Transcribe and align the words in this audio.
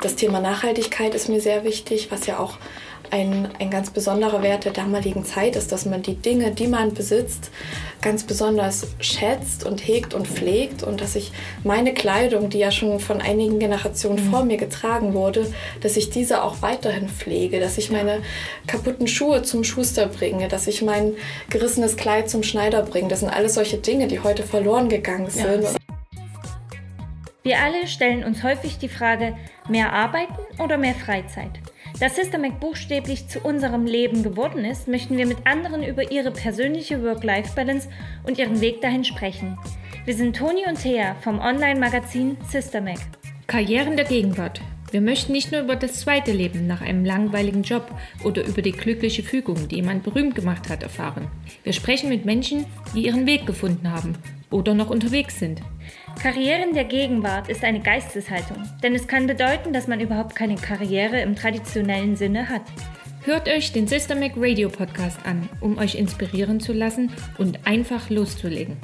das 0.00 0.16
Thema 0.16 0.40
Nachhaltigkeit 0.40 1.14
ist 1.14 1.28
mir 1.28 1.40
sehr 1.40 1.64
wichtig, 1.64 2.10
was 2.10 2.26
ja 2.26 2.38
auch 2.38 2.58
ein, 3.10 3.48
ein 3.58 3.70
ganz 3.70 3.90
besonderer 3.90 4.42
Wert 4.42 4.64
der 4.64 4.72
damaligen 4.72 5.24
Zeit 5.24 5.56
ist, 5.56 5.72
dass 5.72 5.84
man 5.84 6.02
die 6.02 6.14
Dinge, 6.14 6.52
die 6.52 6.68
man 6.68 6.94
besitzt, 6.94 7.50
ganz 8.02 8.24
besonders 8.24 8.86
schätzt 9.00 9.64
und 9.64 9.86
hegt 9.86 10.14
und 10.14 10.26
pflegt 10.26 10.82
und 10.82 11.00
dass 11.00 11.16
ich 11.16 11.32
meine 11.64 11.92
Kleidung, 11.92 12.50
die 12.50 12.58
ja 12.58 12.70
schon 12.70 13.00
von 13.00 13.20
einigen 13.20 13.58
Generationen 13.58 14.24
mhm. 14.24 14.30
vor 14.30 14.44
mir 14.44 14.56
getragen 14.56 15.12
wurde, 15.12 15.52
dass 15.80 15.96
ich 15.96 16.10
diese 16.10 16.42
auch 16.42 16.62
weiterhin 16.62 17.08
pflege, 17.08 17.60
dass 17.60 17.78
ich 17.78 17.90
meine 17.90 18.22
kaputten 18.66 19.06
Schuhe 19.06 19.42
zum 19.42 19.64
Schuster 19.64 20.06
bringe, 20.06 20.48
dass 20.48 20.66
ich 20.66 20.82
mein 20.82 21.14
gerissenes 21.50 21.96
Kleid 21.96 22.30
zum 22.30 22.42
Schneider 22.42 22.82
bringe. 22.82 23.08
Das 23.08 23.20
sind 23.20 23.28
alles 23.28 23.54
solche 23.54 23.78
Dinge, 23.78 24.06
die 24.06 24.20
heute 24.20 24.44
verloren 24.44 24.88
gegangen 24.88 25.30
sind. 25.30 25.64
Ja. 25.64 25.79
Wir 27.50 27.58
alle 27.58 27.88
stellen 27.88 28.22
uns 28.22 28.44
häufig 28.44 28.78
die 28.78 28.88
Frage, 28.88 29.36
mehr 29.68 29.92
arbeiten 29.92 30.38
oder 30.62 30.78
mehr 30.78 30.94
Freizeit? 30.94 31.50
Da 31.98 32.08
Systemic 32.08 32.60
buchstäblich 32.60 33.26
zu 33.26 33.40
unserem 33.40 33.86
Leben 33.86 34.22
geworden 34.22 34.64
ist, 34.64 34.86
möchten 34.86 35.16
wir 35.16 35.26
mit 35.26 35.48
anderen 35.48 35.82
über 35.82 36.12
ihre 36.12 36.30
persönliche 36.30 37.02
Work-Life-Balance 37.02 37.88
und 38.22 38.38
ihren 38.38 38.60
Weg 38.60 38.82
dahin 38.82 39.02
sprechen. 39.02 39.58
Wir 40.04 40.14
sind 40.14 40.36
Toni 40.36 40.64
und 40.68 40.80
Thea 40.80 41.16
vom 41.22 41.40
Online-Magazin 41.40 42.36
Systemic. 42.48 43.00
Karrieren 43.48 43.96
der 43.96 44.06
Gegenwart. 44.06 44.60
Wir 44.92 45.00
möchten 45.00 45.32
nicht 45.32 45.50
nur 45.50 45.62
über 45.62 45.74
das 45.74 45.98
zweite 45.98 46.30
Leben 46.30 46.68
nach 46.68 46.82
einem 46.82 47.04
langweiligen 47.04 47.64
Job 47.64 47.90
oder 48.22 48.46
über 48.46 48.62
die 48.62 48.70
glückliche 48.70 49.24
Fügung, 49.24 49.66
die 49.66 49.76
jemand 49.76 50.04
berühmt 50.04 50.36
gemacht 50.36 50.68
hat, 50.68 50.84
erfahren. 50.84 51.26
Wir 51.64 51.72
sprechen 51.72 52.10
mit 52.10 52.24
Menschen, 52.24 52.66
die 52.94 53.06
ihren 53.06 53.26
Weg 53.26 53.44
gefunden 53.44 53.90
haben 53.90 54.16
oder 54.50 54.74
noch 54.74 54.90
unterwegs 54.90 55.38
sind. 55.38 55.62
Karrieren 56.22 56.74
der 56.74 56.84
Gegenwart 56.84 57.48
ist 57.48 57.64
eine 57.64 57.80
Geisteshaltung, 57.80 58.62
denn 58.82 58.94
es 58.94 59.06
kann 59.06 59.26
bedeuten, 59.26 59.72
dass 59.72 59.86
man 59.86 60.00
überhaupt 60.00 60.36
keine 60.36 60.56
Karriere 60.56 61.18
im 61.22 61.34
traditionellen 61.34 62.14
Sinne 62.14 62.50
hat. 62.50 62.60
Hört 63.24 63.48
euch 63.48 63.72
den 63.72 63.86
Systemic 63.88 64.34
Radio 64.36 64.68
Podcast 64.68 65.18
an, 65.24 65.48
um 65.62 65.78
euch 65.78 65.94
inspirieren 65.94 66.60
zu 66.60 66.74
lassen 66.74 67.10
und 67.38 67.66
einfach 67.66 68.10
loszulegen. 68.10 68.76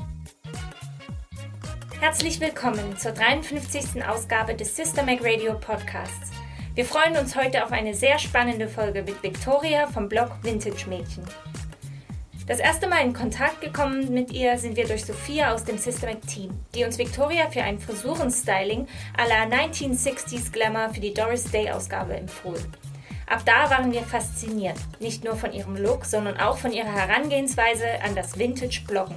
Herzlich 2.01 2.41
willkommen 2.41 2.97
zur 2.97 3.12
53. 3.12 4.03
Ausgabe 4.03 4.55
des 4.55 4.75
Systemic 4.75 5.23
Radio 5.23 5.59
Podcasts. 5.59 6.31
Wir 6.75 6.87
freuen 6.87 7.19
uns 7.19 7.37
heute 7.37 7.62
auf 7.65 7.71
eine 7.71 7.93
sehr 7.93 8.19
spannende 8.19 8.67
Folge 8.67 9.03
mit 9.03 9.23
Victoria 9.23 9.87
vom 9.89 10.09
Blog 10.09 10.39
Vintage 10.43 10.89
Mädchen. 10.89 11.25
Das 12.47 12.61
erste 12.61 12.87
Mal 12.87 13.05
in 13.05 13.13
Kontakt 13.13 13.61
gekommen 13.61 14.15
mit 14.15 14.33
ihr 14.33 14.57
sind 14.57 14.77
wir 14.77 14.87
durch 14.87 15.05
Sophia 15.05 15.53
aus 15.53 15.65
dem 15.65 15.79
Systemic 15.79 16.25
Team, 16.29 16.53
die 16.77 16.85
uns 16.85 16.97
Victoria 16.97 17.51
für 17.51 17.63
ein 17.63 17.81
Frisurenstyling 17.81 18.87
à 19.19 19.29
la 19.29 19.47
1960s 19.53 20.53
Glamour 20.53 20.91
für 20.95 21.01
die 21.01 21.13
Doris 21.13 21.51
Day 21.51 21.69
Ausgabe 21.73 22.15
empfohlen. 22.15 22.65
Ab 23.27 23.43
da 23.45 23.69
waren 23.69 23.91
wir 23.91 24.03
fasziniert, 24.03 24.77
nicht 25.01 25.25
nur 25.25 25.35
von 25.35 25.53
ihrem 25.53 25.77
Look, 25.77 26.05
sondern 26.05 26.37
auch 26.37 26.59
von 26.59 26.73
ihrer 26.73 26.93
Herangehensweise 26.93 28.01
an 28.05 28.15
das 28.15 28.39
Vintage-Bloggen. 28.39 29.17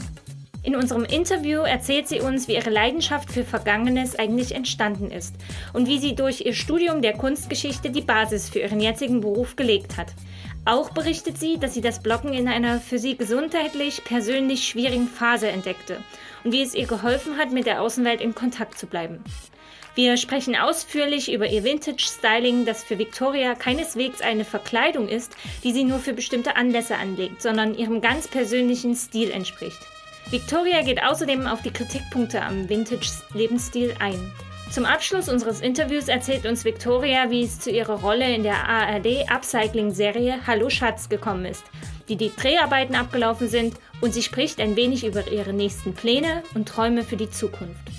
In 0.64 0.76
unserem 0.76 1.06
Interview 1.06 1.62
erzählt 1.62 2.08
sie 2.08 2.22
uns, 2.22 2.48
wie 2.48 2.56
ihre 2.56 2.70
Leidenschaft 2.70 3.32
für 3.32 3.46
Vergangenes 3.46 4.18
eigentlich 4.18 4.56
entstanden 4.56 5.10
ist 5.10 5.36
und 5.74 5.88
wie 5.88 6.00
sie 6.00 6.16
durch 6.16 6.42
ihr 6.42 6.54
Studium 6.54 7.04
der 7.04 7.14
Kunstgeschichte 7.14 7.92
die 7.92 8.02
Basis 8.02 8.50
für 8.50 8.60
ihren 8.60 8.82
jetzigen 8.82 9.22
Beruf 9.22 9.56
gelegt 9.56 9.98
hat. 9.98 10.08
Auch 10.66 10.92
berichtet 10.92 11.38
sie, 11.38 11.58
dass 11.58 11.74
sie 11.74 11.82
das 11.82 12.02
Bloggen 12.02 12.34
in 12.34 12.48
einer 12.48 12.80
für 12.80 13.00
sie 13.00 13.18
gesundheitlich, 13.18 14.04
persönlich 14.04 14.68
schwierigen 14.68 15.08
Phase 15.08 15.48
entdeckte 15.48 15.98
und 16.44 16.52
wie 16.52 16.62
es 16.62 16.76
ihr 16.76 16.86
geholfen 16.86 17.38
hat, 17.38 17.52
mit 17.52 17.66
der 17.66 17.82
Außenwelt 17.82 18.22
in 18.22 18.36
Kontakt 18.36 18.78
zu 18.78 18.86
bleiben. 18.86 19.24
Wir 19.96 20.16
sprechen 20.18 20.56
ausführlich 20.56 21.32
über 21.32 21.48
ihr 21.48 21.64
Vintage-Styling, 21.64 22.66
das 22.66 22.84
für 22.84 23.00
Victoria 23.00 23.56
keineswegs 23.56 24.22
eine 24.22 24.46
Verkleidung 24.46 25.10
ist, 25.10 25.36
die 25.64 25.74
sie 25.74 25.84
nur 25.84 26.00
für 26.00 26.14
bestimmte 26.14 26.56
Anlässe 26.56 26.96
anlegt, 26.96 27.42
sondern 27.42 27.76
ihrem 27.76 28.00
ganz 28.00 28.28
persönlichen 28.28 28.96
Stil 28.96 29.32
entspricht. 29.32 29.80
Victoria 30.30 30.84
geht 30.84 31.04
außerdem 31.04 31.48
auf 31.48 31.64
die 31.64 31.72
Kritikpunkte 31.72 32.42
am 32.42 32.70
Vintage-Lebensstil 32.70 33.96
ein. 34.00 34.32
Zum 34.72 34.86
Abschluss 34.86 35.30
unseres 35.30 35.62
Interviews 35.62 36.10
erzählt 36.10 36.46
uns 36.46 36.64
Victoria, 36.64 37.32
wie 37.32 37.44
es 37.44 37.60
zu 37.60 37.72
ihrer 37.72 38.02
Rolle 38.02 38.36
in 38.36 38.44
der 38.44 38.70
ARD 38.70 39.28
Upcycling-Serie 39.28 40.46
Hallo 40.46 40.70
Schatz 40.70 41.10
gekommen 41.10 41.46
ist, 41.46 41.64
wie 42.06 42.16
die 42.16 42.32
Dreharbeiten 42.36 42.94
abgelaufen 42.94 43.48
sind 43.48 43.76
und 44.00 44.14
sie 44.14 44.22
spricht 44.22 44.62
ein 44.62 44.76
wenig 44.76 45.04
über 45.04 45.28
ihre 45.28 45.54
nächsten 45.54 45.94
Pläne 45.94 46.44
und 46.54 46.70
Träume 46.70 47.04
für 47.04 47.18
die 47.18 47.32
Zukunft. 47.32 47.99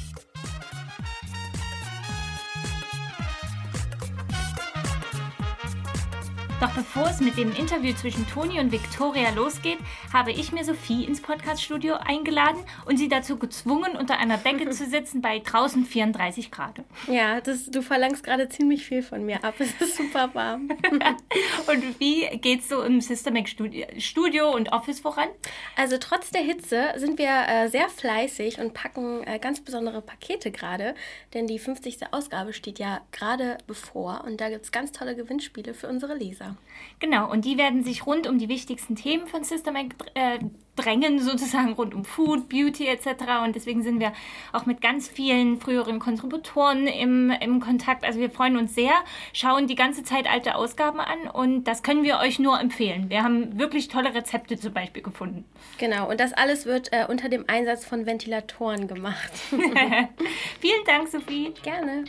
Doch 6.61 6.73
bevor 6.73 7.09
es 7.09 7.21
mit 7.21 7.39
dem 7.39 7.55
Interview 7.55 7.95
zwischen 7.95 8.29
Toni 8.29 8.61
und 8.61 8.71
Victoria 8.71 9.31
losgeht, 9.31 9.79
habe 10.13 10.31
ich 10.31 10.53
mir 10.53 10.63
Sophie 10.63 11.05
ins 11.05 11.23
Podcaststudio 11.23 11.95
eingeladen 11.95 12.63
und 12.85 12.99
sie 12.99 13.09
dazu 13.09 13.39
gezwungen, 13.39 13.97
unter 13.97 14.19
einer 14.19 14.37
Decke 14.37 14.69
zu 14.71 14.85
sitzen 14.85 15.23
bei 15.23 15.39
draußen 15.39 15.87
34 15.87 16.51
Grad. 16.51 16.83
Ja, 17.07 17.41
das, 17.41 17.71
du 17.71 17.81
verlangst 17.81 18.25
gerade 18.25 18.51
ziemlich 18.51 18.85
viel 18.85 19.03
von 19.03 19.25
mir 19.25 19.43
ab. 19.43 19.55
Es 19.61 19.73
ist 19.81 19.97
super 19.97 20.35
warm. 20.35 20.69
und 21.67 21.99
wie 21.99 22.27
geht's 22.39 22.69
so 22.69 22.83
im 22.83 23.01
Systemic 23.01 23.49
Studio, 23.49 23.87
Studio 23.97 24.55
und 24.55 24.71
Office 24.73 25.01
voran? 25.01 25.29
Also 25.77 25.97
trotz 25.99 26.31
der 26.31 26.43
Hitze 26.43 26.93
sind 26.97 27.19
wir 27.19 27.49
äh, 27.49 27.69
sehr 27.69 27.89
fleißig 27.89 28.59
und 28.59 28.75
packen 28.75 29.27
äh, 29.27 29.39
ganz 29.39 29.61
besondere 29.61 30.03
Pakete 30.03 30.51
gerade, 30.51 30.95
denn 31.33 31.47
die 31.47 31.59
50. 31.59 32.13
Ausgabe 32.13 32.53
steht 32.53 32.79
ja 32.79 33.01
gerade 33.13 33.57
bevor 33.67 34.25
und 34.27 34.43
da 34.43 34.51
gibt 34.51 34.65
es 34.65 34.73
ganz 34.73 34.93
tolle 34.93 35.17
Gewinnspiele 35.17 35.73
für 35.73 35.89
unsere 35.89 36.15
Leser. 36.15 36.50
Genau, 37.01 37.31
und 37.31 37.47
die 37.47 37.57
werden 37.57 37.83
sich 37.83 38.07
rund 38.07 38.27
um 38.27 38.39
die 38.39 38.49
wichtigsten 38.49 38.95
Themen 38.95 39.27
von 39.27 39.43
Systemac 39.43 39.95
äh, 40.13 40.39
drängen, 40.77 41.19
sozusagen 41.19 41.73
rund 41.73 41.95
um 41.95 42.05
Food, 42.05 42.49
Beauty 42.51 42.87
etc. 42.87 43.43
Und 43.43 43.57
deswegen 43.57 43.83
sind 43.83 44.01
wir 44.01 44.13
auch 44.53 44.67
mit 44.67 44.83
ganz 44.83 45.09
vielen 45.09 45.61
früheren 45.61 45.99
Kontributoren 45.99 46.87
im, 46.87 47.31
im 47.31 47.61
Kontakt. 47.61 48.05
Also 48.05 48.21
wir 48.21 48.31
freuen 48.31 48.57
uns 48.57 48.75
sehr, 48.75 48.93
schauen 49.33 49.67
die 49.67 49.75
ganze 49.75 50.03
Zeit 50.03 50.31
alte 50.31 50.55
Ausgaben 50.55 51.01
an 51.01 51.29
und 51.33 51.65
das 51.65 51.83
können 51.83 52.03
wir 52.03 52.19
euch 52.19 52.39
nur 52.39 52.61
empfehlen. 52.61 53.09
Wir 53.09 53.23
haben 53.23 53.59
wirklich 53.59 53.89
tolle 53.89 54.15
Rezepte 54.15 54.59
zum 54.59 54.75
Beispiel 54.75 55.03
gefunden. 55.03 55.45
Genau, 55.79 56.11
und 56.11 56.21
das 56.21 56.35
alles 56.35 56.67
wird 56.67 56.93
äh, 56.93 57.07
unter 57.09 57.31
dem 57.31 57.45
Einsatz 57.47 57.85
von 57.87 58.05
Ventilatoren 58.05 58.89
gemacht. 58.89 59.33
Vielen 60.61 60.85
Dank, 60.87 61.09
Sophie. 61.09 61.55
Gerne. 61.63 62.05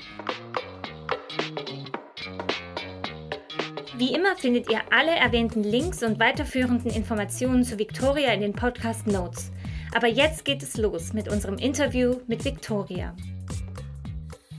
Wie 4.02 4.16
immer 4.16 4.36
findet 4.36 4.68
ihr 4.72 4.82
alle 4.90 5.12
erwähnten 5.12 5.64
Links 5.64 6.02
und 6.02 6.20
weiterführenden 6.20 6.90
Informationen 6.90 7.64
zu 7.64 7.78
Victoria 7.78 8.34
in 8.34 8.42
den 8.42 8.54
Podcast 8.54 9.06
Notes. 9.06 9.52
Aber 9.94 10.08
jetzt 10.08 10.44
geht 10.44 10.64
es 10.64 10.76
los 10.76 11.14
mit 11.14 11.28
unserem 11.28 11.60
Interview 11.60 12.16
mit 12.26 12.44
Victoria. 12.44 13.16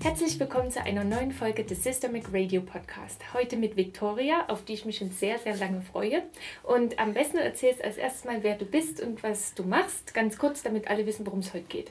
Herzlich 0.00 0.38
willkommen 0.38 0.70
zu 0.70 0.80
einer 0.84 1.02
neuen 1.02 1.32
Folge 1.32 1.64
des 1.64 1.82
Systemic 1.82 2.26
Radio 2.32 2.60
Podcast. 2.60 3.20
Heute 3.34 3.56
mit 3.56 3.76
Victoria, 3.76 4.44
auf 4.46 4.64
die 4.64 4.74
ich 4.74 4.84
mich 4.84 4.98
schon 4.98 5.10
sehr, 5.10 5.40
sehr 5.40 5.56
lange 5.56 5.82
freue. 5.82 6.22
Und 6.62 7.00
am 7.00 7.12
besten 7.12 7.38
erzählst 7.38 7.82
als 7.82 7.96
erstes 7.96 8.24
mal, 8.24 8.44
wer 8.44 8.54
du 8.54 8.64
bist 8.64 9.00
und 9.00 9.24
was 9.24 9.54
du 9.54 9.64
machst. 9.64 10.14
Ganz 10.14 10.38
kurz, 10.38 10.62
damit 10.62 10.86
alle 10.86 11.04
wissen, 11.04 11.26
worum 11.26 11.40
es 11.40 11.52
heute 11.52 11.66
geht. 11.66 11.90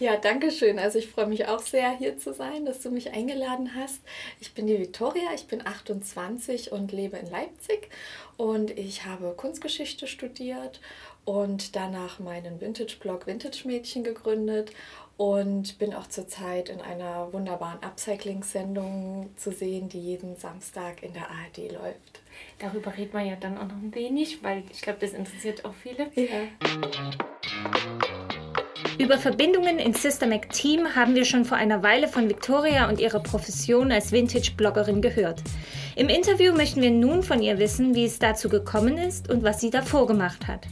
Ja, 0.00 0.16
danke 0.16 0.50
schön. 0.50 0.78
Also 0.78 0.98
ich 0.98 1.08
freue 1.08 1.26
mich 1.26 1.46
auch 1.46 1.60
sehr, 1.60 1.94
hier 1.94 2.16
zu 2.16 2.32
sein, 2.32 2.64
dass 2.64 2.80
du 2.80 2.90
mich 2.90 3.12
eingeladen 3.12 3.74
hast. 3.74 4.00
Ich 4.40 4.54
bin 4.54 4.66
die 4.66 4.78
Victoria, 4.78 5.34
ich 5.34 5.46
bin 5.46 5.66
28 5.66 6.72
und 6.72 6.90
lebe 6.90 7.18
in 7.18 7.30
Leipzig 7.30 7.90
und 8.38 8.70
ich 8.70 9.04
habe 9.04 9.34
Kunstgeschichte 9.36 10.06
studiert 10.06 10.80
und 11.26 11.76
danach 11.76 12.18
meinen 12.18 12.62
Vintage-Blog 12.62 13.26
Vintage 13.26 13.66
Mädchen 13.66 14.02
gegründet 14.02 14.70
und 15.18 15.78
bin 15.78 15.92
auch 15.92 16.06
zurzeit 16.06 16.70
in 16.70 16.80
einer 16.80 17.30
wunderbaren 17.34 17.82
Upcycling-Sendung 17.82 19.28
zu 19.36 19.52
sehen, 19.52 19.90
die 19.90 20.00
jeden 20.00 20.34
Samstag 20.36 21.02
in 21.02 21.12
der 21.12 21.30
ARD 21.30 21.72
läuft. 21.72 22.22
Darüber 22.58 22.96
reden 22.96 23.12
wir 23.12 23.20
ja 23.20 23.36
dann 23.36 23.58
auch 23.58 23.66
noch 23.66 23.76
ein 23.76 23.94
wenig, 23.94 24.42
weil 24.42 24.62
ich 24.72 24.80
glaube, 24.80 25.00
das 25.00 25.12
interessiert 25.12 25.66
auch 25.66 25.74
viele. 25.74 26.10
Ja. 26.14 26.48
Über 29.00 29.16
Verbindungen 29.16 29.78
ins 29.78 30.02
Systemac 30.02 30.50
Team 30.50 30.94
haben 30.94 31.14
wir 31.14 31.24
schon 31.24 31.46
vor 31.46 31.56
einer 31.56 31.82
Weile 31.82 32.06
von 32.06 32.28
Victoria 32.28 32.86
und 32.86 33.00
ihrer 33.00 33.20
Profession 33.20 33.90
als 33.92 34.12
Vintage-Bloggerin 34.12 35.00
gehört. 35.00 35.42
Im 35.96 36.10
Interview 36.10 36.52
möchten 36.52 36.82
wir 36.82 36.90
nun 36.90 37.22
von 37.22 37.40
ihr 37.40 37.58
wissen, 37.58 37.94
wie 37.94 38.04
es 38.04 38.18
dazu 38.18 38.50
gekommen 38.50 38.98
ist 38.98 39.30
und 39.30 39.42
was 39.42 39.58
sie 39.58 39.70
davor 39.70 40.06
gemacht 40.06 40.46
hat. 40.46 40.66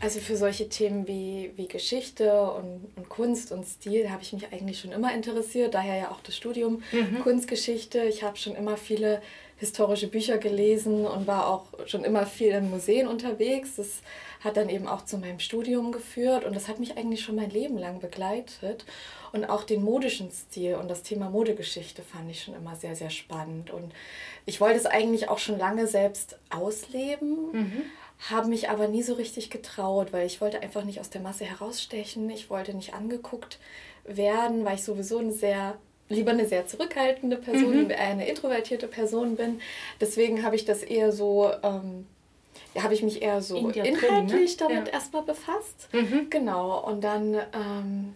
Also 0.00 0.18
für 0.18 0.36
solche 0.36 0.68
Themen 0.68 1.06
wie, 1.06 1.52
wie 1.54 1.68
Geschichte 1.68 2.42
und, 2.42 2.90
und 2.96 3.08
Kunst 3.08 3.52
und 3.52 3.64
Stil 3.64 4.10
habe 4.10 4.22
ich 4.22 4.32
mich 4.32 4.52
eigentlich 4.52 4.80
schon 4.80 4.90
immer 4.90 5.14
interessiert, 5.14 5.72
daher 5.72 5.96
ja 5.96 6.10
auch 6.10 6.20
das 6.20 6.36
Studium 6.36 6.82
mhm. 6.90 7.20
Kunstgeschichte. 7.20 8.02
Ich 8.02 8.24
habe 8.24 8.36
schon 8.36 8.56
immer 8.56 8.76
viele 8.76 9.22
historische 9.56 10.08
Bücher 10.08 10.38
gelesen 10.38 11.06
und 11.06 11.26
war 11.26 11.48
auch 11.48 11.66
schon 11.86 12.04
immer 12.04 12.26
viel 12.26 12.48
in 12.48 12.70
Museen 12.70 13.06
unterwegs. 13.06 13.76
Das 13.76 14.02
hat 14.44 14.58
dann 14.58 14.68
eben 14.68 14.86
auch 14.86 15.04
zu 15.04 15.16
meinem 15.16 15.40
Studium 15.40 15.90
geführt 15.90 16.44
und 16.44 16.54
das 16.54 16.68
hat 16.68 16.78
mich 16.78 16.98
eigentlich 16.98 17.22
schon 17.22 17.36
mein 17.36 17.50
Leben 17.50 17.78
lang 17.78 17.98
begleitet. 17.98 18.84
Und 19.32 19.46
auch 19.46 19.64
den 19.64 19.82
modischen 19.82 20.30
Stil 20.30 20.74
und 20.76 20.88
das 20.88 21.02
Thema 21.02 21.30
Modegeschichte 21.30 22.02
fand 22.02 22.30
ich 22.30 22.42
schon 22.42 22.54
immer 22.54 22.76
sehr, 22.76 22.94
sehr 22.94 23.10
spannend. 23.10 23.70
Und 23.70 23.92
ich 24.46 24.60
wollte 24.60 24.78
es 24.78 24.86
eigentlich 24.86 25.28
auch 25.28 25.38
schon 25.38 25.58
lange 25.58 25.88
selbst 25.88 26.38
ausleben, 26.50 27.50
mhm. 27.52 27.82
habe 28.30 28.48
mich 28.48 28.68
aber 28.68 28.86
nie 28.86 29.02
so 29.02 29.14
richtig 29.14 29.50
getraut, 29.50 30.12
weil 30.12 30.26
ich 30.26 30.40
wollte 30.40 30.60
einfach 30.60 30.84
nicht 30.84 31.00
aus 31.00 31.10
der 31.10 31.22
Masse 31.22 31.46
herausstechen. 31.46 32.28
Ich 32.30 32.50
wollte 32.50 32.74
nicht 32.74 32.94
angeguckt 32.94 33.58
werden, 34.04 34.64
weil 34.64 34.76
ich 34.76 34.84
sowieso 34.84 35.18
eine 35.18 35.32
sehr 35.32 35.78
lieber 36.10 36.32
eine 36.32 36.46
sehr 36.46 36.66
zurückhaltende 36.66 37.38
Person, 37.38 37.84
mhm. 37.84 37.90
eine 37.98 38.28
introvertierte 38.28 38.88
Person 38.88 39.36
bin. 39.36 39.60
Deswegen 40.02 40.44
habe 40.44 40.54
ich 40.54 40.66
das 40.66 40.82
eher 40.82 41.12
so 41.12 41.50
ähm, 41.62 42.06
habe 42.82 42.94
ich 42.94 43.02
mich 43.02 43.22
eher 43.22 43.40
so 43.42 43.56
In 43.56 43.70
inhaltlich 43.70 44.56
drin, 44.56 44.68
ne? 44.68 44.74
damit 44.74 44.88
ja. 44.88 44.94
erstmal 44.94 45.22
befasst. 45.22 45.88
Mhm. 45.92 46.28
Genau. 46.30 46.80
Und 46.84 47.02
dann 47.02 47.34
ähm, 47.34 48.14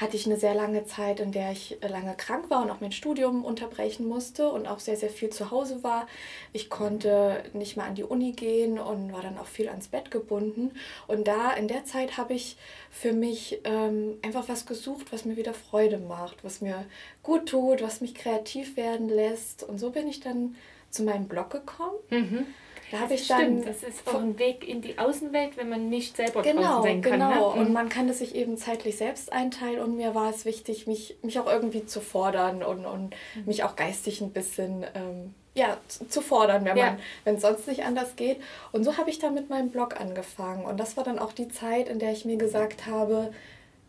hatte 0.00 0.16
ich 0.16 0.24
eine 0.24 0.38
sehr 0.38 0.54
lange 0.54 0.86
Zeit, 0.86 1.20
in 1.20 1.30
der 1.30 1.52
ich 1.52 1.76
lange 1.82 2.14
krank 2.16 2.48
war 2.48 2.62
und 2.62 2.70
auch 2.70 2.80
mein 2.80 2.92
Studium 2.92 3.44
unterbrechen 3.44 4.08
musste 4.08 4.48
und 4.48 4.66
auch 4.66 4.78
sehr, 4.78 4.96
sehr 4.96 5.10
viel 5.10 5.28
zu 5.28 5.50
Hause 5.50 5.84
war. 5.84 6.06
Ich 6.54 6.70
konnte 6.70 7.42
nicht 7.52 7.76
mehr 7.76 7.84
an 7.84 7.94
die 7.94 8.04
Uni 8.04 8.32
gehen 8.32 8.78
und 8.78 9.12
war 9.12 9.20
dann 9.20 9.36
auch 9.36 9.46
viel 9.46 9.68
ans 9.68 9.88
Bett 9.88 10.10
gebunden. 10.10 10.70
Und 11.06 11.28
da, 11.28 11.52
in 11.52 11.68
der 11.68 11.84
Zeit, 11.84 12.16
habe 12.16 12.32
ich 12.32 12.56
für 12.90 13.12
mich 13.12 13.60
ähm, 13.64 14.16
einfach 14.22 14.48
was 14.48 14.64
gesucht, 14.64 15.12
was 15.12 15.26
mir 15.26 15.36
wieder 15.36 15.52
Freude 15.52 15.98
macht, 15.98 16.42
was 16.44 16.62
mir 16.62 16.86
gut 17.22 17.50
tut, 17.50 17.82
was 17.82 18.00
mich 18.00 18.14
kreativ 18.14 18.78
werden 18.78 19.10
lässt. 19.10 19.62
Und 19.62 19.78
so 19.78 19.90
bin 19.90 20.08
ich 20.08 20.20
dann 20.20 20.56
zu 20.88 21.02
meinem 21.02 21.28
Blog 21.28 21.50
gekommen. 21.50 21.98
Mhm. 22.08 22.46
Da 22.90 23.00
habe 23.00 23.14
ich 23.14 23.26
dann. 23.28 23.40
Stimmt, 23.40 23.66
das 23.68 23.82
ist 23.82 24.08
auch 24.08 24.20
ein 24.20 24.38
Weg 24.38 24.66
in 24.68 24.82
die 24.82 24.98
Außenwelt, 24.98 25.56
wenn 25.56 25.68
man 25.68 25.88
nicht 25.88 26.16
selber 26.16 26.42
genau, 26.42 26.62
draußen 26.62 26.82
sein 26.82 27.02
kann. 27.02 27.12
Genau, 27.12 27.54
ne? 27.54 27.60
und 27.60 27.68
mhm. 27.68 27.72
man 27.74 27.88
kann 27.88 28.08
das 28.08 28.18
sich 28.18 28.34
eben 28.34 28.56
zeitlich 28.56 28.96
selbst 28.96 29.32
einteilen. 29.32 29.80
Und 29.80 29.96
mir 29.96 30.14
war 30.14 30.30
es 30.30 30.44
wichtig, 30.44 30.86
mich, 30.86 31.16
mich 31.22 31.38
auch 31.38 31.46
irgendwie 31.46 31.86
zu 31.86 32.00
fordern 32.00 32.62
und, 32.62 32.84
und 32.84 33.14
mhm. 33.34 33.44
mich 33.46 33.64
auch 33.64 33.76
geistig 33.76 34.20
ein 34.20 34.32
bisschen 34.32 34.84
ähm, 34.94 35.34
ja, 35.54 35.76
zu 36.08 36.20
fordern, 36.20 36.64
wenn 36.64 36.76
ja. 36.76 36.96
es 37.24 37.42
sonst 37.42 37.66
nicht 37.66 37.84
anders 37.84 38.16
geht. 38.16 38.40
Und 38.72 38.84
so 38.84 38.96
habe 38.96 39.10
ich 39.10 39.18
dann 39.18 39.34
mit 39.34 39.50
meinem 39.50 39.70
Blog 39.70 40.00
angefangen. 40.00 40.64
Und 40.64 40.78
das 40.78 40.96
war 40.96 41.04
dann 41.04 41.18
auch 41.18 41.32
die 41.32 41.48
Zeit, 41.48 41.88
in 41.88 41.98
der 41.98 42.12
ich 42.12 42.24
mir 42.24 42.36
gesagt 42.36 42.86
habe, 42.86 43.32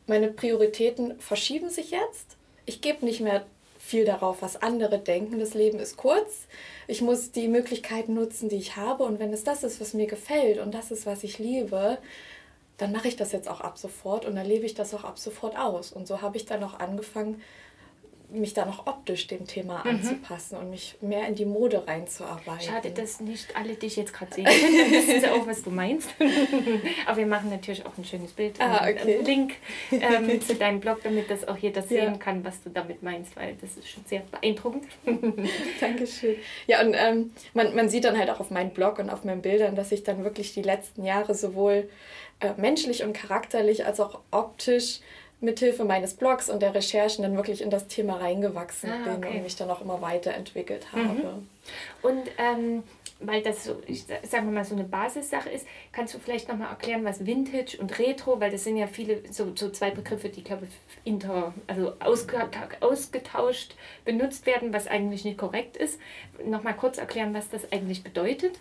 meine 0.07 0.27
Prioritäten 0.27 1.19
verschieben 1.19 1.69
sich 1.69 1.91
jetzt. 1.91 2.37
Ich 2.65 2.81
gebe 2.81 3.05
nicht 3.05 3.21
mehr 3.21 3.45
viel 3.91 4.05
darauf, 4.05 4.41
was 4.41 4.61
andere 4.61 4.99
denken. 4.99 5.37
Das 5.39 5.53
Leben 5.53 5.77
ist 5.77 5.97
kurz. 5.97 6.47
Ich 6.87 7.01
muss 7.01 7.31
die 7.31 7.49
Möglichkeiten 7.49 8.13
nutzen, 8.13 8.47
die 8.47 8.55
ich 8.55 8.77
habe. 8.77 9.03
Und 9.03 9.19
wenn 9.19 9.33
es 9.33 9.43
das 9.43 9.63
ist, 9.63 9.81
was 9.81 9.93
mir 9.93 10.07
gefällt 10.07 10.59
und 10.59 10.73
das 10.73 10.91
ist, 10.91 11.05
was 11.05 11.25
ich 11.25 11.39
liebe, 11.39 11.97
dann 12.77 12.93
mache 12.93 13.09
ich 13.09 13.17
das 13.17 13.33
jetzt 13.33 13.49
auch 13.49 13.59
ab 13.59 13.77
sofort 13.77 14.25
und 14.25 14.35
dann 14.35 14.45
lebe 14.45 14.65
ich 14.65 14.75
das 14.75 14.93
auch 14.93 15.03
ab 15.03 15.19
sofort 15.19 15.57
aus. 15.57 15.91
Und 15.91 16.07
so 16.07 16.21
habe 16.21 16.37
ich 16.37 16.45
dann 16.45 16.63
auch 16.63 16.79
angefangen, 16.79 17.41
mich 18.31 18.53
da 18.53 18.65
noch 18.65 18.87
optisch 18.87 19.27
dem 19.27 19.45
Thema 19.45 19.83
mhm. 19.83 19.91
anzupassen 19.91 20.57
und 20.57 20.69
mich 20.69 20.95
mehr 21.01 21.27
in 21.27 21.35
die 21.35 21.45
Mode 21.45 21.85
reinzuarbeiten. 21.85 22.61
Schade, 22.61 22.91
dass 22.91 23.19
nicht 23.19 23.55
alle 23.55 23.75
dich 23.75 23.95
jetzt 23.95 24.13
gerade 24.13 24.33
sehen 24.33 24.45
können. 24.45 24.93
Das 24.93 25.15
ist 25.15 25.29
auch, 25.29 25.45
was 25.45 25.63
du 25.63 25.69
meinst. 25.69 26.09
Aber 27.05 27.17
wir 27.17 27.27
machen 27.27 27.49
natürlich 27.49 27.85
auch 27.85 27.97
ein 27.97 28.05
schönes 28.05 28.31
Bild. 28.31 28.59
Ah, 28.59 28.87
okay. 28.87 29.15
Einen 29.15 29.25
Link 29.25 29.53
ähm, 29.91 30.41
zu 30.47 30.55
deinem 30.55 30.79
Blog, 30.79 30.99
damit 31.03 31.29
das 31.29 31.47
auch 31.47 31.57
jeder 31.57 31.81
sehen 31.81 32.13
ja. 32.13 32.17
kann, 32.17 32.43
was 32.43 32.63
du 32.63 32.69
damit 32.69 33.03
meinst, 33.03 33.35
weil 33.35 33.55
das 33.61 33.77
ist 33.77 33.89
schon 33.89 34.05
sehr 34.05 34.21
beeindruckend. 34.31 34.85
Dankeschön. 35.79 36.35
Ja, 36.67 36.81
und 36.81 36.95
ähm, 36.97 37.31
man, 37.53 37.75
man 37.75 37.89
sieht 37.89 38.05
dann 38.05 38.17
halt 38.17 38.29
auch 38.29 38.39
auf 38.39 38.49
meinem 38.49 38.71
Blog 38.71 38.99
und 38.99 39.09
auf 39.09 39.23
meinen 39.23 39.41
Bildern, 39.41 39.75
dass 39.75 39.91
ich 39.91 40.03
dann 40.03 40.23
wirklich 40.23 40.53
die 40.53 40.61
letzten 40.61 41.03
Jahre 41.03 41.35
sowohl 41.35 41.89
äh, 42.39 42.53
menschlich 42.57 43.03
und 43.03 43.13
charakterlich 43.13 43.85
als 43.85 43.99
auch 43.99 44.19
optisch 44.31 44.99
mithilfe 45.41 45.83
meines 45.83 46.13
Blogs 46.13 46.49
und 46.49 46.61
der 46.61 46.73
Recherchen 46.73 47.23
dann 47.23 47.35
wirklich 47.35 47.61
in 47.61 47.69
das 47.69 47.87
Thema 47.87 48.17
reingewachsen 48.17 48.91
ah, 48.91 49.15
bin 49.15 49.29
und 49.29 49.43
mich 49.43 49.55
dann 49.55 49.69
auch 49.69 49.81
immer 49.81 50.01
weiterentwickelt 50.01 50.85
mhm. 50.93 51.07
habe. 51.09 51.19
Mhm. 51.19 51.47
Und 52.01 52.29
ähm, 52.37 52.83
weil 53.21 53.41
das 53.41 53.65
so, 53.65 53.81
ich 53.85 54.05
sage 54.23 54.45
mal, 54.45 54.65
so 54.65 54.75
eine 54.75 54.83
Basissache 54.83 55.49
ist, 55.49 55.67
kannst 55.91 56.13
du 56.13 56.19
vielleicht 56.19 56.49
nochmal 56.49 56.69
erklären, 56.69 57.05
was 57.05 57.25
Vintage 57.25 57.77
und 57.79 57.97
Retro, 57.99 58.39
weil 58.39 58.51
das 58.51 58.63
sind 58.63 58.77
ja 58.77 58.87
viele, 58.87 59.21
so, 59.31 59.51
so 59.55 59.69
zwei 59.69 59.91
Begriffe, 59.91 60.29
die, 60.29 60.43
glaube 60.43 60.67
ich, 60.67 60.71
inter, 61.03 61.53
also 61.67 61.93
ausgetauscht 61.99 63.75
benutzt 64.05 64.45
werden, 64.45 64.73
was 64.73 64.87
eigentlich 64.87 65.23
nicht 65.23 65.37
korrekt 65.37 65.77
ist. 65.77 65.99
Nochmal 66.43 66.75
kurz 66.75 66.97
erklären, 66.97 67.33
was 67.33 67.49
das 67.49 67.71
eigentlich 67.71 68.03
bedeutet. 68.03 68.59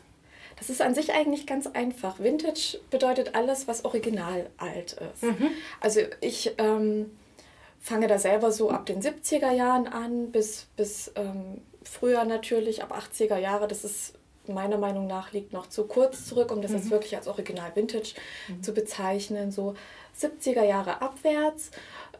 Das 0.60 0.68
ist 0.68 0.82
an 0.82 0.94
sich 0.94 1.12
eigentlich 1.12 1.46
ganz 1.46 1.66
einfach. 1.66 2.20
Vintage 2.20 2.78
bedeutet 2.90 3.34
alles, 3.34 3.66
was 3.66 3.84
original 3.84 4.48
alt 4.58 4.92
ist. 4.92 5.22
Mhm. 5.22 5.50
Also 5.80 6.00
ich 6.20 6.52
ähm, 6.58 7.10
fange 7.80 8.06
da 8.06 8.18
selber 8.18 8.52
so 8.52 8.70
ab 8.70 8.84
den 8.84 9.00
70er 9.00 9.50
Jahren 9.52 9.88
an, 9.88 10.30
bis, 10.30 10.66
bis 10.76 11.10
ähm, 11.16 11.62
früher 11.82 12.24
natürlich, 12.24 12.82
ab 12.82 12.94
80er 12.94 13.38
Jahre. 13.38 13.68
Das 13.68 13.84
ist 13.84 14.12
meiner 14.46 14.76
Meinung 14.76 15.06
nach 15.06 15.32
liegt 15.32 15.54
noch 15.54 15.66
zu 15.66 15.84
kurz 15.84 16.26
zurück, 16.26 16.52
um 16.52 16.60
das 16.60 16.72
mhm. 16.72 16.78
jetzt 16.78 16.90
wirklich 16.90 17.16
als 17.16 17.26
Original 17.26 17.74
Vintage 17.74 18.14
mhm. 18.48 18.62
zu 18.62 18.74
bezeichnen. 18.74 19.50
So 19.50 19.74
70er 20.20 20.64
Jahre 20.64 21.00
abwärts. 21.00 21.70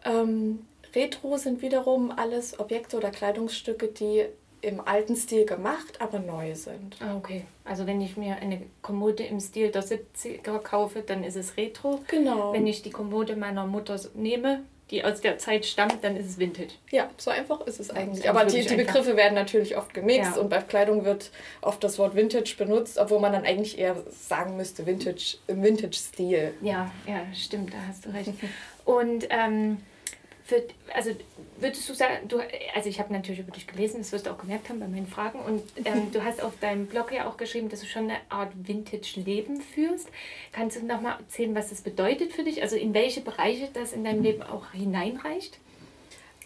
Ähm, 0.05 0.67
Retro 0.95 1.37
sind 1.37 1.61
wiederum 1.61 2.11
alles 2.11 2.59
Objekte 2.59 2.97
oder 2.97 3.11
Kleidungsstücke, 3.11 3.89
die 3.89 4.25
im 4.63 4.81
alten 4.81 5.17
Stil 5.17 5.47
gemacht, 5.47 6.01
aber 6.01 6.19
neu 6.19 6.55
sind. 6.55 6.97
Ah, 7.01 7.17
okay. 7.17 7.45
Also 7.65 7.87
wenn 7.87 8.01
ich 8.01 8.17
mir 8.17 8.37
eine 8.37 8.61
Kommode 8.83 9.23
im 9.25 9.41
Stil 9.41 9.71
der 9.71 9.83
70er 9.83 10.59
kaufe, 10.59 11.03
dann 11.03 11.25
ist 11.25 11.37
es 11.37 11.57
Retro. 11.57 12.01
Genau. 12.09 12.53
Wenn 12.53 12.67
ich 12.67 12.83
die 12.83 12.91
Kommode 12.91 13.37
meiner 13.37 13.67
Mutter 13.67 13.99
nehme, 14.15 14.63
die 14.91 15.05
aus 15.05 15.21
der 15.21 15.39
Zeit 15.39 15.65
stammt, 15.67 16.03
dann 16.03 16.17
ist 16.17 16.27
es 16.27 16.39
Vintage. 16.39 16.73
Ja, 16.91 17.09
so 17.17 17.31
einfach 17.31 17.61
ist 17.67 17.79
es 17.79 17.91
eigentlich. 17.91 18.29
Aber 18.29 18.45
die, 18.45 18.67
die 18.67 18.75
Begriffe 18.75 19.17
werden 19.17 19.35
natürlich 19.35 19.77
oft 19.77 19.95
gemixt 19.95 20.37
ja. 20.37 20.43
und 20.43 20.49
bei 20.49 20.61
Kleidung 20.61 21.05
wird 21.05 21.31
oft 21.61 21.83
das 21.85 21.99
Wort 21.99 22.17
Vintage 22.17 22.55
benutzt, 22.59 22.99
obwohl 22.99 23.21
man 23.21 23.33
dann 23.33 23.45
eigentlich 23.45 23.79
eher 23.79 23.97
sagen 24.11 24.57
müsste 24.57 24.87
Vintage 24.87 25.37
im 25.47 25.63
Vintage-Stil. 25.63 26.55
Ja, 26.61 26.91
ja, 27.07 27.23
stimmt, 27.33 27.73
da 27.73 27.79
hast 27.89 28.07
du 28.07 28.11
recht. 28.11 28.33
Und 28.85 29.29
ähm, 29.31 29.79
für, 30.51 30.65
also 30.93 31.13
würdest 31.61 31.89
du 31.89 31.95
sagen, 31.95 32.27
du, 32.27 32.41
also 32.75 32.89
ich 32.89 32.99
habe 32.99 33.13
natürlich 33.13 33.39
über 33.39 33.53
dich 33.53 33.69
gelesen, 33.69 33.99
das 33.99 34.11
wirst 34.11 34.27
du 34.27 34.31
auch 34.31 34.39
gemerkt 34.39 34.69
haben 34.69 34.81
bei 34.81 34.89
meinen 34.89 35.07
Fragen 35.07 35.39
und 35.39 35.63
ähm, 35.85 36.11
du 36.13 36.25
hast 36.25 36.43
auf 36.43 36.59
deinem 36.59 36.87
Blog 36.87 37.13
ja 37.13 37.29
auch 37.29 37.37
geschrieben, 37.37 37.69
dass 37.69 37.81
du 37.81 37.87
schon 37.87 38.05
eine 38.05 38.19
Art 38.29 38.51
Vintage-Leben 38.55 39.61
führst. 39.61 40.09
Kannst 40.51 40.77
du 40.77 40.85
nochmal 40.85 41.19
erzählen, 41.21 41.55
was 41.55 41.71
das 41.71 41.83
bedeutet 41.83 42.33
für 42.33 42.43
dich? 42.43 42.63
Also 42.63 42.75
in 42.77 42.93
welche 42.95 43.21
Bereiche 43.21 43.69
das 43.73 43.93
in 43.93 44.03
deinem 44.03 44.25
Leben 44.25 44.43
auch 44.43 44.73
hineinreicht? 44.73 45.59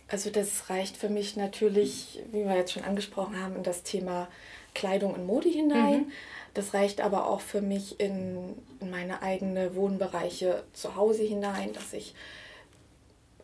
Also 0.09 0.29
das 0.29 0.69
reicht 0.69 0.99
für 0.99 1.09
mich 1.09 1.37
natürlich, 1.37 2.21
wie 2.31 2.45
wir 2.45 2.55
jetzt 2.55 2.73
schon 2.73 2.85
angesprochen 2.85 3.43
haben, 3.43 3.57
in 3.57 3.63
das 3.63 3.85
Thema 3.85 4.29
Kleidung 4.75 5.15
und 5.15 5.25
Mode 5.25 5.49
hinein. 5.49 6.01
Mhm. 6.01 6.13
Das 6.53 6.75
reicht 6.75 7.01
aber 7.01 7.27
auch 7.27 7.41
für 7.41 7.63
mich 7.63 7.99
in, 7.99 8.55
in 8.81 8.91
meine 8.91 9.23
eigene 9.23 9.75
Wohnbereiche 9.75 10.63
zu 10.75 10.95
Hause 10.95 11.23
hinein, 11.23 11.73
dass 11.73 11.95
ich 11.95 12.15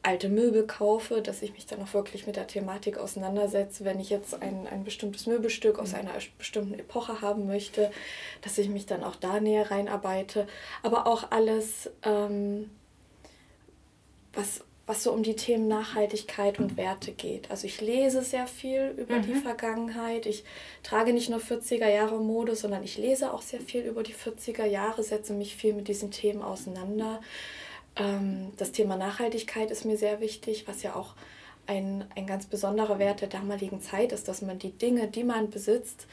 alte 0.02 0.28
Möbel 0.28 0.66
kaufe, 0.66 1.20
dass 1.20 1.42
ich 1.42 1.52
mich 1.52 1.66
dann 1.66 1.82
auch 1.82 1.92
wirklich 1.92 2.26
mit 2.26 2.36
der 2.36 2.46
Thematik 2.46 2.98
auseinandersetze, 2.98 3.84
wenn 3.84 4.00
ich 4.00 4.08
jetzt 4.08 4.40
ein, 4.40 4.66
ein 4.66 4.84
bestimmtes 4.84 5.26
Möbelstück 5.26 5.78
aus 5.78 5.94
einer 5.94 6.12
bestimmten 6.38 6.78
Epoche 6.78 7.20
haben 7.20 7.46
möchte, 7.46 7.90
dass 8.40 8.56
ich 8.58 8.68
mich 8.68 8.86
dann 8.86 9.04
auch 9.04 9.16
da 9.16 9.40
näher 9.40 9.70
reinarbeite. 9.70 10.46
Aber 10.82 11.06
auch 11.06 11.30
alles, 11.30 11.90
ähm, 12.02 12.70
was, 14.32 14.64
was 14.86 15.02
so 15.02 15.12
um 15.12 15.22
die 15.22 15.36
Themen 15.36 15.68
Nachhaltigkeit 15.68 16.58
und 16.58 16.78
Werte 16.78 17.12
geht. 17.12 17.50
Also 17.50 17.66
ich 17.66 17.82
lese 17.82 18.22
sehr 18.22 18.46
viel 18.46 18.94
über 18.96 19.18
mhm. 19.18 19.22
die 19.22 19.34
Vergangenheit. 19.34 20.24
Ich 20.24 20.44
trage 20.82 21.12
nicht 21.12 21.28
nur 21.28 21.40
40er 21.40 21.88
Jahre 21.88 22.18
Mode, 22.18 22.56
sondern 22.56 22.82
ich 22.82 22.96
lese 22.96 23.34
auch 23.34 23.42
sehr 23.42 23.60
viel 23.60 23.82
über 23.82 24.02
die 24.02 24.14
40er 24.14 24.64
Jahre, 24.64 25.02
setze 25.02 25.34
mich 25.34 25.54
viel 25.56 25.74
mit 25.74 25.88
diesen 25.88 26.10
Themen 26.10 26.42
auseinander. 26.42 27.20
Ähm, 27.96 28.52
das 28.56 28.72
Thema 28.72 28.96
Nachhaltigkeit 28.96 29.70
ist 29.70 29.84
mir 29.84 29.96
sehr 29.96 30.20
wichtig, 30.20 30.66
was 30.66 30.82
ja 30.82 30.94
auch 30.94 31.14
ein, 31.66 32.04
ein 32.16 32.26
ganz 32.26 32.46
besonderer 32.46 32.98
Wert 32.98 33.20
der 33.20 33.28
damaligen 33.28 33.80
Zeit 33.80 34.12
ist, 34.12 34.28
dass 34.28 34.42
man 34.42 34.58
die 34.58 34.72
Dinge, 34.72 35.06
die 35.06 35.24
man 35.24 35.50
besitzt, 35.50 36.06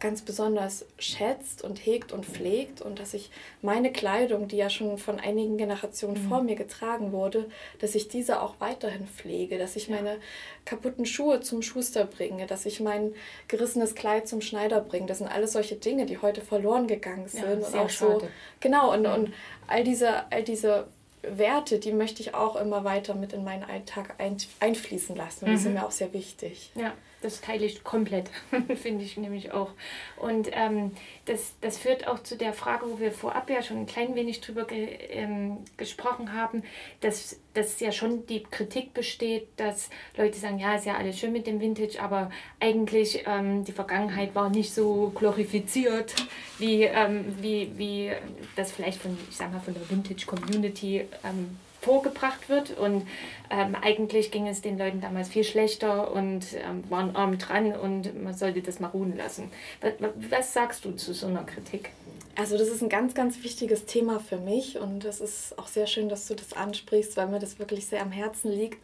ganz 0.00 0.22
besonders 0.22 0.84
schätzt 0.98 1.62
und 1.62 1.78
hegt 1.78 2.12
und 2.12 2.26
pflegt 2.26 2.82
und 2.82 2.98
dass 2.98 3.14
ich 3.14 3.30
meine 3.60 3.92
Kleidung, 3.92 4.48
die 4.48 4.56
ja 4.56 4.68
schon 4.68 4.98
von 4.98 5.20
einigen 5.20 5.58
Generationen 5.58 6.24
mhm. 6.24 6.28
vor 6.28 6.42
mir 6.42 6.56
getragen 6.56 7.12
wurde, 7.12 7.48
dass 7.78 7.94
ich 7.94 8.08
diese 8.08 8.42
auch 8.42 8.54
weiterhin 8.58 9.06
pflege, 9.06 9.58
dass 9.58 9.76
ich 9.76 9.86
ja. 9.86 9.94
meine 9.94 10.16
kaputten 10.64 11.06
Schuhe 11.06 11.40
zum 11.40 11.62
Schuster 11.62 12.04
bringe, 12.04 12.46
dass 12.46 12.66
ich 12.66 12.80
mein 12.80 13.14
gerissenes 13.46 13.94
Kleid 13.94 14.26
zum 14.26 14.40
Schneider 14.40 14.80
bringe. 14.80 15.06
Das 15.06 15.18
sind 15.18 15.28
alles 15.28 15.52
solche 15.52 15.76
Dinge, 15.76 16.04
die 16.06 16.18
heute 16.18 16.40
verloren 16.40 16.88
gegangen 16.88 17.28
sind. 17.28 17.44
Ja, 17.44 17.68
und 17.68 17.74
auch 17.76 17.90
schade. 17.90 18.20
so 18.22 18.28
genau 18.58 18.92
und, 18.92 19.06
und 19.06 19.32
all 19.68 19.84
diese, 19.84 20.32
all 20.32 20.42
diese 20.42 20.88
Werte, 21.22 21.78
die 21.78 21.92
möchte 21.92 22.22
ich 22.22 22.34
auch 22.34 22.56
immer 22.56 22.84
weiter 22.84 23.14
mit 23.14 23.32
in 23.32 23.44
meinen 23.44 23.62
Alltag 23.62 24.16
ein, 24.18 24.36
einfließen 24.60 25.14
lassen. 25.16 25.44
Und 25.44 25.52
die 25.52 25.56
sind 25.58 25.72
mhm. 25.72 25.78
mir 25.78 25.86
auch 25.86 25.92
sehr 25.92 26.12
wichtig. 26.12 26.72
Ja, 26.74 26.92
das 27.22 27.40
teile 27.40 27.64
ich 27.64 27.84
komplett, 27.84 28.30
finde 28.76 29.04
ich 29.04 29.16
nämlich 29.16 29.52
auch. 29.52 29.70
Und 30.16 30.50
ähm, 30.52 30.92
das, 31.24 31.54
das 31.60 31.78
führt 31.78 32.06
auch 32.06 32.22
zu 32.22 32.36
der 32.36 32.52
Frage, 32.52 32.86
wo 32.86 32.98
wir 32.98 33.12
vorab 33.12 33.48
ja 33.48 33.62
schon 33.62 33.78
ein 33.78 33.86
klein 33.86 34.14
wenig 34.14 34.40
drüber 34.40 34.64
ge, 34.64 34.98
ähm, 35.10 35.58
gesprochen 35.76 36.32
haben, 36.32 36.62
dass, 37.00 37.40
dass 37.54 37.80
ja 37.80 37.92
schon 37.92 38.26
die 38.26 38.42
Kritik 38.42 38.92
besteht, 38.92 39.48
dass 39.56 39.88
Leute 40.16 40.38
sagen, 40.38 40.58
ja, 40.58 40.74
ist 40.74 40.86
ja 40.86 40.96
alles 40.96 41.18
schön 41.18 41.32
mit 41.32 41.46
dem 41.46 41.60
Vintage, 41.60 42.00
aber 42.00 42.30
eigentlich 42.60 43.24
ähm, 43.26 43.64
die 43.64 43.72
Vergangenheit 43.72 44.34
war 44.34 44.50
nicht 44.50 44.74
so 44.74 45.12
glorifiziert, 45.14 46.14
wie, 46.58 46.82
ähm, 46.82 47.36
wie, 47.40 47.70
wie 47.76 48.12
das 48.56 48.72
vielleicht 48.72 49.00
von, 49.00 49.16
ich 49.30 49.36
sag 49.36 49.52
mal, 49.52 49.60
von 49.60 49.74
der 49.74 49.88
Vintage-Community 49.88 51.06
ähm, 51.24 51.56
vorgebracht 51.82 52.48
wird. 52.48 52.78
Und 52.78 53.06
ähm, 53.50 53.76
eigentlich 53.80 54.30
ging 54.30 54.48
es 54.48 54.62
den 54.62 54.78
Leuten 54.78 55.00
damals 55.00 55.28
viel 55.28 55.44
schlechter 55.44 56.12
und 56.12 56.46
ähm, 56.54 56.84
waren 56.88 57.14
arm 57.14 57.38
dran 57.38 57.72
und 57.74 58.22
man 58.22 58.34
sollte 58.34 58.62
das 58.62 58.80
mal 58.80 58.88
ruhen 58.88 59.16
lassen. 59.16 59.50
Was, 59.80 59.92
was, 60.30 60.52
sagst 60.54 60.84
du 60.84 60.92
zu 60.92 61.12
so 61.12 61.26
einer 61.26 61.44
Kritik? 61.44 61.90
Also 62.34 62.56
das 62.56 62.68
ist 62.68 62.82
ein 62.82 62.88
ganz, 62.88 63.14
ganz 63.14 63.42
wichtiges 63.42 63.84
Thema 63.84 64.18
für 64.18 64.38
mich 64.38 64.78
und 64.78 65.04
es 65.04 65.20
ist 65.20 65.58
auch 65.58 65.66
sehr 65.66 65.86
schön, 65.86 66.08
dass 66.08 66.26
du 66.28 66.34
das 66.34 66.54
ansprichst, 66.54 67.16
weil 67.18 67.26
mir 67.26 67.40
das 67.40 67.58
wirklich 67.58 67.86
sehr 67.86 68.00
am 68.00 68.10
Herzen 68.10 68.50
liegt, 68.50 68.78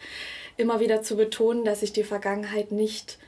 immer 0.58 0.80
wieder 0.80 1.00
zu 1.00 1.16
betonen, 1.16 1.64
dass 1.64 1.82
ich 1.82 1.94
die 1.94 2.04
Vergangenheit 2.04 2.72
nicht 2.72 3.18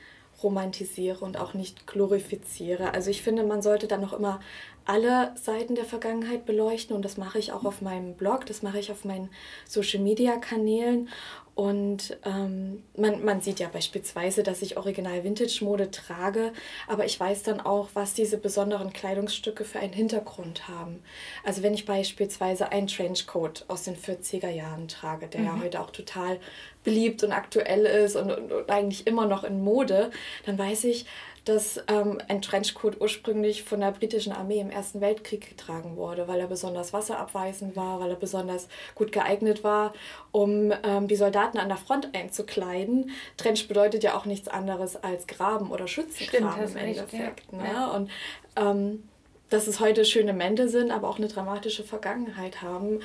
romantisiere 0.43 1.23
und 1.23 1.37
auch 1.37 1.53
nicht 1.53 1.87
glorifiziere. 1.87 2.93
Also 2.93 3.09
ich 3.09 3.21
finde, 3.21 3.43
man 3.43 3.61
sollte 3.61 3.87
dann 3.87 4.01
noch 4.01 4.13
immer 4.13 4.41
alle 4.85 5.33
Seiten 5.35 5.75
der 5.75 5.85
Vergangenheit 5.85 6.45
beleuchten 6.45 6.95
und 6.95 7.03
das 7.03 7.17
mache 7.17 7.39
ich 7.39 7.51
auch 7.51 7.65
auf 7.65 7.81
meinem 7.81 8.15
Blog, 8.15 8.45
das 8.45 8.61
mache 8.61 8.79
ich 8.79 8.91
auf 8.91 9.05
meinen 9.05 9.29
Social-Media-Kanälen 9.67 11.09
und 11.53 12.17
ähm, 12.23 12.81
man, 12.95 13.23
man 13.25 13.41
sieht 13.41 13.59
ja 13.59 13.67
beispielsweise, 13.67 14.41
dass 14.41 14.61
ich 14.61 14.77
original 14.77 15.23
Vintage-Mode 15.23 15.91
trage, 15.91 16.53
aber 16.87 17.05
ich 17.05 17.19
weiß 17.19 17.43
dann 17.43 17.59
auch, 17.59 17.89
was 17.93 18.13
diese 18.13 18.37
besonderen 18.37 18.93
Kleidungsstücke 18.93 19.65
für 19.65 19.79
einen 19.79 19.93
Hintergrund 19.93 20.69
haben. 20.69 21.03
Also 21.43 21.61
wenn 21.61 21.73
ich 21.73 21.85
beispielsweise 21.85 22.71
einen 22.71 22.87
Trenchcoat 22.87 23.65
aus 23.67 23.83
den 23.83 23.97
40er 23.97 24.49
Jahren 24.49 24.87
trage, 24.87 25.27
der 25.27 25.41
mhm. 25.41 25.45
ja 25.47 25.59
heute 25.61 25.81
auch 25.81 25.91
total 25.91 26.39
beliebt 26.83 27.23
und 27.23 27.33
aktuell 27.33 27.85
ist 27.85 28.15
und, 28.15 28.31
und, 28.31 28.51
und 28.51 28.69
eigentlich 28.71 29.05
immer 29.05 29.27
noch 29.27 29.43
in 29.43 29.61
Mode, 29.61 30.09
dann 30.45 30.57
weiß 30.57 30.85
ich, 30.85 31.05
dass 31.45 31.81
ähm, 31.87 32.21
ein 32.27 32.41
Trenchcoat 32.41 33.01
ursprünglich 33.01 33.63
von 33.63 33.79
der 33.79 33.91
britischen 33.91 34.31
Armee 34.31 34.59
im 34.59 34.69
Ersten 34.69 35.01
Weltkrieg 35.01 35.49
getragen 35.49 35.95
wurde, 35.95 36.27
weil 36.27 36.39
er 36.39 36.47
besonders 36.47 36.93
wasserabweisend 36.93 37.75
war, 37.75 37.99
weil 37.99 38.11
er 38.11 38.15
besonders 38.15 38.67
gut 38.93 39.11
geeignet 39.11 39.63
war, 39.63 39.93
um 40.31 40.71
ähm, 40.83 41.07
die 41.07 41.15
Soldaten 41.15 41.57
an 41.57 41.67
der 41.69 41.77
Front 41.77 42.09
einzukleiden. 42.13 43.09
Trench 43.37 43.67
bedeutet 43.67 44.03
ja 44.03 44.15
auch 44.15 44.25
nichts 44.25 44.47
anderes 44.47 44.95
als 44.95 45.25
Graben 45.25 45.71
oder 45.71 45.87
Schützengraben 45.87 46.67
Stimmt, 46.67 46.71
im 46.71 46.77
Endeffekt. 46.77 47.53
Ne? 47.53 47.63
Ja. 47.73 47.87
Und 47.87 48.11
ähm, 48.55 49.03
dass 49.49 49.67
es 49.67 49.79
heute 49.79 50.05
schöne 50.05 50.33
Mäntel 50.33 50.69
sind, 50.69 50.91
aber 50.91 51.09
auch 51.09 51.17
eine 51.17 51.27
dramatische 51.27 51.83
Vergangenheit 51.83 52.61
haben. 52.61 53.01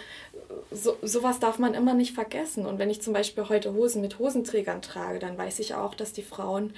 So, 0.71 0.97
sowas 1.03 1.41
darf 1.41 1.59
man 1.59 1.75
immer 1.75 1.93
nicht 1.93 2.15
vergessen. 2.15 2.67
Und 2.67 2.79
wenn 2.79 2.89
ich 2.89 3.03
zum 3.03 3.13
Beispiel 3.13 3.49
heute 3.49 3.75
Hosen 3.75 4.01
mit 4.01 4.21
Hosenträgern 4.21 4.81
trage, 4.81 5.19
dann 5.19 5.37
weiß 5.37 5.59
ich 5.59 5.75
auch, 5.75 5.95
dass 5.95 6.13
die 6.13 6.23
Frauen 6.23 6.73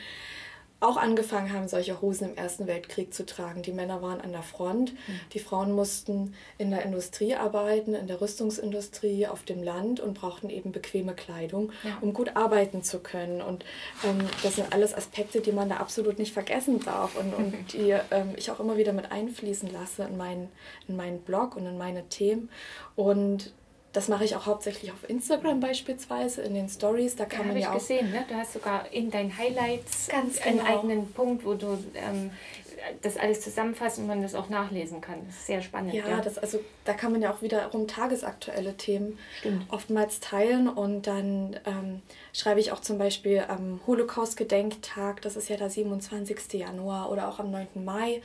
auch 0.80 0.96
angefangen 0.96 1.52
haben, 1.52 1.66
solche 1.66 2.00
Hosen 2.00 2.30
im 2.30 2.36
Ersten 2.36 2.68
Weltkrieg 2.68 3.12
zu 3.12 3.26
tragen. 3.26 3.62
Die 3.62 3.72
Männer 3.72 4.00
waren 4.00 4.20
an 4.20 4.30
der 4.30 4.42
Front, 4.42 4.92
mhm. 4.92 5.20
die 5.32 5.40
Frauen 5.40 5.72
mussten 5.72 6.34
in 6.56 6.70
der 6.70 6.84
Industrie 6.84 7.34
arbeiten, 7.34 7.94
in 7.94 8.06
der 8.06 8.20
Rüstungsindustrie, 8.20 9.26
auf 9.26 9.42
dem 9.42 9.62
Land 9.62 9.98
und 9.98 10.14
brauchten 10.14 10.50
eben 10.50 10.70
bequeme 10.70 11.14
Kleidung, 11.14 11.72
ja. 11.82 11.98
um 12.00 12.12
gut 12.12 12.36
arbeiten 12.36 12.84
zu 12.84 13.00
können. 13.00 13.42
Und 13.42 13.64
ähm, 14.04 14.20
das 14.44 14.54
sind 14.54 14.72
alles 14.72 14.94
Aspekte, 14.94 15.40
die 15.40 15.52
man 15.52 15.68
da 15.68 15.78
absolut 15.78 16.18
nicht 16.18 16.32
vergessen 16.32 16.78
darf 16.84 17.18
und, 17.18 17.34
und 17.34 17.52
mhm. 17.52 17.66
die 17.72 17.96
ähm, 18.12 18.34
ich 18.36 18.50
auch 18.52 18.60
immer 18.60 18.76
wieder 18.76 18.92
mit 18.92 19.10
einfließen 19.10 19.72
lasse 19.72 20.04
in 20.04 20.16
meinen, 20.16 20.48
in 20.86 20.94
meinen 20.94 21.22
Blog 21.22 21.56
und 21.56 21.66
in 21.66 21.76
meine 21.76 22.08
Themen. 22.08 22.50
Und 22.94 23.52
das 23.98 24.06
mache 24.06 24.24
ich 24.24 24.36
auch 24.36 24.46
hauptsächlich 24.46 24.92
auf 24.92 25.10
Instagram 25.10 25.58
beispielsweise, 25.58 26.42
in 26.42 26.54
den 26.54 26.68
Stories. 26.68 27.16
Da 27.16 27.24
kann 27.24 27.48
ja, 27.48 27.52
man 27.52 27.56
ja 27.60 27.70
auch. 27.70 27.74
gesehen, 27.74 28.12
ne? 28.12 28.24
Du 28.28 28.34
hast 28.36 28.52
sogar 28.52 28.92
in 28.92 29.10
deinen 29.10 29.36
Highlights 29.36 30.06
Ganz 30.06 30.40
genau. 30.40 30.62
einen 30.62 30.78
eigenen 30.78 31.12
Punkt, 31.12 31.44
wo 31.44 31.54
du 31.54 31.76
ähm, 31.96 32.30
das 33.02 33.16
alles 33.16 33.40
zusammenfasst 33.40 33.98
und 33.98 34.06
man 34.06 34.22
das 34.22 34.34
auch 34.34 34.48
nachlesen 34.48 35.00
kann. 35.00 35.18
Das 35.26 35.36
ist 35.36 35.46
sehr 35.46 35.62
spannend. 35.62 35.94
Ja, 35.94 36.08
ja. 36.08 36.20
Das, 36.20 36.38
also 36.38 36.60
da 36.84 36.94
kann 36.94 37.12
man 37.12 37.22
ja 37.22 37.32
auch 37.32 37.42
wiederum 37.42 37.86
tagesaktuelle 37.86 38.76
Themen 38.76 39.18
Stimmt. 39.38 39.66
oftmals 39.70 40.20
teilen 40.20 40.68
und 40.68 41.06
dann 41.06 41.58
ähm, 41.66 42.02
schreibe 42.32 42.60
ich 42.60 42.72
auch 42.72 42.80
zum 42.80 42.98
Beispiel 42.98 43.44
am 43.48 43.80
Holocaust-Gedenktag, 43.86 45.22
das 45.22 45.36
ist 45.36 45.48
ja 45.48 45.56
der 45.56 45.70
27. 45.70 46.54
Januar 46.54 47.10
oder 47.10 47.28
auch 47.28 47.38
am 47.38 47.50
9. 47.50 47.68
Mai, 47.84 48.22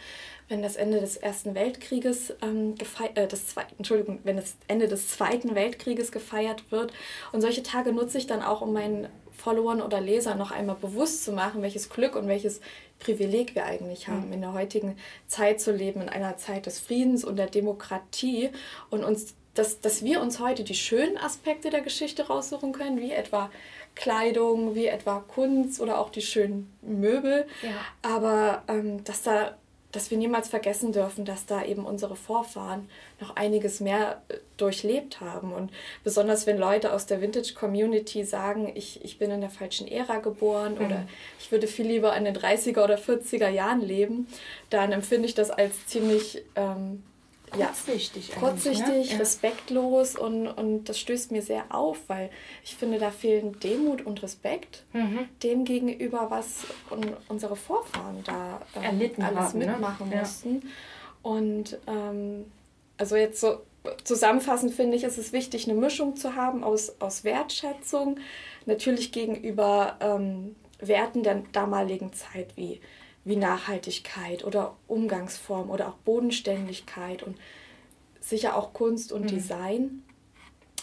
wenn 0.50 0.62
das 0.62 0.76
Ende 0.76 1.00
des 1.00 1.18
Ersten 1.18 1.56
Weltkrieges 1.56 2.34
ähm, 2.42 2.76
gefeiert, 2.76 3.18
äh, 3.18 3.28
das 3.28 3.48
Zwe 3.48 3.64
Entschuldigung, 3.78 4.20
wenn 4.24 4.36
das 4.36 4.56
Ende 4.68 4.88
des 4.88 5.10
Zweiten 5.10 5.56
Weltkrieges 5.56 6.12
gefeiert 6.12 6.72
wird. 6.72 6.94
Und 7.32 7.42
solche 7.42 7.64
Tage 7.64 7.92
nutze 7.92 8.18
ich 8.18 8.28
dann 8.28 8.42
auch, 8.42 8.62
um 8.62 8.74
meinen 8.74 9.08
Followern 9.44 9.82
oder 9.82 10.00
Lesern 10.00 10.38
noch 10.38 10.52
einmal 10.52 10.78
bewusst 10.78 11.26
zu 11.26 11.34
machen, 11.34 11.62
welches 11.62 11.90
Glück 11.90 12.16
und 12.16 12.28
welches 12.28 12.62
Privileg 13.00 13.56
wir 13.56 13.66
eigentlich 13.66 14.08
haben, 14.08 14.28
mhm. 14.28 14.34
in 14.34 14.42
der 14.42 14.54
heutigen 14.54 14.98
Zeit 15.28 15.60
zu 15.60 15.74
leben, 15.74 16.02
in 16.02 16.08
einer 16.08 16.38
Zeit 16.38 16.66
des 16.66 16.80
Friedens 16.80 17.26
und 17.26 17.36
der 17.36 17.48
Demokratie 17.48 18.52
und 18.90 19.04
uns, 19.04 19.36
dass, 19.54 19.82
dass 19.82 20.04
wir 20.04 20.22
uns 20.22 20.40
heute 20.40 20.64
die 20.64 20.76
schönen 20.76 21.18
Aspekte 21.18 21.70
der 21.70 21.82
Geschichte 21.82 22.28
raussuchen 22.28 22.72
können, 22.72 23.02
wie 23.02 23.12
etwa 23.12 23.52
Kleidung, 23.96 24.76
wie 24.76 24.88
etwa 24.88 25.20
Kunst 25.20 25.82
oder 25.82 26.00
auch 26.00 26.10
die 26.10 26.22
schönen 26.22 26.74
Möbel, 26.82 27.46
ja. 27.62 27.70
aber 28.02 28.64
ähm, 28.70 29.04
dass 29.04 29.24
da 29.24 29.58
dass 29.94 30.12
wir 30.12 30.18
niemals 30.18 30.50
vergessen 30.50 30.92
dürfen, 30.92 31.24
dass 31.24 31.46
da 31.46 31.64
eben 31.64 31.86
unsere 31.86 32.18
Vorfahren 32.18 32.90
noch 33.22 33.36
einiges 33.38 33.80
mehr 33.80 34.22
äh, 34.28 34.38
durchlebt 34.58 35.22
haben. 35.22 35.54
Und 35.54 35.72
besonders 36.04 36.46
wenn 36.46 36.58
Leute 36.58 36.92
aus 36.92 37.06
der 37.06 37.22
Vintage-Community 37.22 38.26
sagen, 38.26 38.72
ich, 38.76 39.04
ich 39.06 39.18
bin 39.20 39.32
in 39.32 39.40
der 39.40 39.50
falschen 39.50 39.88
Ära 39.88 40.18
geboren 40.18 40.76
mhm. 40.76 40.86
oder 40.86 41.08
ich 41.40 41.52
würde 41.52 41.68
viel 41.68 41.88
lieber 41.88 42.16
in 42.18 42.26
den 42.26 42.36
30er 42.36 42.84
oder 42.84 42.98
40er 42.98 43.50
Jahren 43.50 43.82
leben, 43.82 44.28
dann 44.70 44.92
empfinde 44.92 45.28
ich 45.28 45.36
das 45.36 45.52
als 45.52 45.88
ziemlich 45.88 46.44
ähm, 46.56 47.04
kurzsichtig, 47.54 48.30
ja, 48.30 48.36
kurzsichtig 48.36 49.14
ne? 49.14 49.20
respektlos 49.20 50.16
und, 50.16 50.48
und 50.48 50.86
das 50.86 51.00
stößt 51.00 51.32
mir 51.32 51.42
sehr 51.42 51.66
auf, 51.70 51.98
weil 52.08 52.30
ich 52.64 52.76
finde, 52.76 53.00
da 53.00 53.12
fehlen 53.12 53.60
Demut 53.60 54.06
und 54.06 54.22
Respekt 54.24 54.84
mhm. 54.94 55.28
dem 55.42 55.66
gegenüber, 55.66 56.28
was 56.30 56.66
un 56.90 57.16
unsere 57.28 57.56
Vorfahren 57.56 58.24
da 58.26 58.62
äh, 58.76 58.86
Erlitten 58.86 59.22
alles 59.24 59.40
haben, 59.40 59.60
ne? 59.60 59.68
mitmachen 59.68 60.10
ne? 60.10 60.18
mussten. 60.18 60.56
Ja. 60.56 60.70
Und 61.22 61.78
ähm, 61.88 62.46
also 62.98 63.16
jetzt 63.16 63.40
so 63.40 63.62
zusammenfassend 64.04 64.74
finde 64.74 64.98
ich, 64.98 65.04
ist 65.04 65.18
es 65.18 65.34
wichtig, 65.34 65.70
eine 65.70 65.80
Mischung 65.80 66.16
zu 66.16 66.36
haben 66.36 66.64
aus, 66.64 67.02
aus 67.02 67.24
Wertschätzung, 67.24 68.20
natürlich 68.66 69.12
gegenüber 69.12 69.98
ähm, 70.00 70.56
Werten 70.80 71.24
der 71.24 71.44
damaligen 71.52 72.14
Zeit 72.14 72.56
wie 72.56 72.82
wie 73.26 73.36
Nachhaltigkeit 73.36 74.44
oder 74.44 74.76
Umgangsform 74.88 75.70
oder 75.70 75.90
auch 75.90 75.96
Bodenständigkeit 76.06 77.24
und 77.24 77.38
sicher 78.20 78.58
auch 78.58 78.74
Kunst 78.74 79.12
und 79.12 79.24
mhm. 79.24 79.28
Design, 79.28 80.04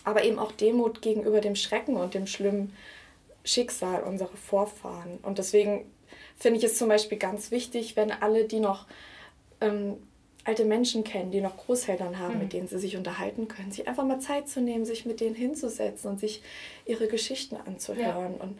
aber 0.04 0.24
eben 0.24 0.38
auch 0.38 0.52
Demut 0.52 1.02
gegenüber 1.02 1.40
dem 1.40 1.56
Schrecken 1.56 1.96
und 1.96 2.14
dem 2.14 2.26
schlimmen 2.26 2.74
Schicksal 3.44 4.02
unserer 4.02 4.36
Vorfahren. 4.36 5.18
Und 5.22 5.38
deswegen 5.38 5.84
finde 6.36 6.58
ich 6.58 6.64
es 6.64 6.76
zum 6.76 6.88
Beispiel 6.88 7.18
ganz 7.18 7.50
wichtig, 7.50 7.96
wenn 7.96 8.10
alle, 8.10 8.44
die 8.44 8.60
noch 8.60 8.86
ähm, 9.60 9.96
alte 10.44 10.64
Menschen 10.64 11.04
kennen, 11.04 11.30
die 11.30 11.40
noch 11.40 11.56
Großeltern 11.56 12.18
haben, 12.18 12.34
mhm. 12.34 12.40
mit 12.40 12.52
denen 12.52 12.68
sie 12.68 12.78
sich 12.78 12.96
unterhalten 12.96 13.48
können, 13.48 13.70
sich 13.70 13.86
einfach 13.86 14.04
mal 14.04 14.20
Zeit 14.20 14.48
zu 14.48 14.60
nehmen, 14.60 14.84
sich 14.84 15.04
mit 15.04 15.20
denen 15.20 15.34
hinzusetzen 15.34 16.10
und 16.10 16.20
sich 16.20 16.42
ihre 16.86 17.08
Geschichten 17.08 17.56
anzuhören. 17.56 18.34
Ja. 18.36 18.42
Und 18.42 18.58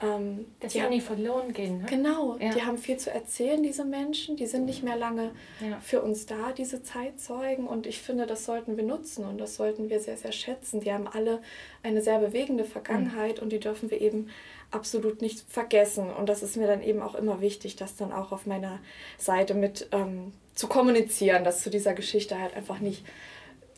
ähm, 0.00 0.46
Dass 0.60 0.72
sie 0.72 0.82
auch 0.82 0.90
nicht 0.90 1.04
verloren 1.04 1.52
gehen. 1.52 1.78
Ne? 1.78 1.86
Genau, 1.88 2.36
ja. 2.38 2.52
die 2.52 2.62
haben 2.62 2.78
viel 2.78 2.98
zu 2.98 3.10
erzählen, 3.10 3.62
diese 3.62 3.84
Menschen. 3.84 4.36
Die 4.36 4.46
sind 4.46 4.64
nicht 4.64 4.84
mehr 4.84 4.96
lange 4.96 5.32
ja. 5.60 5.78
für 5.80 6.02
uns 6.02 6.26
da, 6.26 6.52
diese 6.52 6.82
Zeitzeugen. 6.82 7.66
Und 7.66 7.86
ich 7.86 8.00
finde, 8.00 8.26
das 8.26 8.44
sollten 8.44 8.76
wir 8.76 8.84
nutzen 8.84 9.24
und 9.24 9.38
das 9.38 9.56
sollten 9.56 9.90
wir 9.90 9.98
sehr, 9.98 10.16
sehr 10.16 10.30
schätzen. 10.30 10.80
Die 10.80 10.92
haben 10.92 11.08
alle 11.08 11.40
eine 11.82 12.00
sehr 12.00 12.20
bewegende 12.20 12.64
Vergangenheit 12.64 13.38
mhm. 13.38 13.44
und 13.44 13.52
die 13.52 13.58
dürfen 13.58 13.90
wir 13.90 14.00
eben 14.00 14.28
absolut 14.70 15.20
nicht 15.20 15.44
vergessen. 15.50 16.10
Und 16.10 16.28
das 16.28 16.42
ist 16.42 16.56
mir 16.56 16.68
dann 16.68 16.82
eben 16.82 17.02
auch 17.02 17.16
immer 17.16 17.40
wichtig, 17.40 17.74
das 17.74 17.96
dann 17.96 18.12
auch 18.12 18.30
auf 18.30 18.46
meiner 18.46 18.78
Seite 19.16 19.54
mit 19.54 19.88
ähm, 19.90 20.32
zu 20.54 20.68
kommunizieren, 20.68 21.42
dass 21.42 21.62
zu 21.62 21.70
dieser 21.70 21.94
Geschichte 21.94 22.38
halt 22.38 22.54
einfach 22.54 22.78
nicht 22.78 23.04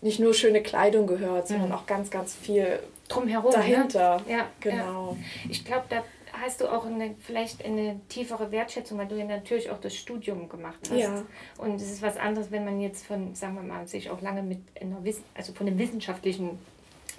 nicht 0.02 0.20
nur 0.20 0.34
schöne 0.34 0.62
Kleidung 0.62 1.06
gehört, 1.06 1.48
sondern 1.48 1.68
mhm. 1.68 1.74
auch 1.74 1.86
ganz, 1.86 2.10
ganz 2.10 2.34
viel 2.34 2.80
drumherum. 3.08 3.52
Dahinter. 3.52 4.22
Ne? 4.26 4.32
Ja, 4.32 4.46
genau. 4.60 5.16
Ja. 5.18 5.50
Ich 5.50 5.64
glaube, 5.64 5.84
da 5.88 6.04
hast 6.32 6.60
du 6.60 6.68
auch 6.68 6.86
eine, 6.86 7.14
vielleicht 7.20 7.64
eine 7.64 8.00
tiefere 8.08 8.50
Wertschätzung, 8.50 8.98
weil 8.98 9.08
du 9.08 9.16
ja 9.16 9.24
natürlich 9.24 9.70
auch 9.70 9.80
das 9.80 9.94
Studium 9.94 10.48
gemacht 10.48 10.78
hast. 10.90 10.98
Ja. 10.98 11.22
Und 11.58 11.76
es 11.76 11.90
ist 11.90 12.02
was 12.02 12.16
anderes, 12.16 12.50
wenn 12.50 12.64
man 12.64 12.80
jetzt 12.80 13.06
von, 13.06 13.34
sagen 13.34 13.56
wir 13.56 13.62
mal, 13.62 13.86
sich 13.86 14.10
auch 14.10 14.20
lange 14.20 14.42
mit 14.42 14.60
einer 14.80 15.02
Wiss 15.04 15.20
also 15.34 15.52
von 15.52 15.66
einem 15.66 15.78
wissenschaftlichen 15.78 16.58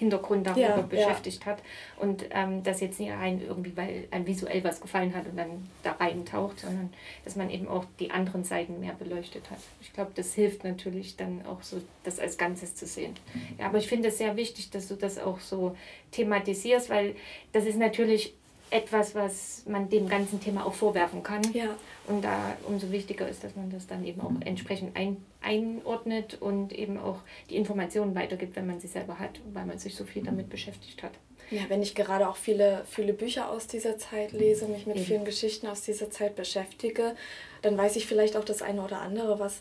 Hintergrund 0.02 0.48
darüber 0.48 0.62
ja, 0.62 0.82
beschäftigt 0.82 1.46
ja. 1.46 1.52
hat 1.52 1.60
und 2.00 2.26
ähm, 2.32 2.64
das 2.64 2.82
jetzt 2.82 3.00
nicht 3.00 3.12
rein 3.12 3.40
irgendwie, 3.40 3.78
weil 3.78 4.08
einem 4.10 4.26
visuell 4.26 4.64
was 4.64 4.82
gefallen 4.82 5.14
hat 5.16 5.28
und 5.28 5.38
dann 5.38 5.70
da 5.84 5.92
reintaucht, 5.92 6.62
sondern 6.62 6.92
dass 7.24 7.36
man 7.36 7.52
eben 7.52 7.68
auch 7.68 7.86
die 8.00 8.10
anderen 8.10 8.44
Seiten 8.44 8.80
mehr 8.80 8.94
beleuchtet 8.94 9.52
hat. 9.52 9.60
Ich 9.80 9.94
glaube, 9.94 10.10
das 10.16 10.34
hilft 10.34 10.64
natürlich 10.64 11.18
dann 11.18 11.46
auch 11.46 11.62
so, 11.62 11.84
das 12.04 12.20
als 12.20 12.40
Ganzes 12.40 12.74
zu 12.74 12.88
sehen. 12.88 13.14
Ja, 13.60 13.68
aber 13.68 13.78
ich 13.78 13.88
finde 13.88 14.08
es 14.08 14.18
sehr 14.18 14.36
wichtig, 14.36 14.72
dass 14.72 14.88
du 14.88 14.96
das 14.96 15.20
auch 15.20 15.40
so 15.40 15.78
thematisierst, 16.10 16.90
weil 16.90 17.16
das 17.52 17.66
ist 17.66 17.78
natürlich 17.78 18.34
etwas, 18.72 19.14
was 19.14 19.64
man 19.68 19.90
dem 19.90 20.08
ganzen 20.08 20.40
Thema 20.40 20.66
auch 20.66 20.74
vorwerfen 20.74 21.22
kann. 21.22 21.42
Ja. 21.54 21.76
Und 22.08 22.24
da 22.24 22.56
umso 22.68 22.92
wichtiger 22.92 23.28
ist, 23.28 23.44
dass 23.44 23.56
man 23.56 23.70
das 23.70 23.86
dann 23.86 24.06
eben 24.06 24.22
auch 24.22 24.32
entsprechend 24.40 24.96
ein, 24.96 25.18
einordnet 25.42 26.42
und 26.42 26.72
eben 26.74 26.98
auch 26.98 27.20
die 27.50 27.58
Informationen 27.58 28.16
weitergibt, 28.16 28.56
wenn 28.56 28.68
man 28.68 28.80
sie 28.80 28.88
selber 28.88 29.20
hat, 29.20 29.42
weil 29.54 29.66
man 29.66 29.78
sich 29.78 29.96
so 29.96 30.06
viel 30.06 30.24
damit 30.24 30.50
beschäftigt 30.50 31.04
hat. 31.04 31.12
Ja, 31.52 31.64
wenn 31.68 31.82
ich 31.82 31.96
gerade 31.96 32.30
auch 32.30 32.38
viele, 32.38 32.86
viele 32.90 33.12
Bücher 33.12 33.50
aus 33.50 33.68
dieser 33.68 33.98
Zeit 33.98 34.32
lese, 34.32 34.68
mich 34.68 34.88
mit 34.88 34.96
eben. 34.96 35.06
vielen 35.06 35.26
Geschichten 35.26 35.68
aus 35.68 35.82
dieser 35.82 36.10
Zeit 36.10 36.38
beschäftige, 36.38 37.16
dann 37.62 37.78
weiß 37.78 37.98
ich 37.98 38.08
vielleicht 38.08 38.38
auch 38.38 38.46
das 38.46 38.62
eine 38.62 38.82
oder 38.82 39.02
andere, 39.02 39.38
was 39.38 39.60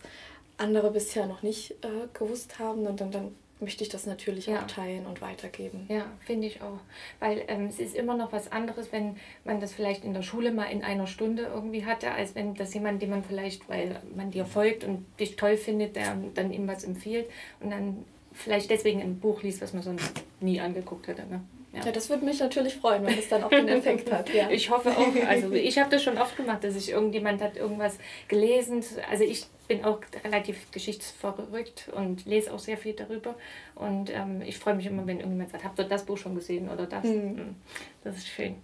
andere 0.57 0.93
bisher 0.93 1.27
noch 1.27 1.43
nicht 1.43 1.73
äh, 1.83 2.07
gewusst 2.13 2.61
haben. 2.61 2.87
Und 2.87 3.01
dann, 3.01 3.11
dann 3.11 3.35
möchte 3.61 3.85
ich 3.85 3.91
das 3.91 4.07
natürlich 4.07 4.47
ja. 4.47 4.61
auch 4.61 4.67
teilen 4.67 5.07
und 5.07 5.21
weitergeben. 5.21 5.87
Ja, 5.89 6.07
finde 6.21 6.47
ich 6.47 6.63
auch. 6.63 6.79
Weil 7.19 7.45
ähm, 7.49 7.67
es 7.67 7.79
ist 7.79 7.95
immer 7.95 8.17
noch 8.17 8.33
was 8.33 8.53
anderes, 8.53 8.93
wenn 8.93 9.17
man 9.45 9.61
das 9.61 9.73
vielleicht 9.73 10.05
in 10.05 10.15
der 10.15 10.23
Schule 10.23 10.53
mal 10.53 10.65
in 10.65 10.83
einer 10.83 11.07
Stunde 11.07 11.43
irgendwie 11.43 11.85
hatte, 11.85 12.13
als 12.13 12.35
wenn 12.35 12.55
das 12.55 12.75
jemand, 12.75 13.03
dem 13.03 13.11
man 13.11 13.25
vielleicht, 13.25 13.69
weil 13.69 14.01
man 14.15 14.31
dir 14.31 14.45
folgt 14.45 14.85
und 14.85 15.07
dich 15.19 15.37
toll 15.37 15.57
findet, 15.57 15.97
der 15.97 16.17
dann 16.35 16.53
ihm 16.53 16.67
was 16.67 16.85
empfiehlt 16.85 17.29
und 17.61 17.71
dann 17.71 18.05
vielleicht 18.33 18.71
deswegen 18.71 19.01
ein 19.01 19.19
Buch 19.19 19.43
liest, 19.43 19.61
was 19.63 19.73
man 19.73 19.83
sonst 19.83 20.25
nie 20.41 20.61
angeguckt 20.61 21.09
hätte. 21.09 21.27
Ne? 21.27 21.41
Ja. 21.73 21.85
ja. 21.85 21.93
das 21.93 22.09
würde 22.11 22.25
mich 22.25 22.41
natürlich 22.41 22.75
freuen, 22.77 23.05
wenn 23.07 23.19
es 23.19 23.29
dann 23.29 23.45
auch 23.45 23.51
den 23.51 23.69
Effekt 23.69 24.11
hat. 24.13 24.33
Ja. 24.35 24.51
Ich 24.51 24.71
hoffe 24.71 24.91
auch. 24.91 25.29
Also 25.29 25.53
ich 25.53 25.79
habe 25.79 25.91
das 25.91 26.03
schon 26.03 26.19
oft 26.19 26.37
gemacht, 26.37 26.65
dass 26.65 26.77
ich 26.77 26.91
irgendjemand 26.91 27.41
hat 27.41 27.57
irgendwas 27.57 27.99
gelesen. 28.29 28.85
Also 29.11 29.25
ich 29.25 29.47
bin 29.71 29.85
auch 29.85 30.01
relativ 30.25 30.69
geschichtsverrückt 30.73 31.91
und 31.95 32.27
lese 32.27 32.53
auch 32.53 32.59
sehr 32.59 32.77
viel 32.77 32.93
darüber. 32.93 33.37
Und 33.77 34.11
ähm, 34.13 34.43
ich 34.43 34.59
freue 34.59 34.75
mich 34.75 34.87
immer, 34.87 35.07
wenn 35.07 35.19
irgendjemand 35.19 35.53
sagt, 35.53 35.63
habt 35.63 35.79
ihr 35.79 35.85
das 35.85 36.07
Buch 36.07 36.19
schon 36.19 36.35
gesehen 36.35 36.69
oder 36.69 36.87
das? 36.87 37.05
Mhm. 37.05 37.55
Das 38.03 38.17
ist 38.17 38.27
schön. 38.27 38.57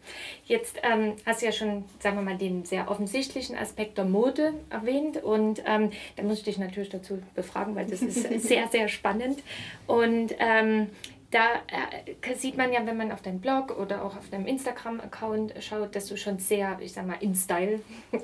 Jetzt 0.46 0.78
ähm, 0.82 1.14
hast 1.24 1.42
du 1.42 1.46
ja 1.46 1.52
schon, 1.52 1.84
sagen 2.00 2.16
wir 2.16 2.22
mal, 2.22 2.36
den 2.36 2.64
sehr 2.64 2.90
offensichtlichen 2.90 3.56
Aspekt 3.56 3.98
der 3.98 4.04
Mode 4.04 4.54
erwähnt. 4.68 5.22
Und 5.22 5.62
ähm, 5.64 5.92
da 6.16 6.24
muss 6.24 6.38
ich 6.38 6.44
dich 6.44 6.58
natürlich 6.58 6.88
dazu 6.88 7.22
befragen, 7.36 7.76
weil 7.76 7.86
das 7.86 8.02
ist 8.02 8.22
sehr, 8.42 8.66
sehr 8.66 8.88
spannend. 8.88 9.44
Und 9.86 10.34
ähm, 10.40 10.88
da 11.30 11.62
äh, 11.66 12.34
sieht 12.34 12.56
man 12.56 12.72
ja, 12.72 12.86
wenn 12.86 12.96
man 12.96 13.10
auf 13.10 13.20
deinem 13.20 13.40
Blog 13.40 13.76
oder 13.78 14.04
auch 14.04 14.16
auf 14.16 14.30
deinem 14.30 14.46
Instagram-Account 14.46 15.54
schaut, 15.60 15.96
dass 15.96 16.06
du 16.06 16.16
schon 16.16 16.38
sehr, 16.38 16.78
ich 16.80 16.92
sag 16.92 17.06
mal, 17.06 17.16
in 17.20 17.34
Style 17.34 17.80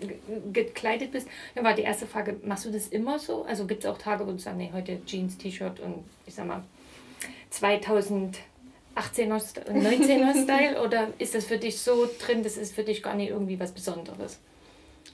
gekleidet 0.53 1.11
bist. 1.11 1.29
Dann 1.55 1.65
war 1.65 1.75
die 1.75 1.83
erste 1.83 2.07
Frage, 2.07 2.37
machst 2.45 2.65
du 2.65 2.71
das 2.71 2.89
immer 2.89 3.19
so? 3.19 3.45
Also 3.45 3.67
gibt 3.67 3.85
es 3.85 3.91
auch 3.91 3.99
Tage, 3.99 4.27
wo 4.27 4.31
du 4.31 4.39
sagst, 4.39 4.57
nee, 4.57 4.71
heute 4.73 5.05
Jeans, 5.05 5.37
T-Shirt 5.37 5.81
und 5.81 6.05
ich 6.27 6.35
sag 6.35 6.47
mal 6.47 6.63
2018er, 7.53 8.35
19er 8.95 10.43
Style? 10.43 10.81
oder 10.83 11.09
ist 11.19 11.35
das 11.35 11.47
für 11.47 11.59
dich 11.59 11.81
so 11.81 12.09
drin, 12.25 12.45
das 12.45 12.57
ist 12.57 12.75
für 12.75 12.85
dich 12.85 13.03
gar 13.03 13.15
nicht 13.15 13.31
irgendwie 13.31 13.59
was 13.59 13.73
Besonderes? 13.73 14.39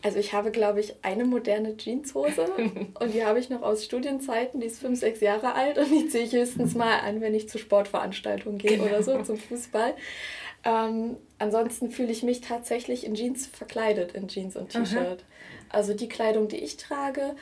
Also 0.02 0.19
ich 0.19 0.33
habe, 0.33 0.50
glaube 0.50 0.81
ich, 0.81 0.95
eine 1.02 1.25
moderne 1.25 1.76
Jeanshose 1.76 2.47
und 3.00 3.14
die 3.14 3.25
habe 3.25 3.40
ich 3.40 3.50
noch 3.50 3.62
aus 3.62 3.85
Studienzeiten, 3.85 4.61
die 4.61 4.67
ist 4.67 4.81
fünf, 4.81 5.00
sechs 5.00 5.21
Jahre 5.21 5.55
alt 5.55 5.78
und 5.78 5.90
die 5.90 6.09
ziehe 6.09 6.25
ich 6.25 6.33
höchstens 6.33 6.75
mal 6.75 7.00
an, 7.00 7.21
wenn 7.21 7.35
ich 7.35 7.49
zu 7.49 7.59
Sportveranstaltungen 7.59 8.59
gehe 8.59 8.78
genau. 8.78 8.85
oder 8.85 9.02
so, 9.02 9.21
zum 9.23 9.38
Fußball. 9.38 9.95
Ähm, 10.64 11.17
ansonsten 11.38 11.90
fühle 11.90 12.12
ich 12.12 12.23
mich 12.23 12.40
tatsächlich 12.40 13.05
in 13.05 13.14
Jeans 13.14 13.47
verkleidet, 13.47 14.12
in 14.12 14.28
Jeans 14.28 14.57
und 14.57 14.71
T-Shirt. 14.71 15.25
Also 15.69 15.95
die 15.95 16.09
Kleidung, 16.09 16.49
die 16.49 16.57
ich 16.57 16.76
trage, 16.76 17.35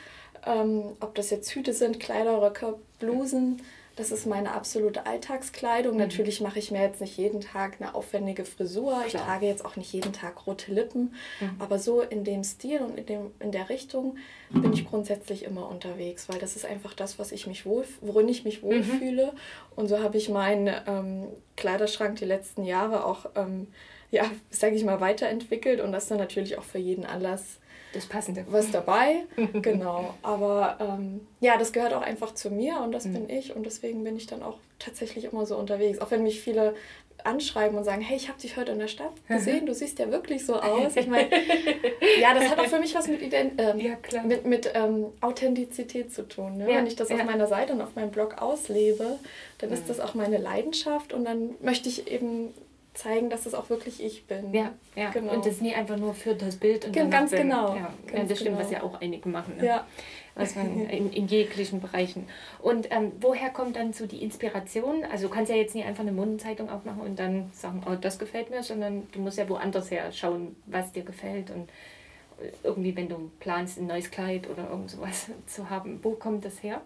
ähm, 0.45 0.95
ob 0.99 1.15
das 1.15 1.29
jetzt 1.29 1.53
Hüte 1.53 1.73
sind, 1.73 1.99
Kleiderröcke, 1.99 2.75
Blusen, 2.99 3.61
das 3.97 4.11
ist 4.11 4.27
meine 4.27 4.53
absolute 4.53 5.05
Alltagskleidung. 5.07 5.93
Mhm. 5.93 5.99
Natürlich 5.99 6.39
mache 6.39 6.59
ich 6.59 6.71
mir 6.71 6.81
jetzt 6.81 7.01
nicht 7.01 7.17
jeden 7.17 7.41
Tag 7.41 7.77
eine 7.79 7.95
aufwendige 7.95 8.45
Frisur. 8.45 8.91
Klar. 8.91 9.05
Ich 9.07 9.13
trage 9.13 9.45
jetzt 9.47 9.65
auch 9.65 9.75
nicht 9.75 9.91
jeden 9.91 10.13
Tag 10.13 10.45
rote 10.45 10.71
Lippen. 10.71 11.15
Mhm. 11.39 11.55
Aber 11.59 11.79
so 11.79 12.01
in 12.01 12.23
dem 12.23 12.43
Stil 12.43 12.79
und 12.79 12.97
in, 12.97 13.05
dem, 13.07 13.31
in 13.39 13.51
der 13.51 13.69
Richtung 13.69 14.17
bin 14.51 14.71
ich 14.71 14.87
grundsätzlich 14.87 15.43
immer 15.43 15.67
unterwegs, 15.67 16.29
weil 16.29 16.37
das 16.37 16.55
ist 16.55 16.65
einfach 16.65 16.93
das, 16.93 17.19
was 17.19 17.31
ich 17.31 17.47
mich 17.47 17.65
wohl, 17.65 17.85
worin 18.01 18.29
ich 18.29 18.45
mich 18.45 18.61
wohlfühle. 18.61 19.25
Mhm. 19.25 19.39
Und 19.75 19.87
so 19.87 19.99
habe 19.99 20.17
ich 20.17 20.29
meinen 20.29 20.73
ähm, 20.85 21.27
Kleiderschrank 21.55 22.17
die 22.17 22.25
letzten 22.25 22.63
Jahre 22.63 23.03
auch, 23.03 23.25
ähm, 23.35 23.67
ja, 24.11 24.29
sage 24.49 24.75
ich 24.75 24.83
mal, 24.83 24.99
weiterentwickelt 25.01 25.81
und 25.81 25.91
das 25.91 26.07
dann 26.07 26.17
natürlich 26.17 26.57
auch 26.57 26.63
für 26.63 26.79
jeden 26.79 27.05
Anlass 27.05 27.57
das 27.93 28.05
Passende. 28.05 28.45
Was 28.49 28.71
dabei, 28.71 29.23
genau. 29.61 30.13
Aber 30.21 30.77
ähm, 30.79 31.21
ja, 31.39 31.57
das 31.57 31.73
gehört 31.73 31.93
auch 31.93 32.01
einfach 32.01 32.33
zu 32.33 32.51
mir 32.51 32.81
und 32.81 32.91
das 32.91 33.05
mhm. 33.05 33.13
bin 33.13 33.29
ich 33.29 33.55
und 33.55 33.65
deswegen 33.65 34.03
bin 34.03 34.17
ich 34.17 34.27
dann 34.27 34.43
auch 34.43 34.57
tatsächlich 34.79 35.25
immer 35.25 35.45
so 35.45 35.57
unterwegs. 35.57 35.99
Auch 35.99 36.11
wenn 36.11 36.23
mich 36.23 36.41
viele 36.41 36.75
anschreiben 37.23 37.77
und 37.77 37.83
sagen, 37.83 38.01
hey, 38.01 38.15
ich 38.15 38.29
habe 38.29 38.39
dich 38.39 38.57
heute 38.57 38.71
in 38.71 38.79
der 38.79 38.87
Stadt 38.87 39.13
gesehen, 39.27 39.65
du 39.65 39.73
siehst 39.73 39.99
ja 39.99 40.11
wirklich 40.11 40.45
so 40.45 40.55
aus. 40.55 40.95
Ich 40.95 41.07
meine, 41.07 41.29
ja, 42.21 42.33
das 42.33 42.49
hat 42.49 42.59
auch 42.59 42.67
für 42.67 42.79
mich 42.79 42.93
was 42.95 43.07
mit, 43.07 43.21
Ident 43.21 43.53
ähm, 43.57 43.79
ja, 43.79 43.97
mit, 44.23 44.45
mit 44.45 44.71
ähm, 44.73 45.07
Authentizität 45.21 46.13
zu 46.13 46.27
tun. 46.27 46.57
Ne? 46.57 46.69
Ja, 46.69 46.77
Wenn 46.77 46.87
ich 46.87 46.95
das 46.95 47.09
ja. 47.09 47.15
auf 47.15 47.25
meiner 47.25 47.47
Seite 47.47 47.73
und 47.73 47.81
auf 47.81 47.95
meinem 47.95 48.11
Blog 48.11 48.41
auslebe, 48.41 49.17
dann 49.57 49.71
ist 49.71 49.83
mhm. 49.83 49.87
das 49.87 49.99
auch 49.99 50.13
meine 50.13 50.37
Leidenschaft 50.37 51.13
und 51.13 51.25
dann 51.25 51.55
möchte 51.61 51.89
ich 51.89 52.11
eben 52.11 52.53
zeigen, 52.97 53.29
dass 53.29 53.45
es 53.45 53.53
auch 53.53 53.69
wirklich 53.69 54.03
ich 54.03 54.25
bin. 54.25 54.53
Ja, 54.53 54.73
ja. 54.95 55.11
Genau. 55.11 55.33
Und 55.33 55.45
das 55.45 55.61
nie 55.61 55.73
einfach 55.73 55.97
nur 55.97 56.13
für 56.13 56.33
das 56.33 56.57
Bild. 56.57 56.85
Und 56.85 56.93
Gen 56.93 57.09
ganz 57.09 57.31
genau. 57.31 57.75
Ja, 57.75 57.93
ganz 58.11 58.29
das 58.29 58.39
stimmt, 58.39 58.57
genau. 58.57 58.65
was 58.65 58.71
ja 58.71 58.83
auch 58.83 58.99
einige 58.99 59.29
machen. 59.29 59.57
Ne? 59.57 59.65
Ja. 59.65 59.87
Was 60.35 60.55
man 60.55 60.85
in, 60.89 61.11
in 61.11 61.27
jeglichen 61.27 61.79
Bereichen. 61.79 62.27
Und 62.59 62.87
ähm, 62.91 63.11
woher 63.21 63.49
kommt 63.49 63.75
dann 63.75 63.93
so 63.93 64.07
die 64.07 64.23
Inspiration? 64.23 65.03
Also 65.11 65.27
du 65.27 65.33
kannst 65.33 65.51
ja 65.51 65.57
jetzt 65.57 65.75
nicht 65.75 65.85
einfach 65.85 66.01
eine 66.01 66.11
Modenzeitung 66.11 66.69
aufmachen 66.69 67.01
und 67.01 67.19
dann 67.19 67.51
sagen, 67.53 67.83
oh, 67.89 67.95
das 67.99 68.17
gefällt 68.17 68.49
mir, 68.49 68.63
sondern 68.63 69.07
du 69.11 69.19
musst 69.19 69.37
ja 69.37 69.47
woanders 69.47 69.91
her 69.91 70.11
schauen, 70.11 70.55
was 70.65 70.91
dir 70.91 71.03
gefällt 71.03 71.51
und 71.51 71.69
irgendwie, 72.63 72.95
wenn 72.95 73.09
du 73.09 73.31
planst, 73.39 73.79
ein 73.79 73.87
neues 73.87 74.11
Kleid 74.11 74.49
oder 74.49 74.69
irgend 74.69 74.91
sowas 74.91 75.29
zu 75.47 75.69
haben, 75.69 75.99
wo 76.03 76.11
kommt 76.11 76.45
das 76.45 76.61
her? 76.63 76.81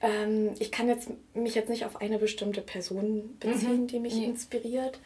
Ähm, 0.00 0.50
ich 0.58 0.70
kann 0.70 0.88
jetzt, 0.88 1.08
mich 1.34 1.54
jetzt 1.54 1.68
nicht 1.68 1.84
auf 1.84 2.00
eine 2.00 2.18
bestimmte 2.18 2.60
Person 2.60 3.36
beziehen, 3.40 3.82
mhm. 3.82 3.86
die 3.86 4.00
mich 4.00 4.14
nee. 4.14 4.26
inspiriert. 4.26 5.00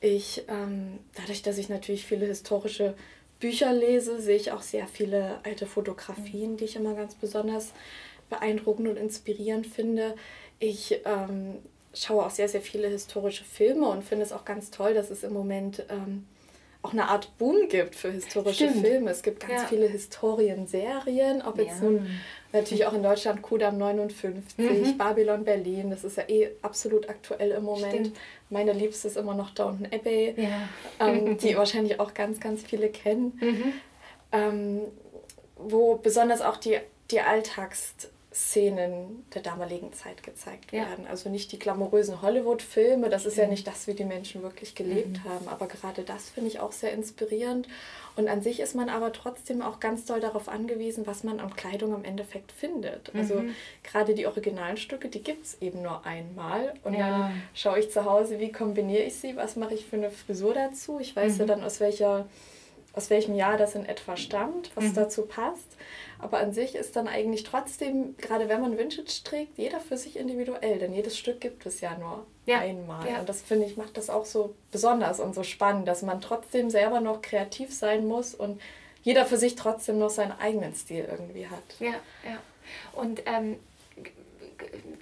Ich, 0.00 0.44
ähm, 0.48 0.98
dadurch, 1.14 1.42
dass 1.42 1.58
ich 1.58 1.68
natürlich 1.68 2.04
viele 2.04 2.26
historische 2.26 2.94
Bücher 3.40 3.72
lese, 3.72 4.20
sehe 4.20 4.36
ich 4.36 4.52
auch 4.52 4.62
sehr 4.62 4.86
viele 4.86 5.40
alte 5.44 5.66
Fotografien, 5.66 6.52
mhm. 6.52 6.56
die 6.58 6.64
ich 6.64 6.76
immer 6.76 6.94
ganz 6.94 7.14
besonders 7.14 7.72
beeindruckend 8.28 8.88
und 8.88 8.96
inspirierend 8.96 9.66
finde. 9.66 10.14
Ich 10.58 11.00
ähm, 11.04 11.56
schaue 11.94 12.26
auch 12.26 12.30
sehr, 12.30 12.48
sehr 12.48 12.60
viele 12.60 12.88
historische 12.88 13.44
Filme 13.44 13.88
und 13.88 14.04
finde 14.04 14.24
es 14.24 14.32
auch 14.32 14.44
ganz 14.44 14.70
toll, 14.70 14.94
dass 14.94 15.10
es 15.10 15.22
im 15.22 15.32
Moment 15.32 15.84
ähm, 15.88 16.26
auch 16.86 16.92
eine 16.92 17.08
Art 17.08 17.36
Boom 17.38 17.68
gibt 17.68 17.96
für 17.96 18.10
historische 18.10 18.68
Stimmt. 18.68 18.86
Filme. 18.86 19.10
Es 19.10 19.22
gibt 19.22 19.40
ganz 19.40 19.62
ja. 19.62 19.68
viele 19.68 19.88
Historienserien, 19.88 21.42
ob 21.42 21.58
jetzt 21.58 21.82
ja. 21.82 21.88
nun 21.88 22.06
natürlich 22.52 22.86
auch 22.86 22.92
in 22.92 23.02
Deutschland 23.02 23.42
Kudam 23.42 23.76
59, 23.76 24.58
mhm. 24.58 24.96
Babylon 24.96 25.44
Berlin, 25.44 25.90
das 25.90 26.04
ist 26.04 26.16
ja 26.16 26.24
eh 26.28 26.50
absolut 26.62 27.08
aktuell 27.08 27.50
im 27.50 27.64
Moment. 27.64 27.92
Stimmt. 27.92 28.16
Meine 28.50 28.72
Liebste 28.72 29.08
ist 29.08 29.16
immer 29.16 29.34
noch 29.34 29.50
Downton 29.50 29.88
Abbey, 29.92 30.34
ja. 30.36 30.68
ähm, 31.00 31.36
die 31.42 31.56
wahrscheinlich 31.56 31.98
auch 31.98 32.14
ganz, 32.14 32.38
ganz 32.38 32.62
viele 32.62 32.88
kennen. 32.88 33.38
Mhm. 33.40 33.72
Ähm, 34.32 34.80
wo 35.56 35.96
besonders 35.96 36.42
auch 36.42 36.56
die, 36.56 36.78
die 37.10 37.20
Alltags 37.20 37.94
Szenen 38.36 39.24
der 39.32 39.40
damaligen 39.40 39.94
Zeit 39.94 40.22
gezeigt 40.22 40.70
werden. 40.70 41.04
Ja. 41.04 41.10
Also 41.10 41.30
nicht 41.30 41.52
die 41.52 41.58
glamourösen 41.58 42.20
Hollywood-Filme, 42.20 43.08
das 43.08 43.24
ist 43.24 43.38
ja 43.38 43.46
nicht 43.46 43.66
das, 43.66 43.86
wie 43.86 43.94
die 43.94 44.04
Menschen 44.04 44.42
wirklich 44.42 44.74
gelebt 44.74 45.24
mhm. 45.24 45.24
haben. 45.24 45.48
Aber 45.48 45.66
gerade 45.66 46.02
das 46.02 46.28
finde 46.28 46.50
ich 46.50 46.60
auch 46.60 46.72
sehr 46.72 46.92
inspirierend. 46.92 47.66
Und 48.14 48.28
an 48.28 48.42
sich 48.42 48.60
ist 48.60 48.74
man 48.74 48.90
aber 48.90 49.14
trotzdem 49.14 49.62
auch 49.62 49.80
ganz 49.80 50.04
doll 50.04 50.20
darauf 50.20 50.50
angewiesen, 50.50 51.06
was 51.06 51.24
man 51.24 51.40
an 51.40 51.56
Kleidung 51.56 51.94
im 51.94 52.04
Endeffekt 52.04 52.52
findet. 52.52 53.10
Also 53.14 53.36
mhm. 53.36 53.54
gerade 53.82 54.14
die 54.14 54.26
originalen 54.26 54.76
Stücke, 54.76 55.08
die 55.08 55.22
gibt 55.22 55.46
es 55.46 55.62
eben 55.62 55.80
nur 55.80 56.04
einmal. 56.04 56.74
Und 56.84 56.92
ja. 56.92 57.08
dann 57.08 57.42
schaue 57.54 57.78
ich 57.78 57.90
zu 57.90 58.04
Hause, 58.04 58.38
wie 58.38 58.52
kombiniere 58.52 59.04
ich 59.04 59.16
sie, 59.16 59.34
was 59.36 59.56
mache 59.56 59.72
ich 59.72 59.86
für 59.86 59.96
eine 59.96 60.10
Frisur 60.10 60.52
dazu. 60.52 61.00
Ich 61.00 61.16
weiß 61.16 61.34
mhm. 61.34 61.40
ja 61.40 61.46
dann, 61.46 61.64
aus 61.64 61.80
welcher 61.80 62.26
aus 62.96 63.10
welchem 63.10 63.34
Jahr 63.34 63.58
das 63.58 63.74
in 63.74 63.84
etwa 63.84 64.16
stammt, 64.16 64.74
was 64.74 64.86
mhm. 64.86 64.94
dazu 64.94 65.26
passt. 65.26 65.76
Aber 66.18 66.38
an 66.38 66.52
sich 66.52 66.74
ist 66.74 66.96
dann 66.96 67.08
eigentlich 67.08 67.44
trotzdem, 67.44 68.16
gerade 68.16 68.48
wenn 68.48 68.62
man 68.62 68.78
Vintage 68.78 69.22
trägt, 69.22 69.58
jeder 69.58 69.80
für 69.80 69.98
sich 69.98 70.16
individuell, 70.16 70.78
denn 70.78 70.94
jedes 70.94 71.16
Stück 71.16 71.40
gibt 71.40 71.66
es 71.66 71.82
ja 71.82 71.96
nur 71.98 72.26
ja. 72.46 72.60
einmal. 72.60 73.06
Ja. 73.08 73.20
Und 73.20 73.28
das 73.28 73.42
finde 73.42 73.66
ich 73.66 73.76
macht 73.76 73.98
das 73.98 74.08
auch 74.08 74.24
so 74.24 74.54
besonders 74.72 75.20
und 75.20 75.34
so 75.34 75.42
spannend, 75.42 75.86
dass 75.86 76.00
man 76.02 76.22
trotzdem 76.22 76.70
selber 76.70 77.00
noch 77.00 77.20
kreativ 77.20 77.72
sein 77.72 78.06
muss 78.06 78.34
und 78.34 78.60
jeder 79.02 79.26
für 79.26 79.36
sich 79.36 79.54
trotzdem 79.54 79.98
noch 79.98 80.10
seinen 80.10 80.32
eigenen 80.32 80.74
Stil 80.74 81.06
irgendwie 81.08 81.46
hat. 81.46 81.62
Ja, 81.78 81.94
ja. 82.24 82.40
Und 82.92 83.22
ähm, 83.26 83.58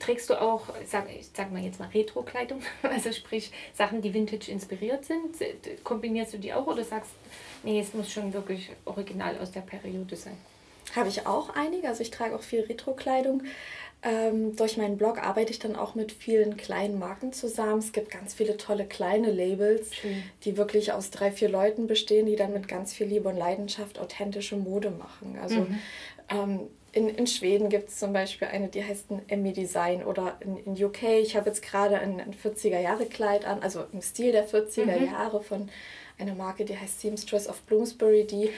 trägst 0.00 0.28
du 0.30 0.40
auch, 0.40 0.62
sag, 0.84 1.08
ich 1.10 1.28
sag 1.32 1.52
mal 1.52 1.62
jetzt 1.62 1.78
mal 1.78 1.88
Retro-Kleidung, 1.88 2.60
also 2.82 3.12
sprich 3.12 3.52
Sachen, 3.72 4.02
die 4.02 4.12
Vintage 4.12 4.50
inspiriert 4.50 5.04
sind? 5.04 5.36
Kombinierst 5.84 6.34
du 6.34 6.38
die 6.38 6.52
auch 6.52 6.66
oder 6.66 6.84
sagst, 6.84 7.12
nee, 7.64 7.80
es 7.80 7.94
muss 7.94 8.10
schon 8.10 8.32
wirklich 8.32 8.70
original 8.84 9.38
aus 9.38 9.52
der 9.52 9.60
Periode 9.60 10.16
sein? 10.16 10.36
Habe 10.94 11.08
ich 11.08 11.26
auch 11.26 11.50
einige, 11.54 11.88
also 11.88 12.02
ich 12.02 12.10
trage 12.10 12.34
auch 12.36 12.42
viel 12.42 12.60
Retro-Kleidung. 12.60 13.42
Ähm, 14.02 14.54
durch 14.54 14.76
meinen 14.76 14.98
Blog 14.98 15.18
arbeite 15.18 15.50
ich 15.50 15.58
dann 15.58 15.76
auch 15.76 15.94
mit 15.94 16.12
vielen 16.12 16.58
kleinen 16.58 16.98
Marken 16.98 17.32
zusammen. 17.32 17.78
Es 17.78 17.92
gibt 17.92 18.10
ganz 18.10 18.34
viele 18.34 18.58
tolle 18.58 18.84
kleine 18.84 19.30
Labels, 19.30 19.94
Schön. 19.94 20.22
die 20.44 20.58
wirklich 20.58 20.92
aus 20.92 21.10
drei, 21.10 21.32
vier 21.32 21.48
Leuten 21.48 21.86
bestehen, 21.86 22.26
die 22.26 22.36
dann 22.36 22.52
mit 22.52 22.68
ganz 22.68 22.92
viel 22.92 23.06
Liebe 23.06 23.30
und 23.30 23.36
Leidenschaft 23.36 23.98
authentische 23.98 24.56
Mode 24.56 24.90
machen. 24.90 25.38
Also 25.40 25.60
mhm. 25.60 25.78
ähm, 26.28 26.60
in, 26.94 27.08
in 27.08 27.26
Schweden 27.26 27.68
gibt 27.68 27.88
es 27.88 27.98
zum 27.98 28.12
Beispiel 28.12 28.48
eine, 28.48 28.68
die 28.68 28.84
heißt 28.84 29.10
ein 29.10 29.22
Emmy 29.28 29.52
Design 29.52 30.04
oder 30.04 30.36
in, 30.40 30.56
in 30.58 30.84
UK. 30.84 31.02
Ich 31.22 31.36
habe 31.36 31.48
jetzt 31.48 31.62
gerade 31.62 31.98
ein, 31.98 32.20
ein 32.20 32.32
40er-Jahre-Kleid 32.34 33.44
an, 33.44 33.62
also 33.62 33.84
im 33.92 34.00
Stil 34.00 34.32
der 34.32 34.48
40er 34.48 35.00
mhm. 35.00 35.06
Jahre 35.06 35.42
von 35.42 35.68
einer 36.18 36.34
Marke, 36.34 36.64
die 36.64 36.78
heißt 36.78 37.00
Seamstress 37.00 37.48
of 37.48 37.60
Bloomsbury, 37.62 38.24
die 38.24 38.50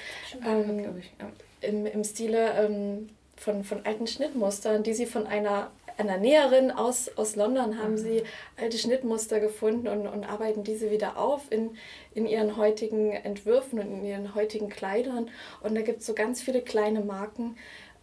ähm, 0.46 0.98
ich, 0.98 1.10
ja. 1.18 1.32
im, 1.62 1.86
im 1.86 2.04
Stile 2.04 2.52
ähm, 2.62 3.08
von, 3.36 3.64
von 3.64 3.84
alten 3.86 4.06
Schnittmustern, 4.06 4.82
die 4.82 4.92
sie 4.92 5.06
von 5.06 5.26
einer, 5.26 5.70
einer 5.96 6.18
Näherin 6.18 6.70
aus, 6.70 7.10
aus 7.16 7.36
London 7.36 7.78
haben 7.78 7.92
mhm. 7.92 7.98
sie 7.98 8.22
alte 8.58 8.76
Schnittmuster 8.76 9.40
gefunden 9.40 9.88
und, 9.88 10.06
und 10.06 10.24
arbeiten 10.24 10.62
diese 10.62 10.90
wieder 10.90 11.16
auf 11.16 11.50
in, 11.50 11.70
in 12.14 12.26
ihren 12.26 12.58
heutigen 12.58 13.12
Entwürfen 13.12 13.78
und 13.78 13.86
in 13.86 14.04
ihren 14.04 14.34
heutigen 14.34 14.68
Kleidern. 14.68 15.30
Und 15.62 15.74
da 15.74 15.80
gibt 15.80 16.00
es 16.00 16.06
so 16.06 16.12
ganz 16.12 16.42
viele 16.42 16.60
kleine 16.60 17.00
Marken, 17.00 17.56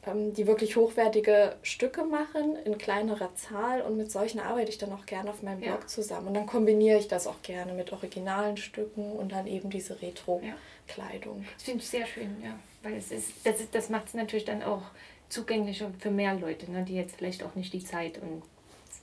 ähm, 0.05 0.33
die 0.33 0.47
wirklich 0.47 0.75
hochwertige 0.75 1.55
Stücke 1.61 2.03
machen 2.03 2.55
in 2.65 2.77
kleinerer 2.77 3.33
Zahl 3.35 3.81
und 3.81 3.97
mit 3.97 4.11
solchen 4.11 4.39
arbeite 4.39 4.69
ich 4.69 4.77
dann 4.77 4.91
auch 4.91 5.05
gerne 5.05 5.29
auf 5.29 5.43
meinem 5.43 5.61
Blog 5.61 5.81
ja. 5.81 5.87
zusammen. 5.87 6.27
Und 6.27 6.33
dann 6.33 6.45
kombiniere 6.45 6.99
ich 6.99 7.07
das 7.07 7.27
auch 7.27 7.41
gerne 7.41 7.73
mit 7.73 7.91
originalen 7.93 8.57
Stücken 8.57 9.13
und 9.13 9.31
dann 9.31 9.47
eben 9.47 9.69
diese 9.69 10.01
Retro-Kleidung. 10.01 11.41
Ja. 11.43 11.49
Das 11.53 11.63
finde 11.63 11.79
ich 11.79 11.89
sehr 11.89 12.05
schön, 12.05 12.35
ja. 12.43 12.59
Weil 12.81 12.95
es 12.95 13.11
ist, 13.11 13.31
das, 13.45 13.59
ist, 13.61 13.73
das 13.73 13.89
macht 13.89 14.07
es 14.07 14.13
natürlich 14.13 14.45
dann 14.45 14.61
auch 14.61 14.83
zugänglicher 15.29 15.91
für 15.99 16.11
mehr 16.11 16.35
Leute, 16.35 16.69
ne, 16.71 16.83
die 16.83 16.95
jetzt 16.95 17.15
vielleicht 17.15 17.43
auch 17.43 17.55
nicht 17.55 17.73
die 17.73 17.83
Zeit 17.83 18.19
und 18.21 18.43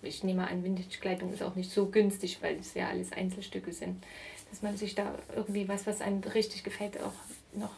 ich 0.03 0.25
nehme 0.25 0.49
an, 0.49 0.65
Vintage-Kleidung 0.65 1.33
ist 1.33 1.43
auch 1.43 1.57
nicht 1.57 1.71
so 1.71 1.87
günstig, 1.87 2.39
weil 2.41 2.57
es 2.59 2.73
ja 2.75 2.89
alles 2.89 3.13
Einzelstücke 3.13 3.73
sind, 3.73 4.03
dass 4.51 4.63
man 4.63 4.77
sich 4.77 4.95
da 4.95 5.15
irgendwie 5.37 5.69
was, 5.69 5.87
was 5.87 6.01
einem 6.01 6.23
richtig 6.23 6.65
gefällt, 6.65 6.99
auch 7.03 7.13
noch 7.53 7.73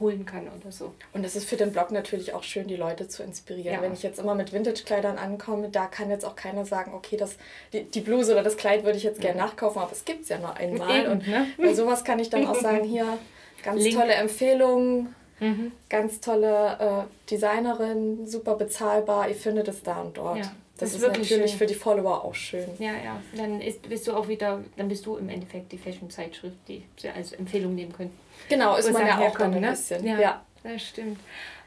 holen 0.00 0.26
kann 0.26 0.48
oder 0.48 0.72
so. 0.72 0.92
Und 1.12 1.24
es 1.24 1.36
ist 1.36 1.48
für 1.48 1.56
den 1.56 1.72
Blog 1.72 1.90
natürlich 1.90 2.34
auch 2.34 2.42
schön, 2.42 2.66
die 2.66 2.76
Leute 2.76 3.08
zu 3.08 3.22
inspirieren. 3.22 3.74
Ja. 3.74 3.82
Wenn 3.82 3.92
ich 3.92 4.02
jetzt 4.02 4.18
immer 4.18 4.34
mit 4.34 4.52
Vintage-Kleidern 4.52 5.18
ankomme, 5.18 5.68
da 5.68 5.86
kann 5.86 6.10
jetzt 6.10 6.24
auch 6.24 6.36
keiner 6.36 6.64
sagen, 6.64 6.92
okay, 6.94 7.16
das, 7.16 7.36
die, 7.72 7.84
die 7.84 8.00
Bluse 8.00 8.32
oder 8.32 8.42
das 8.42 8.56
Kleid 8.56 8.84
würde 8.84 8.98
ich 8.98 9.04
jetzt 9.04 9.20
gerne 9.20 9.38
nachkaufen, 9.38 9.80
aber 9.80 9.92
es 9.92 10.04
gibt 10.04 10.22
es 10.22 10.28
ja 10.28 10.38
nur 10.38 10.56
einmal. 10.56 11.02
Eben, 11.02 11.12
und 11.12 11.28
ne? 11.28 11.46
bei 11.56 11.74
sowas 11.74 12.04
kann 12.04 12.18
ich 12.18 12.30
dann 12.30 12.46
auch 12.46 12.56
sagen, 12.60 12.84
hier, 12.84 13.18
ganz 13.62 13.82
Link. 13.82 13.96
tolle 13.96 14.14
Empfehlung, 14.14 15.08
Mhm. 15.40 15.72
Ganz 15.88 16.20
tolle 16.20 17.06
äh, 17.08 17.30
Designerin, 17.30 18.26
super 18.26 18.54
bezahlbar. 18.54 19.28
Ihr 19.28 19.34
findet 19.34 19.68
es 19.68 19.82
da 19.82 20.00
und 20.00 20.16
dort. 20.16 20.38
Ja, 20.38 20.52
das, 20.76 20.90
das, 20.90 20.94
ist, 20.96 21.00
wirklich 21.02 21.30
natürlich 21.30 21.52
schön. 21.52 21.58
für 21.58 21.66
die 21.66 21.74
Follower 21.74 22.24
auch 22.24 22.34
schön. 22.34 22.68
Ja, 22.78 22.94
ja. 22.94 23.22
Dann 23.36 23.60
ist, 23.60 23.88
bist 23.88 24.08
du 24.08 24.12
auch 24.12 24.26
wieder, 24.26 24.62
dann 24.76 24.88
bist 24.88 25.06
du 25.06 25.16
im 25.16 25.28
Endeffekt 25.28 25.70
die 25.70 25.78
Fashion-Zeitschrift, 25.78 26.56
die 26.66 26.82
sie 26.96 27.10
als 27.10 27.32
Empfehlung 27.32 27.74
nehmen 27.74 27.92
können. 27.92 28.10
Genau, 28.48 28.76
ist 28.76 28.92
man 28.92 29.06
ja 29.06 29.18
auch 29.20 29.38
dann 29.38 29.54
ein 29.54 29.60
ne? 29.60 29.70
bisschen. 29.70 30.04
Ja, 30.04 30.18
ja, 30.18 30.44
das 30.64 30.82
stimmt. 30.82 31.20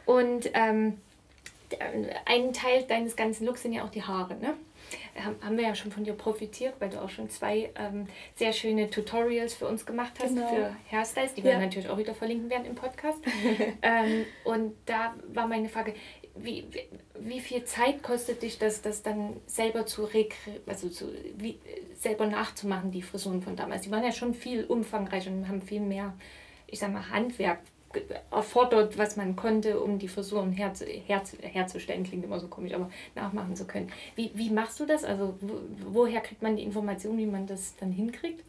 Und 0.06 0.50
ähm, 0.54 1.00
ein 2.26 2.52
Teil 2.52 2.84
deines 2.84 3.16
ganzen 3.16 3.46
Looks 3.46 3.62
sind 3.62 3.74
ja 3.74 3.86
auch 3.86 3.92
die 3.92 4.04
Haare, 4.04 4.36
ne? 4.36 4.56
haben 5.42 5.58
wir 5.58 5.66
ja 5.66 5.76
schon 5.76 5.92
von 5.92 6.04
dir 6.04 6.14
profitiert, 6.14 6.76
weil 6.80 6.90
du 6.90 7.02
auch 7.02 7.10
schon 7.10 7.30
zwei 7.30 7.72
ähm, 7.76 8.08
sehr 8.36 8.54
schöne 8.54 8.90
Tutorials 8.90 9.54
für 9.54 9.68
uns 9.68 9.86
gemacht 9.86 10.14
hast 10.22 10.36
genau. 10.36 10.48
für 10.48 10.76
Hairstyles, 10.92 11.34
die 11.34 11.42
ja. 11.42 11.52
wir 11.52 11.60
natürlich 11.60 11.90
auch 11.90 11.98
wieder 11.98 12.14
verlinken 12.14 12.50
werden 12.50 12.66
im 12.66 12.76
Podcast. 12.76 13.18
ähm, 13.82 14.26
und 14.44 14.76
da 14.86 15.16
war 15.34 15.48
meine 15.48 15.70
Frage, 15.70 15.94
wie, 16.40 16.66
wie, 16.72 16.88
wie, 17.20 17.40
viel 17.40 17.64
Zeit 17.66 18.04
kostet 18.04 18.42
dich 18.42 18.58
das, 18.58 18.82
das 18.82 19.04
dann 19.04 19.38
selber 19.46 19.86
zu, 19.86 20.08
also 20.66 20.90
zu 20.90 21.12
wie, 21.38 21.60
selber 22.00 22.26
nachzumachen, 22.28 22.92
die 22.92 23.02
Frisuren 23.02 23.42
von 23.42 23.56
damals? 23.56 23.84
Die 23.84 23.92
waren 23.92 24.04
ja 24.04 24.12
schon 24.12 24.34
viel 24.34 24.66
umfangreicher 24.66 25.32
und 25.32 25.48
haben 25.48 25.62
viel 25.62 25.82
mehr, 25.82 26.14
ich 26.68 26.80
sag 26.80 26.92
mal, 26.92 27.10
Handwerk 27.10 27.60
erfordert, 28.32 28.98
was 28.98 29.16
man 29.16 29.36
konnte, 29.36 29.80
um 29.80 29.98
die 29.98 30.08
Frisuren 30.08 30.52
her, 30.52 30.74
her, 31.06 31.24
herzustellen. 31.42 32.04
Klingt 32.04 32.26
immer 32.26 32.40
so 32.40 32.48
komisch, 32.48 32.74
aber 32.74 32.90
nachmachen 33.16 33.56
zu 33.56 33.66
können. 33.66 33.92
Wie, 34.16 34.32
wie 34.34 34.50
machst 34.50 34.80
du 34.80 34.86
das? 34.86 35.04
Also 35.04 35.38
woher 35.86 36.22
kriegt 36.22 36.42
man 36.42 36.58
die 36.58 36.64
Information, 36.64 37.18
wie 37.18 37.26
man 37.26 37.48
das 37.48 37.76
dann 37.78 37.92
hinkriegt? 37.92 38.44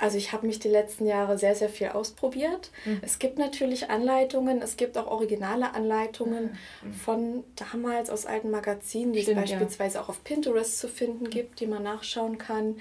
Also 0.00 0.18
ich 0.18 0.32
habe 0.32 0.46
mich 0.46 0.58
die 0.58 0.68
letzten 0.68 1.06
Jahre 1.06 1.38
sehr, 1.38 1.54
sehr 1.54 1.68
viel 1.68 1.88
ausprobiert. 1.88 2.70
Mhm. 2.84 3.00
Es 3.02 3.18
gibt 3.18 3.38
natürlich 3.38 3.90
Anleitungen, 3.90 4.62
es 4.62 4.76
gibt 4.76 4.96
auch 4.98 5.06
originale 5.06 5.74
Anleitungen 5.74 6.56
mhm. 6.82 6.92
von 6.92 7.44
damals 7.56 8.10
aus 8.10 8.26
alten 8.26 8.50
Magazinen, 8.50 9.12
die 9.12 9.22
Stimmt, 9.22 9.44
es 9.44 9.50
beispielsweise 9.50 9.96
ja. 9.96 10.04
auch 10.04 10.08
auf 10.08 10.24
Pinterest 10.24 10.78
zu 10.78 10.88
finden 10.88 11.30
gibt, 11.30 11.60
die 11.60 11.66
man 11.66 11.82
nachschauen 11.82 12.38
kann 12.38 12.76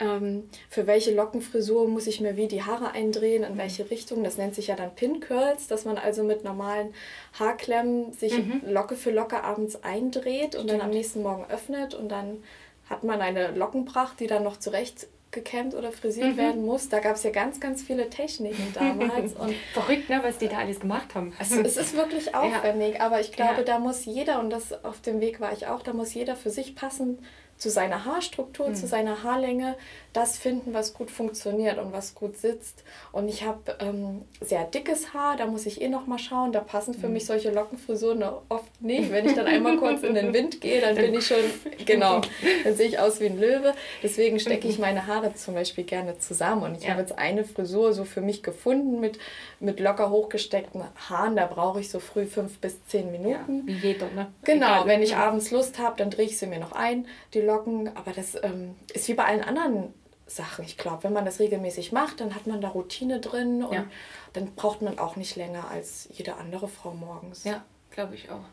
ähm, 0.00 0.48
für 0.68 0.86
welche 0.86 1.14
Lockenfrisur 1.14 1.86
muss 1.86 2.06
ich 2.06 2.20
mir 2.20 2.36
wie 2.36 2.48
die 2.48 2.62
Haare 2.62 2.92
eindrehen, 2.92 3.44
in 3.44 3.58
welche 3.58 3.90
Richtung. 3.90 4.24
Das 4.24 4.38
nennt 4.38 4.54
sich 4.54 4.68
ja 4.68 4.76
dann 4.76 4.94
Pin 4.94 5.20
Curls, 5.20 5.68
dass 5.68 5.84
man 5.84 5.98
also 5.98 6.24
mit 6.24 6.42
normalen 6.42 6.94
Haarklemmen 7.38 8.12
sich 8.12 8.36
mhm. 8.38 8.62
Locke 8.66 8.96
für 8.96 9.10
Locke 9.10 9.44
abends 9.44 9.84
eindreht 9.84 10.56
und 10.56 10.70
dann 10.70 10.80
am 10.80 10.90
nächsten 10.90 11.22
Morgen 11.22 11.44
öffnet 11.50 11.94
und 11.94 12.08
dann 12.08 12.42
hat 12.88 13.04
man 13.04 13.20
eine 13.20 13.52
Lockenpracht, 13.52 14.18
die 14.18 14.26
dann 14.26 14.42
noch 14.42 14.58
zurecht 14.58 15.06
gekämmt 15.30 15.74
oder 15.74 15.92
frisiert 15.92 16.32
mhm. 16.32 16.36
werden 16.36 16.64
muss. 16.64 16.88
Da 16.88 16.98
gab 16.98 17.16
es 17.16 17.22
ja 17.22 17.30
ganz, 17.30 17.60
ganz 17.60 17.82
viele 17.82 18.10
Techniken 18.10 18.72
damals. 18.74 19.34
Und 19.34 19.54
Verrückt, 19.72 20.08
ne, 20.08 20.20
was 20.22 20.38
die 20.38 20.48
da 20.48 20.58
alles 20.58 20.80
gemacht 20.80 21.14
haben. 21.14 21.32
Also, 21.38 21.60
es 21.60 21.76
ist 21.76 21.94
wirklich 21.94 22.34
aufwendig, 22.34 22.94
ja. 22.94 23.00
aber 23.00 23.20
ich 23.20 23.32
glaube, 23.32 23.58
ja. 23.58 23.62
da 23.62 23.78
muss 23.78 24.04
jeder, 24.04 24.40
und 24.40 24.50
das 24.50 24.84
auf 24.84 25.00
dem 25.00 25.20
Weg 25.20 25.40
war 25.40 25.52
ich 25.52 25.66
auch, 25.66 25.82
da 25.82 25.92
muss 25.92 26.14
jeder 26.14 26.36
für 26.36 26.50
sich 26.50 26.74
passend 26.74 27.20
zu 27.60 27.68
seiner 27.68 28.06
Haarstruktur, 28.06 28.70
mhm. 28.70 28.74
zu 28.74 28.86
seiner 28.86 29.22
Haarlänge 29.22 29.76
das 30.12 30.38
finden, 30.38 30.74
was 30.74 30.94
gut 30.94 31.10
funktioniert 31.10 31.78
und 31.78 31.92
was 31.92 32.14
gut 32.14 32.36
sitzt. 32.36 32.82
Und 33.12 33.28
ich 33.28 33.44
habe 33.44 33.76
ähm, 33.78 34.22
sehr 34.40 34.64
dickes 34.64 35.14
Haar, 35.14 35.36
da 35.36 35.46
muss 35.46 35.66
ich 35.66 35.80
eh 35.80 35.88
noch 35.88 36.06
mal 36.06 36.18
schauen. 36.18 36.52
Da 36.52 36.60
passen 36.60 36.94
für 36.94 37.06
mhm. 37.06 37.12
mich 37.12 37.26
solche 37.26 37.50
Lockenfrisuren 37.50 38.24
oft 38.48 38.82
nicht. 38.82 39.12
Wenn 39.12 39.26
ich 39.26 39.34
dann 39.34 39.46
einmal 39.46 39.76
kurz 39.78 40.02
in 40.02 40.14
den 40.14 40.32
Wind 40.32 40.60
gehe, 40.60 40.80
dann 40.80 40.96
bin 40.96 41.14
ich 41.14 41.26
schon, 41.26 41.36
genau, 41.86 42.22
dann 42.64 42.74
sehe 42.74 42.88
ich 42.88 42.98
aus 42.98 43.20
wie 43.20 43.26
ein 43.26 43.38
Löwe. 43.38 43.74
Deswegen 44.02 44.40
stecke 44.40 44.66
ich 44.66 44.78
meine 44.78 45.06
Haare 45.06 45.34
zum 45.34 45.54
Beispiel 45.54 45.84
gerne 45.84 46.18
zusammen. 46.18 46.62
Und 46.62 46.78
ich 46.78 46.84
ja. 46.84 46.90
habe 46.90 47.02
jetzt 47.02 47.16
eine 47.16 47.44
Frisur 47.44 47.92
so 47.92 48.04
für 48.04 48.22
mich 48.22 48.42
gefunden 48.42 49.00
mit, 49.00 49.18
mit 49.60 49.78
locker 49.78 50.10
hochgesteckten 50.10 50.82
Haaren. 51.08 51.36
Da 51.36 51.46
brauche 51.46 51.78
ich 51.78 51.90
so 51.90 52.00
früh 52.00 52.26
fünf 52.26 52.58
bis 52.58 52.84
zehn 52.86 53.12
Minuten. 53.12 53.58
Ja, 53.58 53.66
wie 53.66 53.74
jeder, 53.74 54.06
ne? 54.10 54.32
Genau, 54.42 54.66
Egal. 54.66 54.86
wenn 54.86 55.02
ich 55.02 55.14
abends 55.14 55.52
Lust 55.52 55.78
habe, 55.78 55.96
dann 55.98 56.10
drehe 56.10 56.26
ich 56.26 56.38
sie 56.38 56.46
mir 56.46 56.58
noch 56.58 56.72
ein, 56.72 57.06
die 57.34 57.40
Locken. 57.50 57.90
Aber 57.96 58.12
das 58.12 58.36
ähm, 58.42 58.76
ist 58.92 59.08
wie 59.08 59.14
bei 59.14 59.24
allen 59.24 59.42
anderen 59.42 59.92
Sachen. 60.26 60.64
Ich 60.64 60.78
glaube, 60.78 61.04
wenn 61.04 61.12
man 61.12 61.24
das 61.24 61.40
regelmäßig 61.40 61.92
macht, 61.92 62.20
dann 62.20 62.34
hat 62.34 62.46
man 62.46 62.60
da 62.60 62.68
Routine 62.68 63.20
drin 63.20 63.64
und 63.64 63.74
ja. 63.74 63.86
dann 64.32 64.54
braucht 64.54 64.80
man 64.80 64.98
auch 64.98 65.16
nicht 65.16 65.36
länger 65.36 65.68
als 65.70 66.08
jede 66.12 66.36
andere 66.36 66.68
Frau 66.68 66.92
morgens. 66.92 67.44
Ja, 67.44 67.64
glaube 67.90 68.14
ich 68.14 68.28
auch. 68.30 68.44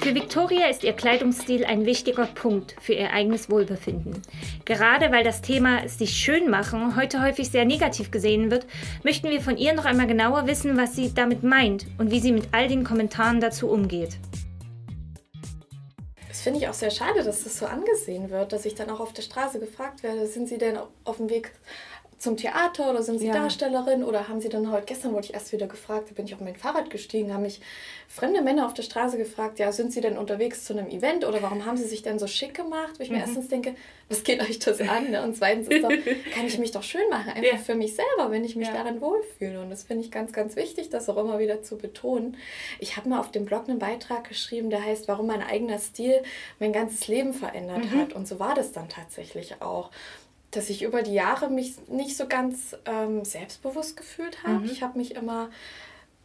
Für 0.00 0.16
Victoria 0.16 0.66
ist 0.66 0.82
ihr 0.82 0.94
Kleidungsstil 0.94 1.64
ein 1.64 1.86
wichtiger 1.86 2.26
Punkt 2.26 2.74
für 2.80 2.94
ihr 2.94 3.12
eigenes 3.12 3.48
Wohlbefinden. 3.50 4.20
Gerade 4.64 5.12
weil 5.12 5.22
das 5.22 5.42
Thema 5.42 5.86
sich 5.88 6.16
schön 6.16 6.50
machen 6.50 6.96
heute 6.96 7.22
häufig 7.22 7.50
sehr 7.50 7.64
negativ 7.64 8.10
gesehen 8.10 8.50
wird, 8.50 8.66
möchten 9.04 9.30
wir 9.30 9.40
von 9.40 9.56
ihr 9.56 9.74
noch 9.74 9.84
einmal 9.84 10.08
genauer 10.08 10.48
wissen, 10.48 10.76
was 10.76 10.96
sie 10.96 11.14
damit 11.14 11.44
meint 11.44 11.86
und 11.98 12.10
wie 12.10 12.18
sie 12.18 12.32
mit 12.32 12.48
all 12.50 12.66
den 12.66 12.82
Kommentaren 12.82 13.40
dazu 13.40 13.68
umgeht 13.68 14.18
finde 16.42 16.60
ich 16.60 16.68
auch 16.68 16.74
sehr 16.74 16.90
schade, 16.90 17.22
dass 17.22 17.44
das 17.44 17.58
so 17.58 17.66
angesehen 17.66 18.30
wird, 18.30 18.52
dass 18.52 18.64
ich 18.64 18.74
dann 18.74 18.90
auch 18.90 19.00
auf 19.00 19.12
der 19.12 19.22
Straße 19.22 19.60
gefragt 19.60 20.02
werde, 20.02 20.26
sind 20.26 20.48
Sie 20.48 20.58
denn 20.58 20.78
auf 21.04 21.16
dem 21.16 21.30
Weg 21.30 21.52
zum 22.22 22.36
Theater 22.36 22.88
oder 22.88 23.02
sind 23.02 23.18
Sie 23.18 23.26
ja. 23.26 23.32
Darstellerin 23.32 24.04
oder 24.04 24.28
haben 24.28 24.40
Sie 24.40 24.48
dann 24.48 24.70
heute, 24.70 24.86
gestern 24.86 25.12
wurde 25.12 25.24
ich 25.24 25.34
erst 25.34 25.50
wieder 25.50 25.66
gefragt, 25.66 26.08
da 26.08 26.14
bin 26.14 26.24
ich 26.24 26.34
auf 26.34 26.40
mein 26.40 26.54
Fahrrad 26.54 26.88
gestiegen, 26.88 27.34
haben 27.34 27.42
mich 27.42 27.60
fremde 28.06 28.42
Männer 28.42 28.64
auf 28.64 28.74
der 28.74 28.84
Straße 28.84 29.18
gefragt, 29.18 29.58
ja, 29.58 29.72
sind 29.72 29.92
Sie 29.92 30.00
denn 30.00 30.16
unterwegs 30.16 30.64
zu 30.64 30.72
einem 30.72 30.88
Event 30.88 31.24
oder 31.26 31.42
warum 31.42 31.66
haben 31.66 31.76
Sie 31.76 31.84
sich 31.84 32.02
denn 32.02 32.20
so 32.20 32.28
schick 32.28 32.54
gemacht? 32.54 32.92
Wo 32.96 33.02
ich 33.02 33.10
mir 33.10 33.16
mhm. 33.16 33.22
erstens 33.22 33.48
denke, 33.48 33.74
was 34.08 34.22
geht 34.22 34.40
euch 34.40 34.60
das 34.60 34.80
an? 34.80 35.10
Ne? 35.10 35.20
Und 35.20 35.36
zweitens 35.36 35.68
doch, 35.68 35.88
kann 36.34 36.46
ich 36.46 36.58
mich 36.60 36.70
doch 36.70 36.84
schön 36.84 37.08
machen, 37.10 37.30
einfach 37.30 37.42
ja. 37.54 37.58
für 37.58 37.74
mich 37.74 37.96
selber, 37.96 38.30
wenn 38.30 38.44
ich 38.44 38.54
mich 38.54 38.68
ja. 38.68 38.74
daran 38.74 39.00
wohlfühle. 39.00 39.60
Und 39.60 39.70
das 39.70 39.82
finde 39.82 40.04
ich 40.04 40.12
ganz, 40.12 40.32
ganz 40.32 40.54
wichtig, 40.54 40.90
das 40.90 41.08
auch 41.08 41.16
immer 41.16 41.40
wieder 41.40 41.62
zu 41.62 41.76
betonen. 41.76 42.36
Ich 42.78 42.96
habe 42.96 43.08
mal 43.08 43.18
auf 43.18 43.32
dem 43.32 43.46
Blog 43.46 43.68
einen 43.68 43.80
Beitrag 43.80 44.28
geschrieben, 44.28 44.70
der 44.70 44.84
heißt, 44.84 45.08
warum 45.08 45.26
mein 45.26 45.42
eigener 45.42 45.80
Stil 45.80 46.22
mein 46.60 46.72
ganzes 46.72 47.08
Leben 47.08 47.34
verändert 47.34 47.86
mhm. 47.86 48.00
hat. 48.00 48.12
Und 48.12 48.28
so 48.28 48.38
war 48.38 48.54
das 48.54 48.70
dann 48.70 48.88
tatsächlich 48.88 49.60
auch 49.60 49.90
dass 50.52 50.70
ich 50.70 50.82
über 50.82 51.02
die 51.02 51.14
Jahre 51.14 51.48
mich 51.48 51.74
nicht 51.88 52.16
so 52.16 52.28
ganz 52.28 52.76
ähm, 52.84 53.24
selbstbewusst 53.24 53.96
gefühlt 53.96 54.44
habe. 54.44 54.60
Mhm. 54.60 54.70
Ich 54.70 54.82
habe 54.82 54.98
mich 54.98 55.16
immer 55.16 55.50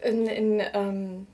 in, 0.04 0.28
in 0.28 0.62
ähm, 0.74 1.28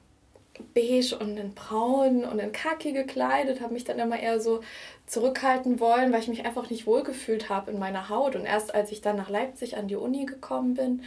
beige 0.73 1.17
und 1.17 1.37
in 1.37 1.53
braun 1.53 2.23
und 2.23 2.39
in 2.39 2.51
khaki 2.51 2.93
gekleidet, 2.93 3.61
habe 3.61 3.73
mich 3.73 3.83
dann 3.83 3.99
immer 3.99 4.19
eher 4.19 4.39
so 4.39 4.61
zurückhalten 5.07 5.79
wollen, 5.79 6.13
weil 6.13 6.21
ich 6.21 6.27
mich 6.27 6.45
einfach 6.45 6.69
nicht 6.69 6.85
wohlgefühlt 6.85 7.49
habe 7.49 7.71
in 7.71 7.79
meiner 7.79 8.09
Haut. 8.09 8.35
Und 8.35 8.45
erst 8.45 8.73
als 8.73 8.91
ich 8.91 9.01
dann 9.01 9.17
nach 9.17 9.29
Leipzig 9.29 9.75
an 9.75 9.87
die 9.87 9.95
Uni 9.95 10.25
gekommen 10.25 10.75
bin, 10.75 11.03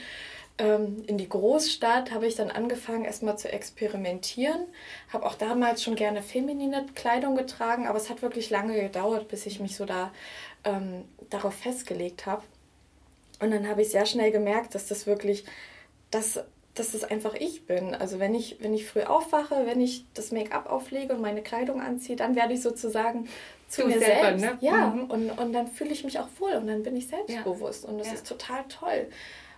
ähm, 0.58 1.04
in 1.06 1.18
die 1.18 1.28
Großstadt, 1.28 2.12
habe 2.12 2.26
ich 2.26 2.34
dann 2.34 2.50
angefangen, 2.50 3.04
erstmal 3.04 3.36
zu 3.36 3.52
experimentieren. 3.52 4.66
Habe 5.12 5.26
auch 5.26 5.34
damals 5.34 5.82
schon 5.82 5.96
gerne 5.96 6.22
feminine 6.22 6.86
Kleidung 6.94 7.36
getragen, 7.36 7.86
aber 7.86 7.98
es 7.98 8.08
hat 8.08 8.22
wirklich 8.22 8.50
lange 8.50 8.80
gedauert, 8.80 9.28
bis 9.28 9.46
ich 9.46 9.60
mich 9.60 9.76
so 9.76 9.84
da 9.84 10.12
ähm, 10.66 11.04
darauf 11.30 11.54
festgelegt 11.54 12.26
habe. 12.26 12.42
Und 13.40 13.50
dann 13.50 13.68
habe 13.68 13.82
ich 13.82 13.90
sehr 13.90 14.06
schnell 14.06 14.30
gemerkt, 14.30 14.74
dass 14.74 14.86
das 14.86 15.06
wirklich, 15.06 15.44
dass, 16.10 16.40
dass 16.74 16.92
das 16.92 17.04
einfach 17.04 17.34
ich 17.34 17.66
bin. 17.66 17.94
Also 17.94 18.18
wenn 18.18 18.34
ich, 18.34 18.56
wenn 18.60 18.74
ich 18.74 18.86
früh 18.86 19.02
aufwache, 19.02 19.66
wenn 19.66 19.80
ich 19.80 20.04
das 20.14 20.32
Make-up 20.32 20.68
auflege 20.70 21.14
und 21.14 21.20
meine 21.20 21.42
Kleidung 21.42 21.80
anziehe, 21.80 22.16
dann 22.16 22.34
werde 22.34 22.54
ich 22.54 22.62
sozusagen 22.62 23.28
zu 23.68 23.82
du 23.82 23.88
mir 23.88 23.98
selber, 23.98 24.38
selbst. 24.38 24.44
Ne? 24.44 24.58
Ja, 24.60 24.88
mhm. 24.88 25.10
und, 25.10 25.30
und 25.30 25.52
dann 25.52 25.68
fühle 25.68 25.90
ich 25.90 26.04
mich 26.04 26.18
auch 26.18 26.28
wohl 26.38 26.52
und 26.52 26.66
dann 26.66 26.82
bin 26.82 26.96
ich 26.96 27.08
selbstbewusst 27.08 27.84
ja. 27.84 27.90
und 27.90 27.98
das 27.98 28.08
ja. 28.08 28.14
ist 28.14 28.26
total 28.26 28.64
toll. 28.68 29.08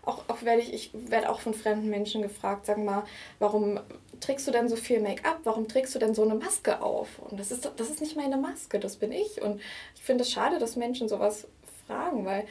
Auch, 0.08 0.24
auch 0.28 0.42
werde 0.42 0.62
ich, 0.62 0.72
ich 0.72 0.90
werde 0.94 1.28
auch 1.28 1.40
von 1.40 1.52
fremden 1.52 1.90
Menschen 1.90 2.22
gefragt, 2.22 2.64
sag 2.64 2.78
mal, 2.78 3.04
warum 3.38 3.78
trägst 4.20 4.48
du 4.48 4.50
denn 4.50 4.66
so 4.66 4.76
viel 4.76 5.00
Make-up? 5.00 5.40
Warum 5.44 5.68
trägst 5.68 5.94
du 5.94 5.98
denn 5.98 6.14
so 6.14 6.22
eine 6.22 6.34
Maske 6.34 6.80
auf? 6.80 7.18
Und 7.18 7.38
das 7.38 7.50
ist, 7.50 7.70
das 7.76 7.90
ist 7.90 8.00
nicht 8.00 8.16
meine 8.16 8.38
Maske, 8.38 8.80
das 8.80 8.96
bin 8.96 9.12
ich. 9.12 9.42
Und 9.42 9.60
ich 9.94 10.02
finde 10.02 10.22
es 10.22 10.30
schade, 10.30 10.58
dass 10.58 10.76
Menschen 10.76 11.10
sowas 11.10 11.46
fragen, 11.86 12.24
weil 12.24 12.46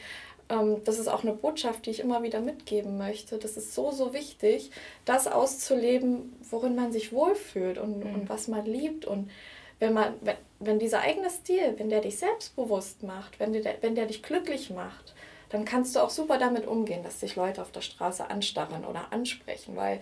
ähm, 0.50 0.82
das 0.84 1.00
ist 1.00 1.08
auch 1.08 1.24
eine 1.24 1.32
Botschaft, 1.32 1.86
die 1.86 1.90
ich 1.90 1.98
immer 1.98 2.22
wieder 2.22 2.40
mitgeben 2.40 2.96
möchte. 2.96 3.38
Das 3.38 3.56
ist 3.56 3.74
so, 3.74 3.90
so 3.90 4.12
wichtig, 4.12 4.70
das 5.04 5.26
auszuleben, 5.26 6.36
worin 6.50 6.76
man 6.76 6.92
sich 6.92 7.12
wohlfühlt 7.12 7.78
und, 7.78 8.04
mhm. 8.04 8.14
und 8.14 8.28
was 8.28 8.46
man 8.46 8.66
liebt. 8.66 9.04
Und 9.04 9.32
wenn 9.80 9.94
man, 9.94 10.14
wenn, 10.20 10.36
wenn 10.60 10.78
dieser 10.78 11.00
eigene 11.00 11.30
Stil, 11.30 11.74
wenn 11.76 11.88
der 11.88 12.02
dich 12.02 12.18
selbstbewusst 12.18 13.02
macht, 13.02 13.40
wenn 13.40 13.52
der, 13.52 13.64
wenn 13.80 13.96
der 13.96 14.06
dich 14.06 14.22
glücklich 14.22 14.70
macht, 14.70 15.14
dann 15.50 15.64
kannst 15.64 15.96
du 15.96 16.00
auch 16.00 16.10
super 16.10 16.38
damit 16.38 16.66
umgehen, 16.66 17.02
dass 17.02 17.20
dich 17.20 17.36
Leute 17.36 17.62
auf 17.62 17.72
der 17.72 17.80
Straße 17.80 18.28
anstarren 18.28 18.84
oder 18.84 19.12
ansprechen, 19.12 19.76
weil 19.76 20.00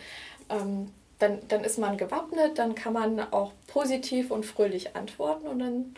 ähm, 0.48 0.92
dann, 1.18 1.38
dann 1.48 1.64
ist 1.64 1.78
man 1.78 1.96
gewappnet, 1.96 2.58
dann 2.58 2.74
kann 2.74 2.92
man 2.92 3.20
auch 3.32 3.52
positiv 3.68 4.30
und 4.30 4.44
fröhlich 4.44 4.96
antworten 4.96 5.46
und 5.46 5.58
dann 5.58 5.96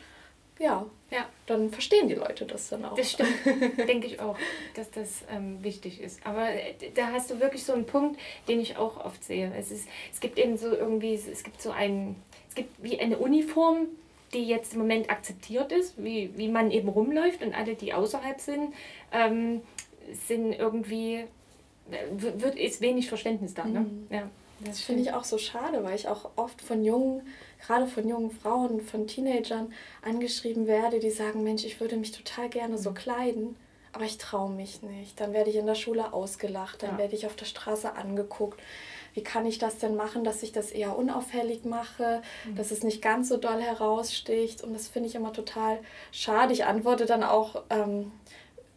ja, 0.60 0.84
ja, 1.10 1.26
dann 1.46 1.70
verstehen 1.70 2.08
die 2.08 2.14
Leute 2.14 2.44
das 2.44 2.68
dann 2.68 2.84
auch. 2.84 2.96
Das 2.96 3.12
stimmt, 3.12 3.30
denke 3.88 4.06
ich 4.08 4.20
auch, 4.20 4.36
dass 4.74 4.90
das 4.90 5.22
ähm, 5.30 5.62
wichtig 5.62 6.00
ist. 6.00 6.24
Aber 6.26 6.50
äh, 6.50 6.74
da 6.94 7.12
hast 7.12 7.30
du 7.30 7.40
wirklich 7.40 7.64
so 7.64 7.72
einen 7.72 7.86
Punkt, 7.86 8.20
den 8.48 8.60
ich 8.60 8.76
auch 8.76 9.04
oft 9.04 9.22
sehe. 9.24 9.52
Es, 9.56 9.70
ist, 9.70 9.88
es 10.12 10.20
gibt 10.20 10.38
eben 10.38 10.56
so 10.56 10.72
irgendwie, 10.72 11.14
es 11.14 11.44
gibt 11.44 11.62
so 11.62 11.70
einen, 11.70 12.16
es 12.48 12.56
gibt 12.56 12.82
wie 12.82 12.98
eine 12.98 13.18
Uniform, 13.18 13.86
die 14.32 14.46
jetzt 14.46 14.74
im 14.74 14.80
Moment 14.80 15.10
akzeptiert 15.10 15.72
ist, 15.72 16.02
wie, 16.02 16.36
wie 16.36 16.48
man 16.48 16.70
eben 16.70 16.88
rumläuft 16.88 17.42
und 17.42 17.54
alle, 17.54 17.74
die 17.74 17.94
außerhalb 17.94 18.40
sind, 18.40 18.74
ähm, 19.12 19.62
sind 20.26 20.52
irgendwie, 20.52 21.24
wird, 22.12 22.56
ist 22.56 22.80
wenig 22.80 23.08
Verständnis 23.08 23.54
da. 23.54 23.64
Ne? 23.64 23.80
Mhm. 23.80 24.06
Ja. 24.10 24.30
Das 24.60 24.80
finde 24.80 25.02
ich 25.02 25.12
auch 25.12 25.24
so 25.24 25.38
schade, 25.38 25.84
weil 25.84 25.94
ich 25.94 26.08
auch 26.08 26.30
oft 26.34 26.60
von 26.60 26.84
jungen, 26.84 27.22
gerade 27.64 27.86
von 27.86 28.08
jungen 28.08 28.30
Frauen, 28.30 28.80
von 28.80 29.06
Teenagern 29.06 29.72
angeschrieben 30.02 30.66
werde, 30.66 30.98
die 30.98 31.10
sagen, 31.10 31.44
Mensch, 31.44 31.64
ich 31.64 31.80
würde 31.80 31.96
mich 31.96 32.10
total 32.10 32.48
gerne 32.48 32.76
so 32.76 32.92
kleiden, 32.92 33.54
aber 33.92 34.04
ich 34.04 34.18
traue 34.18 34.50
mich 34.50 34.82
nicht. 34.82 35.20
Dann 35.20 35.32
werde 35.32 35.50
ich 35.50 35.56
in 35.56 35.66
der 35.66 35.76
Schule 35.76 36.12
ausgelacht, 36.12 36.82
dann 36.82 36.92
ja. 36.92 36.98
werde 36.98 37.14
ich 37.14 37.26
auf 37.26 37.36
der 37.36 37.46
Straße 37.46 37.94
angeguckt. 37.94 38.60
Wie 39.18 39.24
kann 39.24 39.46
ich 39.46 39.58
das 39.58 39.78
denn 39.78 39.96
machen, 39.96 40.22
dass 40.22 40.44
ich 40.44 40.52
das 40.52 40.70
eher 40.70 40.96
unauffällig 40.96 41.64
mache, 41.64 42.22
mhm. 42.44 42.54
dass 42.54 42.70
es 42.70 42.84
nicht 42.84 43.02
ganz 43.02 43.28
so 43.28 43.36
doll 43.36 43.60
heraussticht? 43.60 44.62
Und 44.62 44.72
das 44.74 44.86
finde 44.86 45.08
ich 45.08 45.16
immer 45.16 45.32
total 45.32 45.80
schade. 46.12 46.52
Ich 46.52 46.66
antworte 46.66 47.04
dann 47.04 47.24
auch 47.24 47.64
ähm, 47.68 48.12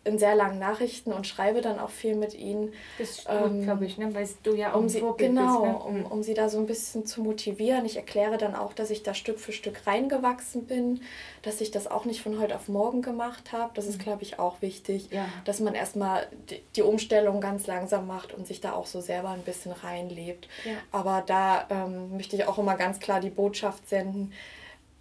in 0.04 0.18
sehr 0.18 0.36
langen 0.36 0.58
Nachrichten 0.58 1.14
und 1.14 1.28
schreibe 1.28 1.62
dann 1.62 1.80
auch 1.80 1.92
viel 1.92 2.16
mit 2.16 2.34
ihnen. 2.34 2.74
Das 2.98 3.10
ist 3.10 3.28
ähm, 3.30 3.64
glaube 3.64 3.86
ich, 3.86 4.00
ne? 4.00 4.14
weil 4.16 4.28
du 4.42 4.56
ja 4.56 4.74
auch 4.74 4.80
um 4.80 4.90
sie, 4.90 5.04
Genau, 5.18 5.62
bist, 5.62 5.74
ne? 5.74 5.78
um, 5.84 6.06
um 6.06 6.24
sie 6.24 6.34
da 6.34 6.50
so 6.50 6.58
ein 6.58 6.66
bisschen 6.66 7.06
zu 7.06 7.22
motivieren. 7.22 7.86
Ich 7.86 7.98
erkläre 7.98 8.38
dann 8.38 8.56
auch, 8.56 8.74
dass 8.74 8.90
ich 8.90 9.04
da 9.04 9.14
Stück 9.14 9.40
für 9.40 9.52
Stück 9.52 9.86
reingewachsen 9.86 10.66
bin, 10.66 11.02
dass 11.44 11.62
ich 11.62 11.70
das 11.70 11.86
auch 11.86 12.06
nicht 12.06 12.22
von 12.22 12.40
heute 12.40 12.56
auf 12.56 12.68
morgen 12.68 13.04
gemacht 13.04 13.52
habe. 13.52 13.72
Das 13.76 13.86
ist, 13.86 14.00
mhm. 14.00 14.04
glaube 14.04 14.24
ich, 14.24 14.40
auch 14.40 14.64
wichtig, 14.64 15.10
ja. 15.12 15.26
dass 15.46 15.60
man 15.60 15.76
erstmal 15.76 16.28
die, 16.50 16.64
die 16.76 16.82
Umstellung 16.82 17.40
ganz 17.40 17.68
langsam 17.68 18.08
macht 18.08 18.34
und 18.34 18.48
sich 18.48 18.60
da 18.60 18.74
auch 18.74 18.88
so 18.88 19.02
selber 19.02 19.30
ein 19.30 19.44
bisschen 19.44 19.72
reinlebt. 19.72 20.48
Ja. 20.66 20.74
Aber 20.92 21.24
da 21.26 21.68
ähm, 21.70 22.18
möchte 22.18 22.36
ich 22.36 22.48
auch 22.48 22.58
immer 22.58 22.76
ganz 22.76 23.00
klar 23.00 23.20
die 23.20 23.30
Botschaft 23.30 23.88
senden, 23.88 24.34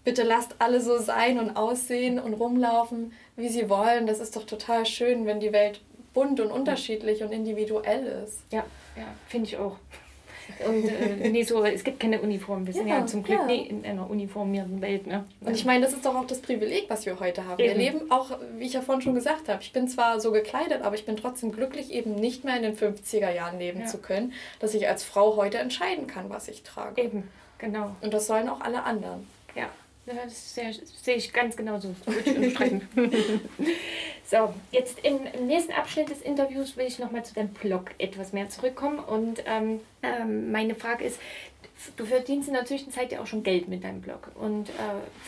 bitte 0.04 0.22
lasst 0.22 0.56
alle 0.58 0.80
so 0.80 0.98
sein 0.98 1.38
und 1.38 1.56
aussehen 1.56 2.18
und 2.18 2.34
rumlaufen, 2.34 3.12
wie 3.36 3.48
sie 3.48 3.68
wollen. 3.68 4.06
Das 4.06 4.20
ist 4.20 4.36
doch 4.36 4.44
total 4.44 4.86
schön, 4.86 5.26
wenn 5.26 5.40
die 5.40 5.52
Welt 5.52 5.80
bunt 6.14 6.40
und 6.40 6.50
unterschiedlich 6.50 7.22
und 7.22 7.32
individuell 7.32 8.24
ist. 8.24 8.40
Ja, 8.50 8.64
ja, 8.96 9.04
finde 9.28 9.48
ich 9.48 9.56
auch. 9.56 9.76
Und 10.66 10.84
äh, 10.84 11.28
nee, 11.30 11.42
so, 11.42 11.64
es 11.64 11.84
gibt 11.84 12.00
keine 12.00 12.20
Uniform. 12.20 12.66
Wir 12.66 12.74
sind 12.74 12.88
ja, 12.88 12.98
ja 12.98 13.06
zum 13.06 13.22
Glück 13.22 13.38
ja. 13.38 13.46
nie 13.46 13.66
in 13.66 13.84
einer 13.84 14.08
uniformierten 14.10 14.80
Welt. 14.80 15.06
Ne? 15.06 15.24
Und 15.40 15.54
ich 15.54 15.64
meine, 15.64 15.84
das 15.84 15.94
ist 15.94 16.04
doch 16.04 16.14
auch 16.14 16.26
das 16.26 16.40
Privileg, 16.40 16.86
was 16.88 17.06
wir 17.06 17.20
heute 17.20 17.46
haben. 17.46 17.60
Eben. 17.60 17.78
Wir 17.78 17.92
leben 17.92 18.10
auch, 18.10 18.38
wie 18.56 18.66
ich 18.66 18.72
ja 18.72 18.80
vorhin 18.80 19.02
schon 19.02 19.14
gesagt 19.14 19.48
habe, 19.48 19.62
ich 19.62 19.72
bin 19.72 19.88
zwar 19.88 20.20
so 20.20 20.32
gekleidet, 20.32 20.82
aber 20.82 20.94
ich 20.96 21.06
bin 21.06 21.16
trotzdem 21.16 21.52
glücklich, 21.52 21.92
eben 21.92 22.14
nicht 22.14 22.44
mehr 22.44 22.56
in 22.56 22.62
den 22.62 22.76
50er 22.76 23.32
Jahren 23.32 23.58
leben 23.58 23.80
ja. 23.80 23.86
zu 23.86 23.98
können, 23.98 24.32
dass 24.58 24.74
ich 24.74 24.88
als 24.88 25.04
Frau 25.04 25.36
heute 25.36 25.58
entscheiden 25.58 26.06
kann, 26.06 26.30
was 26.30 26.48
ich 26.48 26.62
trage. 26.62 27.00
Eben, 27.00 27.28
genau. 27.58 27.94
Und 28.00 28.12
das 28.12 28.26
sollen 28.26 28.48
auch 28.48 28.60
alle 28.60 28.82
anderen. 28.82 29.26
Ja. 29.54 29.68
Ja, 30.12 30.24
das 30.24 30.54
sehe 30.54 31.14
ich 31.14 31.32
ganz 31.32 31.56
genauso. 31.56 31.94
so, 34.24 34.54
jetzt 34.72 34.98
im, 35.04 35.20
im, 35.26 35.46
nächsten 35.46 35.72
Abschnitt 35.72 36.10
des 36.10 36.20
Interviews 36.22 36.76
will 36.76 36.86
ich 36.86 36.98
nochmal 36.98 37.24
zu 37.24 37.32
deinem 37.32 37.50
Blog 37.50 37.90
etwas 37.98 38.32
mehr 38.32 38.48
zurückkommen. 38.48 38.98
Und 38.98 39.44
ähm, 39.46 39.80
ähm, 40.02 40.50
meine 40.50 40.74
Frage 40.74 41.04
ist, 41.04 41.20
du 41.96 42.04
verdienst 42.04 42.48
in 42.48 42.54
der 42.54 42.64
Zwischenzeit 42.64 43.12
ja 43.12 43.20
auch 43.20 43.26
schon 43.26 43.44
Geld 43.44 43.68
mit 43.68 43.84
deinem 43.84 44.00
Blog. 44.00 44.32
Und 44.34 44.70
äh, 44.70 44.72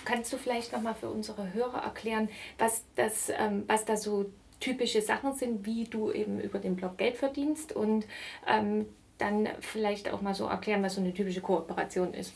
kannst 0.04 0.32
du 0.32 0.36
vielleicht 0.36 0.72
nochmal 0.72 0.94
für 0.94 1.10
unsere 1.10 1.52
Hörer 1.52 1.84
erklären, 1.84 2.28
was, 2.58 2.82
das, 2.96 3.30
ähm, 3.30 3.62
was 3.68 3.84
da 3.84 3.96
so 3.96 4.30
typische 4.58 5.00
Sachen 5.00 5.34
sind, 5.34 5.64
wie 5.64 5.84
du 5.84 6.10
eben 6.10 6.40
über 6.40 6.58
den 6.58 6.74
Blog 6.74 6.98
Geld 6.98 7.16
verdienst 7.16 7.72
und 7.72 8.04
ähm, 8.48 8.86
dann 9.18 9.48
vielleicht 9.60 10.12
auch 10.12 10.22
mal 10.22 10.34
so 10.34 10.46
erklären, 10.46 10.82
was 10.82 10.96
so 10.96 11.00
eine 11.00 11.14
typische 11.14 11.40
Kooperation 11.40 12.14
ist. 12.14 12.32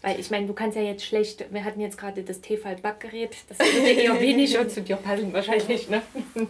Weil 0.00 0.20
ich 0.20 0.30
meine, 0.30 0.46
du 0.46 0.54
kannst 0.54 0.76
ja 0.76 0.82
jetzt 0.82 1.04
schlecht, 1.04 1.52
wir 1.52 1.64
hatten 1.64 1.80
jetzt 1.80 1.98
gerade 1.98 2.22
das 2.22 2.40
Tefal-Backgerät, 2.40 3.36
das 3.48 3.58
würde 3.58 3.90
eher 3.90 4.20
weniger 4.20 4.68
zu 4.68 4.80
dir 4.80 4.96
passen 4.96 5.32
wahrscheinlich. 5.32 5.88
Ne? 5.88 6.02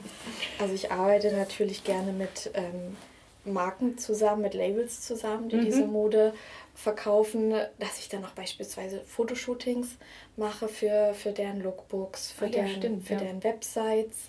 Also 0.59 0.75
ich 0.75 0.91
arbeite 0.91 1.33
natürlich 1.33 1.85
gerne 1.85 2.13
mit 2.13 2.51
ähm, 2.55 2.97
Marken 3.45 3.97
zusammen, 3.97 4.43
mit 4.43 4.55
Labels 4.55 5.01
zusammen, 5.01 5.49
die 5.49 5.57
mhm. 5.57 5.65
diese 5.65 5.87
Mode 5.87 6.35
verkaufen, 6.75 7.55
dass 7.79 7.99
ich 7.99 8.09
dann 8.09 8.25
auch 8.25 8.31
beispielsweise 8.31 9.01
Fotoshootings 9.01 9.97
mache 10.37 10.69
für, 10.69 11.15
für 11.15 11.33
deren 11.33 11.63
Lookbooks, 11.63 12.33
für, 12.33 12.45
oh, 12.45 12.49
ja, 12.49 12.63
deren, 12.63 12.77
stimmt, 12.77 13.07
für 13.07 13.15
ja. 13.15 13.21
deren 13.21 13.43
Websites. 13.43 14.29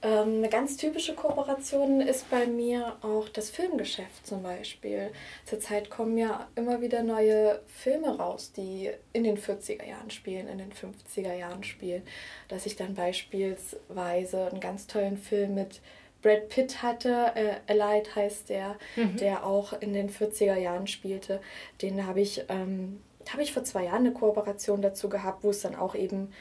Ähm, 0.00 0.38
eine 0.38 0.48
ganz 0.48 0.76
typische 0.76 1.14
Kooperation 1.14 2.00
ist 2.00 2.30
bei 2.30 2.46
mir 2.46 2.96
auch 3.02 3.28
das 3.28 3.50
Filmgeschäft 3.50 4.26
zum 4.26 4.44
Beispiel. 4.44 5.10
Zurzeit 5.44 5.90
kommen 5.90 6.16
ja 6.16 6.46
immer 6.54 6.80
wieder 6.80 7.02
neue 7.02 7.60
Filme 7.66 8.16
raus, 8.16 8.52
die 8.52 8.90
in 9.12 9.24
den 9.24 9.36
40er 9.36 9.84
Jahren 9.84 10.10
spielen, 10.10 10.46
in 10.46 10.58
den 10.58 10.72
50er 10.72 11.34
Jahren 11.34 11.64
spielen. 11.64 12.02
Dass 12.46 12.64
ich 12.66 12.76
dann 12.76 12.94
beispielsweise 12.94 14.46
einen 14.46 14.60
ganz 14.60 14.86
tollen 14.86 15.18
Film 15.18 15.56
mit 15.56 15.80
Brad 16.22 16.48
Pitt 16.48 16.82
hatte, 16.82 17.32
äh, 17.34 17.54
Allied 17.66 18.14
heißt 18.14 18.48
der, 18.48 18.76
mhm. 18.94 19.16
der 19.16 19.44
auch 19.44 19.72
in 19.80 19.92
den 19.92 20.10
40er 20.10 20.56
Jahren 20.56 20.86
spielte. 20.86 21.40
Den 21.82 22.06
habe 22.06 22.20
ich, 22.20 22.44
ähm, 22.48 23.00
hab 23.32 23.40
ich 23.40 23.52
vor 23.52 23.64
zwei 23.64 23.84
Jahren 23.84 24.06
eine 24.06 24.12
Kooperation 24.12 24.80
dazu 24.80 25.08
gehabt, 25.08 25.42
wo 25.42 25.50
es 25.50 25.60
dann 25.60 25.74
auch 25.74 25.94
eben 25.94 26.32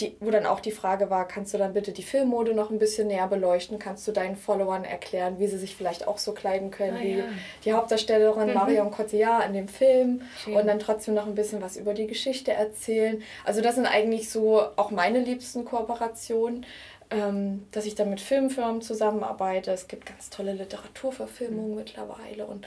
die, 0.00 0.16
wo 0.20 0.30
dann 0.30 0.46
auch 0.46 0.60
die 0.60 0.72
Frage 0.72 1.10
war, 1.10 1.26
kannst 1.26 1.54
du 1.54 1.58
dann 1.58 1.72
bitte 1.72 1.92
die 1.92 2.02
Filmmode 2.02 2.54
noch 2.54 2.70
ein 2.70 2.78
bisschen 2.78 3.08
näher 3.08 3.26
beleuchten? 3.26 3.78
Kannst 3.78 4.06
du 4.06 4.12
deinen 4.12 4.36
Followern 4.36 4.84
erklären, 4.84 5.38
wie 5.38 5.46
sie 5.46 5.58
sich 5.58 5.76
vielleicht 5.76 6.06
auch 6.06 6.18
so 6.18 6.32
kleiden 6.32 6.70
können 6.70 6.96
ah, 6.96 7.02
wie 7.02 7.18
ja. 7.18 7.24
die 7.64 7.72
Hauptdarstellerin 7.72 8.48
mhm. 8.48 8.54
Marion 8.54 8.90
Cotillard 8.90 9.46
in 9.46 9.54
dem 9.54 9.68
Film 9.68 10.22
Schön. 10.42 10.54
und 10.54 10.66
dann 10.66 10.78
trotzdem 10.78 11.14
noch 11.14 11.26
ein 11.26 11.34
bisschen 11.34 11.62
was 11.62 11.76
über 11.76 11.94
die 11.94 12.06
Geschichte 12.06 12.52
erzählen. 12.52 13.22
Also 13.44 13.60
das 13.60 13.74
sind 13.74 13.86
eigentlich 13.86 14.30
so 14.30 14.62
auch 14.76 14.90
meine 14.90 15.20
liebsten 15.20 15.64
Kooperationen. 15.64 16.66
Ähm, 17.08 17.68
dass 17.70 17.86
ich 17.86 17.94
dann 17.94 18.10
mit 18.10 18.20
Filmfirmen 18.20 18.82
zusammenarbeite. 18.82 19.70
Es 19.70 19.86
gibt 19.86 20.06
ganz 20.06 20.28
tolle 20.28 20.54
Literaturverfilmungen 20.54 21.70
mhm. 21.70 21.76
mittlerweile 21.76 22.46
und 22.46 22.66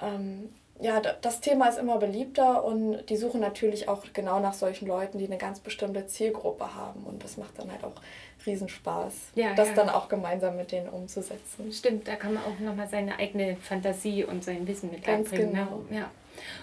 ähm, 0.00 0.50
ja, 0.80 1.00
das 1.00 1.40
Thema 1.40 1.68
ist 1.68 1.78
immer 1.78 1.98
beliebter 1.98 2.64
und 2.64 3.06
die 3.08 3.16
suchen 3.16 3.40
natürlich 3.40 3.88
auch 3.88 4.02
genau 4.12 4.40
nach 4.40 4.54
solchen 4.54 4.88
Leuten, 4.88 5.18
die 5.18 5.26
eine 5.26 5.38
ganz 5.38 5.60
bestimmte 5.60 6.06
Zielgruppe 6.06 6.74
haben. 6.74 7.04
Und 7.04 7.22
das 7.22 7.36
macht 7.36 7.58
dann 7.58 7.70
halt 7.70 7.84
auch 7.84 7.94
Riesenspaß, 8.44 9.12
ja, 9.36 9.54
das 9.54 9.68
ja. 9.68 9.74
dann 9.74 9.88
auch 9.88 10.08
gemeinsam 10.08 10.56
mit 10.56 10.72
denen 10.72 10.88
umzusetzen. 10.88 11.72
Stimmt, 11.72 12.08
da 12.08 12.16
kann 12.16 12.34
man 12.34 12.42
auch 12.44 12.58
nochmal 12.58 12.88
seine 12.88 13.18
eigene 13.18 13.56
Fantasie 13.56 14.24
und 14.24 14.44
sein 14.44 14.66
Wissen 14.66 14.90
mit 14.90 15.04
ganz 15.04 15.30
einbringen. 15.32 15.52
Ne? 15.52 15.64
Genau. 15.64 15.82
Ne? 15.90 15.96
Ja. 15.96 16.10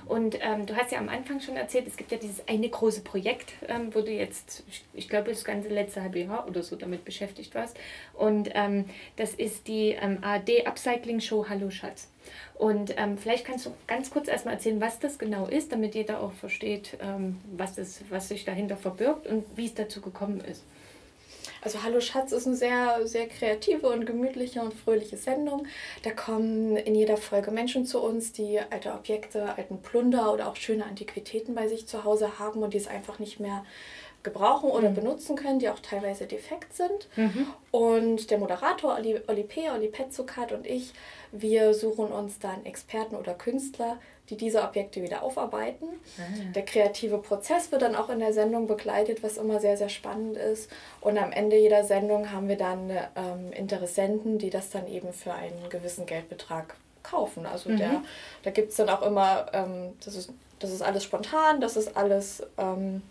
Und 0.05 0.37
ähm, 0.41 0.65
du 0.65 0.75
hast 0.75 0.91
ja 0.91 0.99
am 0.99 1.09
Anfang 1.09 1.39
schon 1.39 1.55
erzählt, 1.55 1.87
es 1.87 1.97
gibt 1.97 2.11
ja 2.11 2.17
dieses 2.17 2.47
eine 2.47 2.69
große 2.69 3.01
Projekt, 3.01 3.53
ähm, 3.67 3.93
wo 3.93 4.01
du 4.01 4.11
jetzt, 4.11 4.63
ich, 4.69 4.83
ich 4.93 5.09
glaube, 5.09 5.29
das 5.29 5.43
ganze 5.43 5.69
letzte 5.69 6.01
halbe 6.01 6.19
Jahr 6.19 6.47
oder 6.47 6.63
so 6.63 6.75
damit 6.75 7.05
beschäftigt 7.05 7.55
warst. 7.55 7.77
Und 8.13 8.49
ähm, 8.53 8.85
das 9.15 9.33
ist 9.33 9.67
die 9.67 9.91
ähm, 9.91 10.19
AD 10.21 10.65
Upcycling 10.65 11.19
Show 11.19 11.45
Hallo 11.49 11.69
Schatz. 11.69 12.09
Und 12.55 12.93
ähm, 12.97 13.17
vielleicht 13.17 13.45
kannst 13.45 13.65
du 13.65 13.73
ganz 13.87 14.11
kurz 14.11 14.27
erstmal 14.27 14.53
erzählen, 14.53 14.79
was 14.79 14.99
das 14.99 15.17
genau 15.17 15.47
ist, 15.47 15.71
damit 15.71 15.95
jeder 15.95 16.21
auch 16.21 16.31
versteht, 16.33 16.97
ähm, 17.01 17.39
was, 17.57 17.75
das, 17.75 18.01
was 18.09 18.27
sich 18.27 18.45
dahinter 18.45 18.77
verbirgt 18.77 19.27
und 19.27 19.45
wie 19.55 19.65
es 19.65 19.73
dazu 19.73 20.01
gekommen 20.01 20.41
ist. 20.41 20.63
Also 21.61 21.83
Hallo 21.83 22.01
Schatz 22.01 22.31
ist 22.31 22.47
eine 22.47 22.55
sehr, 22.55 23.07
sehr 23.07 23.27
kreative 23.27 23.87
und 23.87 24.05
gemütliche 24.05 24.61
und 24.61 24.73
fröhliche 24.73 25.17
Sendung. 25.17 25.67
Da 26.01 26.09
kommen 26.09 26.75
in 26.75 26.95
jeder 26.95 27.17
Folge 27.17 27.51
Menschen 27.51 27.85
zu 27.85 28.01
uns, 28.01 28.31
die 28.31 28.59
alte 28.59 28.91
Objekte, 28.91 29.55
alten 29.55 29.81
Plunder 29.81 30.33
oder 30.33 30.47
auch 30.47 30.55
schöne 30.55 30.85
Antiquitäten 30.85 31.53
bei 31.53 31.67
sich 31.67 31.87
zu 31.87 32.03
Hause 32.03 32.39
haben 32.39 32.63
und 32.63 32.73
die 32.73 32.77
es 32.77 32.87
einfach 32.87 33.19
nicht 33.19 33.39
mehr 33.39 33.63
gebrauchen 34.23 34.69
oder 34.69 34.89
mhm. 34.89 34.95
benutzen 34.95 35.35
können, 35.35 35.59
die 35.59 35.69
auch 35.69 35.79
teilweise 35.79 36.25
defekt 36.25 36.73
sind. 36.73 37.07
Mhm. 37.15 37.47
Und 37.71 38.31
der 38.31 38.39
Moderator 38.39 38.95
Oli, 38.97 39.19
Oli 39.27 39.43
P., 39.43 39.69
Oli 39.69 39.87
Petzukat 39.87 40.51
und 40.51 40.65
ich, 40.65 40.93
wir 41.31 41.73
suchen 41.73 42.07
uns 42.07 42.39
dann 42.39 42.65
Experten 42.65 43.15
oder 43.15 43.33
Künstler, 43.33 43.99
die 44.31 44.37
diese 44.37 44.63
Objekte 44.63 45.03
wieder 45.03 45.23
aufarbeiten. 45.23 45.85
Ah. 46.17 46.51
Der 46.55 46.63
kreative 46.63 47.17
Prozess 47.17 47.71
wird 47.71 47.81
dann 47.81 47.95
auch 47.95 48.09
in 48.09 48.19
der 48.19 48.33
Sendung 48.33 48.65
begleitet, 48.65 49.21
was 49.23 49.37
immer 49.37 49.59
sehr, 49.59 49.77
sehr 49.77 49.89
spannend 49.89 50.37
ist. 50.37 50.71
Und 51.01 51.17
am 51.17 51.31
Ende 51.31 51.57
jeder 51.57 51.83
Sendung 51.83 52.31
haben 52.31 52.47
wir 52.47 52.57
dann 52.57 52.89
ähm, 52.89 53.51
Interessenten, 53.51 54.39
die 54.39 54.49
das 54.49 54.69
dann 54.69 54.87
eben 54.87 55.11
für 55.11 55.33
einen 55.33 55.69
gewissen 55.69 56.05
Geldbetrag 56.05 56.75
kaufen. 57.03 57.45
Also 57.45 57.69
mhm. 57.69 57.77
der, 57.77 58.01
da 58.43 58.51
gibt 58.51 58.71
es 58.71 58.77
dann 58.77 58.89
auch 58.89 59.01
immer, 59.01 59.47
ähm, 59.53 59.93
das, 60.03 60.15
ist, 60.15 60.31
das 60.59 60.71
ist 60.71 60.81
alles 60.81 61.03
spontan, 61.03 61.59
das 61.59 61.75
ist 61.75 61.97
alles 61.97 62.43
ähm, 62.57 63.01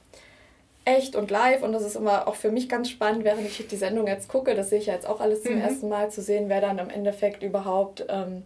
echt 0.85 1.17
und 1.17 1.31
live 1.31 1.63
und 1.63 1.73
das 1.73 1.83
ist 1.83 1.97
immer 1.97 2.27
auch 2.27 2.35
für 2.35 2.51
mich 2.51 2.69
ganz 2.69 2.89
spannend, 2.89 3.25
während 3.25 3.47
ich 3.47 3.67
die 3.67 3.77
Sendung 3.77 4.07
jetzt 4.07 4.29
gucke, 4.29 4.55
das 4.55 4.71
sehe 4.71 4.79
ich 4.79 4.87
ja 4.87 4.95
jetzt 4.95 5.07
auch 5.07 5.21
alles 5.21 5.43
zum 5.43 5.57
mhm. 5.57 5.61
ersten 5.61 5.89
Mal, 5.89 6.11
zu 6.11 6.23
sehen, 6.23 6.49
wer 6.49 6.63
dann 6.63 6.79
im 6.79 6.89
Endeffekt 6.89 7.43
überhaupt 7.43 8.07
ähm, 8.09 8.45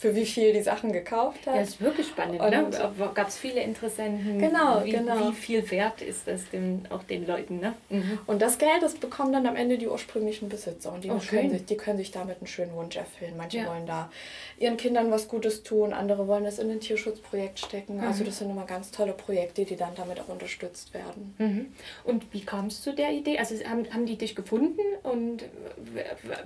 für 0.00 0.14
wie 0.14 0.24
viel 0.24 0.54
die 0.54 0.62
Sachen 0.62 0.92
gekauft 0.92 1.46
hat. 1.46 1.56
Ja, 1.56 1.60
ist 1.60 1.78
wirklich 1.78 2.06
spannend. 2.06 2.40
Und 2.40 2.50
ne? 2.50 3.10
Gab 3.12 3.28
es 3.28 3.36
viele 3.36 3.60
Interessenten? 3.60 4.38
Genau, 4.38 4.82
wie, 4.82 4.92
genau. 4.92 5.28
Wie 5.28 5.34
viel 5.34 5.70
wert 5.70 6.00
ist 6.00 6.26
das 6.26 6.48
dem, 6.48 6.84
auch 6.88 7.02
den 7.02 7.26
Leuten? 7.26 7.60
Ne? 7.60 7.74
Mhm. 7.90 8.18
Und 8.26 8.40
das 8.40 8.56
Geld, 8.56 8.82
das 8.82 8.94
bekommen 8.94 9.34
dann 9.34 9.46
am 9.46 9.56
Ende 9.56 9.76
die 9.76 9.88
ursprünglichen 9.88 10.48
Besitzer. 10.48 10.90
Und 10.90 11.04
die, 11.04 11.10
oh, 11.10 11.18
können, 11.18 11.50
sich, 11.50 11.66
die 11.66 11.76
können 11.76 11.98
sich 11.98 12.12
damit 12.12 12.38
einen 12.38 12.46
schönen 12.46 12.74
Wunsch 12.76 12.96
erfüllen. 12.96 13.34
Manche 13.36 13.58
ja. 13.58 13.66
wollen 13.66 13.84
da 13.84 14.10
ihren 14.58 14.78
Kindern 14.78 15.10
was 15.10 15.28
Gutes 15.28 15.64
tun, 15.64 15.92
andere 15.92 16.26
wollen 16.26 16.44
das 16.44 16.58
in 16.58 16.70
ein 16.70 16.80
Tierschutzprojekt 16.80 17.58
stecken. 17.58 17.98
Mhm. 17.98 18.04
Also 18.04 18.24
das 18.24 18.38
sind 18.38 18.48
immer 18.48 18.64
ganz 18.64 18.92
tolle 18.92 19.12
Projekte, 19.12 19.66
die 19.66 19.76
dann 19.76 19.94
damit 19.96 20.18
auch 20.18 20.28
unterstützt 20.28 20.94
werden. 20.94 21.34
Mhm. 21.36 21.66
Und 22.04 22.32
wie 22.32 22.40
kamst 22.40 22.86
du 22.86 22.92
der 22.92 23.12
Idee? 23.12 23.38
Also 23.38 23.54
haben, 23.66 23.86
haben 23.92 24.06
die 24.06 24.16
dich 24.16 24.34
gefunden 24.34 24.80
und 25.02 25.44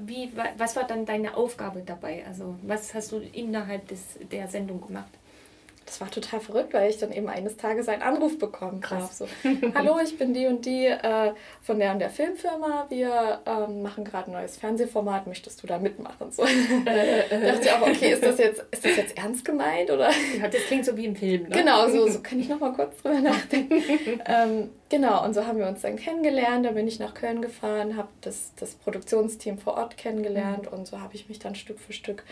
wie, 0.01 0.33
was 0.59 0.75
war 0.75 0.89
dann 0.89 1.07
deine 1.07 1.37
Aufgabe 1.37 1.85
dabei? 1.87 2.25
Also 2.27 2.57
was 2.63 2.95
hast 2.95 3.13
du 3.13 3.21
innerhalb 3.45 3.87
des, 3.89 4.19
der 4.31 4.49
Sendung 4.49 4.81
gemacht? 4.81 5.11
Das 5.87 6.01
war 6.01 6.11
total 6.11 6.41
verrückt, 6.41 6.73
weil 6.73 6.89
ich 6.89 6.99
dann 6.99 7.13
eben 7.13 7.29
eines 7.29 7.57
Tages 7.57 7.89
einen 7.89 8.03
Anruf 8.03 8.39
bekommen 8.39 8.81
habe. 8.89 9.09
So, 9.13 9.27
Hallo, 9.75 9.99
ich 10.03 10.17
bin 10.17 10.33
die 10.33 10.47
und 10.47 10.65
die 10.65 10.87
äh, 10.87 11.33
von 11.63 11.79
der 11.79 11.93
und 11.93 11.99
der 11.99 12.11
Filmfirma. 12.11 12.87
Wir 12.89 13.41
ähm, 13.47 13.83
machen 13.83 14.05
gerade 14.05 14.31
ein 14.31 14.33
neues 14.33 14.57
Fernsehformat. 14.57 15.27
Möchtest 15.27 15.63
du 15.63 15.67
da 15.67 15.79
mitmachen? 15.79 16.31
So. 16.31 16.45
Äh, 16.87 17.21
äh. 17.31 17.47
dachte 17.47 17.61
ich 17.63 17.73
aber, 17.73 17.87
okay, 17.87 18.13
ist 18.13 18.23
das 18.23 18.39
jetzt, 18.39 18.65
ist 18.71 18.85
das 18.85 18.97
jetzt 18.97 19.17
ernst 19.17 19.45
gemeint? 19.45 19.91
Oder? 19.91 20.11
Ja, 20.39 20.49
das 20.49 20.63
klingt 20.63 20.85
so 20.85 20.97
wie 20.97 21.07
im 21.07 21.17
Film. 21.17 21.45
Ne? 21.45 21.49
Genau, 21.51 21.89
so, 21.89 22.09
so 22.09 22.21
kann 22.21 22.41
ich 22.41 22.49
noch 22.49 22.61
mal 22.61 22.73
kurz 22.73 23.01
drüber 23.01 23.21
nachdenken. 23.21 23.83
ähm, 24.27 24.71
genau, 24.89 25.25
und 25.25 25.35
so 25.35 25.47
haben 25.47 25.59
wir 25.59 25.67
uns 25.67 25.83
dann 25.83 25.97
kennengelernt. 25.97 26.67
Da 26.67 26.73
bin 26.73 26.87
ich 26.87 26.99
nach 26.99 27.15
Köln 27.15 27.43
gefahren, 27.43 27.97
habe 27.97 28.09
das, 28.21 28.53
das 28.57 28.75
Produktionsteam 28.75 29.59
vor 29.59 29.75
Ort 29.75 29.97
kennengelernt 29.97 30.71
mhm. 30.71 30.79
und 30.79 30.87
so 30.87 31.01
habe 31.01 31.15
ich 31.15 31.29
mich 31.29 31.39
dann 31.39 31.55
Stück 31.55 31.79
für 31.79 31.93
Stück 31.93 32.25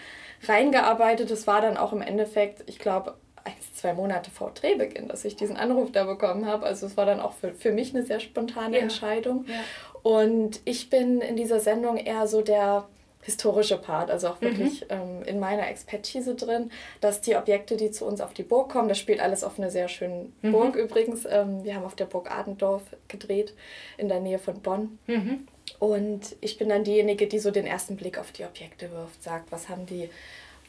reingearbeitet. 0.46 1.30
Das 1.30 1.46
war 1.46 1.60
dann 1.60 1.76
auch 1.76 1.92
im 1.92 2.02
Endeffekt, 2.02 2.64
ich 2.66 2.78
glaube, 2.78 3.14
eins, 3.44 3.74
zwei 3.74 3.92
Monate 3.94 4.30
vor 4.30 4.52
Drehbeginn, 4.54 5.08
dass 5.08 5.24
ich 5.24 5.36
diesen 5.36 5.56
Anruf 5.56 5.92
da 5.92 6.04
bekommen 6.04 6.46
habe. 6.46 6.66
Also 6.66 6.86
es 6.86 6.96
war 6.96 7.06
dann 7.06 7.20
auch 7.20 7.32
für, 7.32 7.52
für 7.52 7.72
mich 7.72 7.94
eine 7.94 8.04
sehr 8.04 8.20
spontane 8.20 8.76
ja. 8.76 8.82
Entscheidung. 8.82 9.46
Ja. 9.48 9.54
Und 10.02 10.60
ich 10.64 10.90
bin 10.90 11.20
in 11.20 11.36
dieser 11.36 11.60
Sendung 11.60 11.96
eher 11.96 12.26
so 12.26 12.42
der 12.42 12.88
historische 13.22 13.78
Part, 13.78 14.10
also 14.10 14.28
auch 14.28 14.40
wirklich 14.40 14.82
mhm. 14.82 14.86
ähm, 14.90 15.22
in 15.24 15.38
meiner 15.38 15.68
Expertise 15.68 16.34
drin, 16.34 16.70
dass 17.00 17.20
die 17.20 17.36
Objekte, 17.36 17.76
die 17.76 17.92
zu 17.92 18.04
uns 18.04 18.20
auf 18.20 18.34
die 18.34 18.42
Burg 18.42 18.70
kommen, 18.70 18.88
das 18.88 18.98
spielt 18.98 19.20
alles 19.20 19.44
auf 19.44 19.58
einer 19.58 19.70
sehr 19.70 19.88
schönen 19.88 20.32
mhm. 20.42 20.52
Burg 20.52 20.74
übrigens. 20.74 21.24
Ähm, 21.24 21.62
wir 21.62 21.76
haben 21.76 21.84
auf 21.84 21.94
der 21.94 22.06
Burg 22.06 22.30
Adendorf 22.30 22.82
gedreht, 23.06 23.54
in 23.96 24.08
der 24.08 24.18
Nähe 24.18 24.40
von 24.40 24.60
Bonn. 24.60 24.98
Mhm. 25.06 25.46
Und 25.78 26.36
ich 26.40 26.58
bin 26.58 26.68
dann 26.68 26.82
diejenige, 26.82 27.28
die 27.28 27.38
so 27.38 27.52
den 27.52 27.66
ersten 27.66 27.96
Blick 27.96 28.18
auf 28.18 28.32
die 28.32 28.44
Objekte 28.44 28.90
wirft, 28.90 29.22
sagt, 29.22 29.52
was 29.52 29.68
haben 29.68 29.86
die 29.86 30.10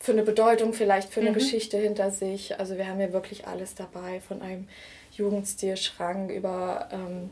für 0.03 0.11
eine 0.11 0.23
Bedeutung, 0.23 0.73
vielleicht 0.73 1.13
für 1.13 1.21
eine 1.21 1.29
mhm. 1.29 1.35
Geschichte 1.35 1.77
hinter 1.77 2.11
sich. 2.11 2.59
Also 2.59 2.75
wir 2.75 2.89
haben 2.89 2.99
ja 2.99 3.13
wirklich 3.13 3.47
alles 3.47 3.73
dabei, 3.73 4.19
von 4.19 4.41
einem 4.41 4.67
Jugendstilschrank 5.13 6.29
über 6.29 6.89
ähm, 6.91 7.29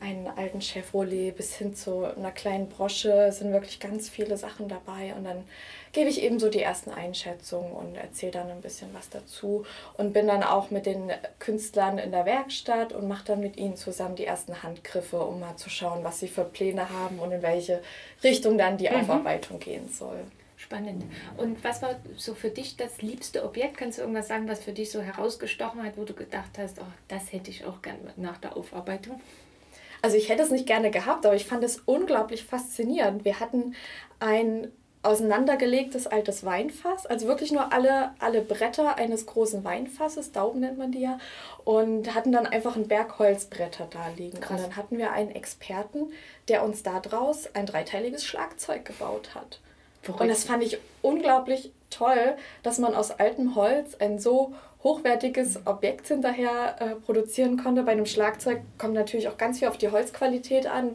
einen 0.00 0.26
alten 0.26 0.60
Chevrolet 0.60 1.30
bis 1.30 1.54
hin 1.54 1.76
zu 1.76 2.06
einer 2.06 2.32
kleinen 2.32 2.68
Brosche. 2.68 3.12
Es 3.28 3.38
sind 3.38 3.52
wirklich 3.52 3.78
ganz 3.78 4.08
viele 4.08 4.36
Sachen 4.36 4.66
dabei 4.66 5.14
und 5.16 5.22
dann 5.22 5.44
gebe 5.92 6.10
ich 6.10 6.20
eben 6.20 6.40
so 6.40 6.48
die 6.48 6.60
ersten 6.60 6.90
Einschätzungen 6.90 7.70
und 7.70 7.94
erzähle 7.94 8.32
dann 8.32 8.50
ein 8.50 8.62
bisschen 8.62 8.88
was 8.94 9.08
dazu 9.10 9.64
und 9.96 10.12
bin 10.12 10.26
dann 10.26 10.42
auch 10.42 10.72
mit 10.72 10.86
den 10.86 11.12
Künstlern 11.38 11.98
in 11.98 12.10
der 12.10 12.26
Werkstatt 12.26 12.92
und 12.92 13.06
mache 13.06 13.26
dann 13.26 13.38
mit 13.38 13.56
ihnen 13.56 13.76
zusammen 13.76 14.16
die 14.16 14.26
ersten 14.26 14.64
Handgriffe, 14.64 15.20
um 15.20 15.38
mal 15.38 15.54
zu 15.54 15.70
schauen, 15.70 16.02
was 16.02 16.18
sie 16.18 16.28
für 16.28 16.42
Pläne 16.42 16.90
haben 16.90 17.20
und 17.20 17.30
in 17.30 17.42
welche 17.42 17.80
Richtung 18.24 18.58
dann 18.58 18.76
die 18.76 18.88
mhm. 18.88 19.02
Aufarbeitung 19.02 19.60
gehen 19.60 19.88
soll. 19.88 20.24
Spannend. 20.58 21.04
Und 21.36 21.62
was 21.62 21.82
war 21.82 22.00
so 22.16 22.34
für 22.34 22.50
dich 22.50 22.76
das 22.76 23.00
liebste 23.00 23.44
Objekt? 23.44 23.76
Kannst 23.76 23.98
du 23.98 24.02
irgendwas 24.02 24.26
sagen, 24.26 24.48
was 24.48 24.58
für 24.58 24.72
dich 24.72 24.90
so 24.90 25.00
herausgestochen 25.00 25.84
hat, 25.84 25.96
wo 25.96 26.04
du 26.04 26.14
gedacht 26.14 26.58
hast, 26.58 26.80
oh, 26.80 26.92
das 27.06 27.32
hätte 27.32 27.50
ich 27.50 27.64
auch 27.64 27.80
gerne 27.80 28.12
nach 28.16 28.38
der 28.38 28.56
Aufarbeitung? 28.56 29.20
Also 30.02 30.16
ich 30.16 30.28
hätte 30.28 30.42
es 30.42 30.50
nicht 30.50 30.66
gerne 30.66 30.90
gehabt, 30.90 31.24
aber 31.24 31.36
ich 31.36 31.46
fand 31.46 31.62
es 31.62 31.78
unglaublich 31.86 32.44
faszinierend. 32.44 33.24
Wir 33.24 33.38
hatten 33.38 33.76
ein 34.18 34.72
auseinandergelegtes 35.04 36.08
altes 36.08 36.44
Weinfass, 36.44 37.06
also 37.06 37.28
wirklich 37.28 37.52
nur 37.52 37.72
alle, 37.72 38.10
alle 38.18 38.42
Bretter 38.42 38.96
eines 38.96 39.26
großen 39.26 39.62
Weinfasses, 39.62 40.32
Dauben 40.32 40.58
nennt 40.58 40.76
man 40.76 40.90
die 40.90 41.02
ja, 41.02 41.18
und 41.64 42.16
hatten 42.16 42.32
dann 42.32 42.46
einfach 42.46 42.74
ein 42.74 42.88
Berg 42.88 43.20
Holzbretter 43.20 43.86
da 43.88 44.08
liegen. 44.16 44.40
Krass. 44.40 44.58
Und 44.60 44.66
dann 44.66 44.76
hatten 44.76 44.98
wir 44.98 45.12
einen 45.12 45.30
Experten, 45.30 46.12
der 46.48 46.64
uns 46.64 46.82
daraus 46.82 47.54
ein 47.54 47.66
dreiteiliges 47.66 48.24
Schlagzeug 48.24 48.84
gebaut 48.84 49.36
hat. 49.36 49.60
Verrückt. 50.02 50.20
Und 50.22 50.28
das 50.28 50.44
fand 50.44 50.62
ich 50.62 50.78
unglaublich 51.02 51.72
toll, 51.90 52.36
dass 52.62 52.78
man 52.78 52.94
aus 52.94 53.10
altem 53.10 53.54
Holz 53.54 53.96
ein 53.98 54.18
so 54.18 54.54
hochwertiges 54.84 55.66
Objekt 55.66 56.08
hinterher 56.08 56.76
äh, 56.80 56.94
produzieren 56.94 57.62
konnte. 57.62 57.82
Bei 57.82 57.92
einem 57.92 58.06
Schlagzeug 58.06 58.60
kommt 58.78 58.94
natürlich 58.94 59.28
auch 59.28 59.36
ganz 59.36 59.58
viel 59.58 59.68
auf 59.68 59.76
die 59.76 59.90
Holzqualität 59.90 60.66
an, 60.66 60.92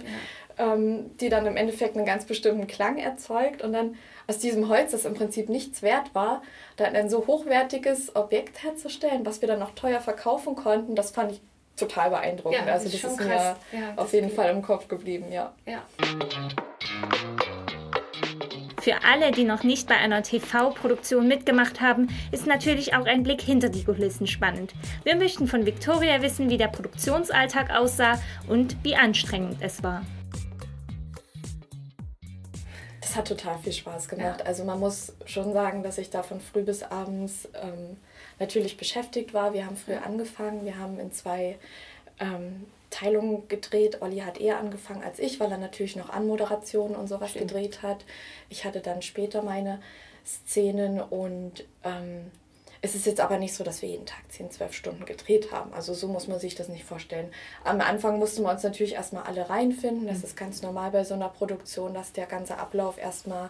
ja. 0.57 0.73
ähm, 0.73 1.17
die 1.17 1.29
dann 1.29 1.45
im 1.45 1.57
Endeffekt 1.57 1.97
einen 1.97 2.05
ganz 2.05 2.25
bestimmten 2.25 2.67
Klang 2.67 2.97
erzeugt. 2.97 3.61
Und 3.61 3.73
dann 3.73 3.95
aus 4.27 4.39
diesem 4.39 4.69
Holz, 4.69 4.91
das 4.91 5.03
im 5.05 5.15
Prinzip 5.15 5.49
nichts 5.49 5.81
wert 5.81 6.15
war, 6.15 6.41
dann 6.77 6.95
ein 6.95 7.09
so 7.09 7.27
hochwertiges 7.27 8.15
Objekt 8.15 8.63
herzustellen, 8.63 9.25
was 9.25 9.41
wir 9.41 9.49
dann 9.49 9.59
noch 9.59 9.71
teuer 9.75 9.99
verkaufen 9.99 10.55
konnten, 10.55 10.95
das 10.95 11.11
fand 11.11 11.33
ich 11.33 11.41
total 11.75 12.11
beeindruckend. 12.11 12.65
Ja, 12.65 12.73
also 12.73 12.87
das 12.87 13.03
ist, 13.03 13.19
mir 13.19 13.35
ja, 13.35 13.57
auf 13.97 14.13
jeden 14.13 14.29
Fall 14.29 14.51
im 14.51 14.61
Kopf 14.61 14.87
geblieben, 14.87 15.25
ja. 15.31 15.53
Für 18.83 19.01
alle, 19.05 19.31
die 19.31 19.45
noch 19.45 19.63
nicht 19.63 19.87
bei 19.87 19.95
einer 19.95 20.23
TV-Produktion 20.23 21.25
mitgemacht 21.25 21.79
haben, 21.79 22.09
ist 22.33 22.45
natürlich 22.45 22.93
auch 22.93 23.05
ein 23.05 23.23
Blick 23.23 23.39
hinter 23.39 23.69
die 23.69 23.85
Kulissen 23.85 24.27
spannend. 24.27 24.73
Wir 25.05 25.15
möchten 25.15 25.47
von 25.47 25.65
Victoria 25.65 26.21
wissen, 26.21 26.49
wie 26.49 26.57
der 26.57 26.67
Produktionsalltag 26.67 27.69
aussah 27.69 28.19
und 28.49 28.75
wie 28.83 28.97
anstrengend 28.97 29.59
es 29.61 29.83
war. 29.83 30.05
Das 32.99 33.15
hat 33.15 33.29
total 33.29 33.57
viel 33.59 33.71
Spaß 33.71 34.09
gemacht. 34.09 34.41
Ja. 34.41 34.45
Also 34.45 34.65
man 34.65 34.81
muss 34.81 35.13
schon 35.25 35.53
sagen, 35.53 35.81
dass 35.81 35.97
ich 35.97 36.09
da 36.09 36.21
von 36.21 36.41
früh 36.41 36.63
bis 36.63 36.83
abends 36.83 37.47
ähm, 37.53 37.95
natürlich 38.37 38.75
beschäftigt 38.75 39.33
war. 39.33 39.53
Wir 39.53 39.65
haben 39.65 39.77
früh 39.77 39.93
angefangen, 39.93 40.65
wir 40.65 40.77
haben 40.77 40.99
in 40.99 41.13
zwei 41.13 41.57
ähm, 42.19 42.65
Teilung 42.93 43.47
gedreht. 43.47 44.01
Olli 44.01 44.19
hat 44.19 44.39
eher 44.39 44.59
angefangen 44.59 45.03
als 45.03 45.17
ich, 45.19 45.39
weil 45.39 45.51
er 45.51 45.57
natürlich 45.57 45.95
noch 45.95 46.09
Anmoderationen 46.09 46.95
und 46.95 47.07
sowas 47.07 47.31
Stimmt. 47.31 47.47
gedreht 47.47 47.81
hat. 47.81 48.05
Ich 48.49 48.65
hatte 48.65 48.81
dann 48.81 49.01
später 49.01 49.41
meine 49.41 49.81
Szenen 50.23 51.01
und 51.01 51.65
ähm, 51.83 52.31
es 52.85 52.95
ist 52.95 53.05
jetzt 53.05 53.21
aber 53.21 53.37
nicht 53.37 53.55
so, 53.55 53.63
dass 53.63 53.81
wir 53.81 53.89
jeden 53.89 54.05
Tag 54.05 54.19
10, 54.29 54.51
12 54.51 54.73
Stunden 54.73 55.05
gedreht 55.05 55.51
haben. 55.51 55.73
Also 55.73 55.93
so 55.93 56.07
muss 56.07 56.27
man 56.27 56.39
sich 56.39 56.53
das 56.53 56.67
nicht 56.67 56.83
vorstellen. 56.83 57.31
Am 57.63 57.81
Anfang 57.81 58.19
mussten 58.19 58.43
wir 58.43 58.51
uns 58.51 58.61
natürlich 58.61 58.93
erstmal 58.93 59.23
alle 59.23 59.49
reinfinden. 59.49 60.05
Das 60.05 60.19
mhm. 60.19 60.23
ist 60.25 60.37
ganz 60.37 60.61
normal 60.61 60.91
bei 60.91 61.03
so 61.03 61.13
einer 61.13 61.29
Produktion, 61.29 61.93
dass 61.93 62.11
der 62.11 62.25
ganze 62.25 62.57
Ablauf 62.57 62.97
erstmal 62.97 63.49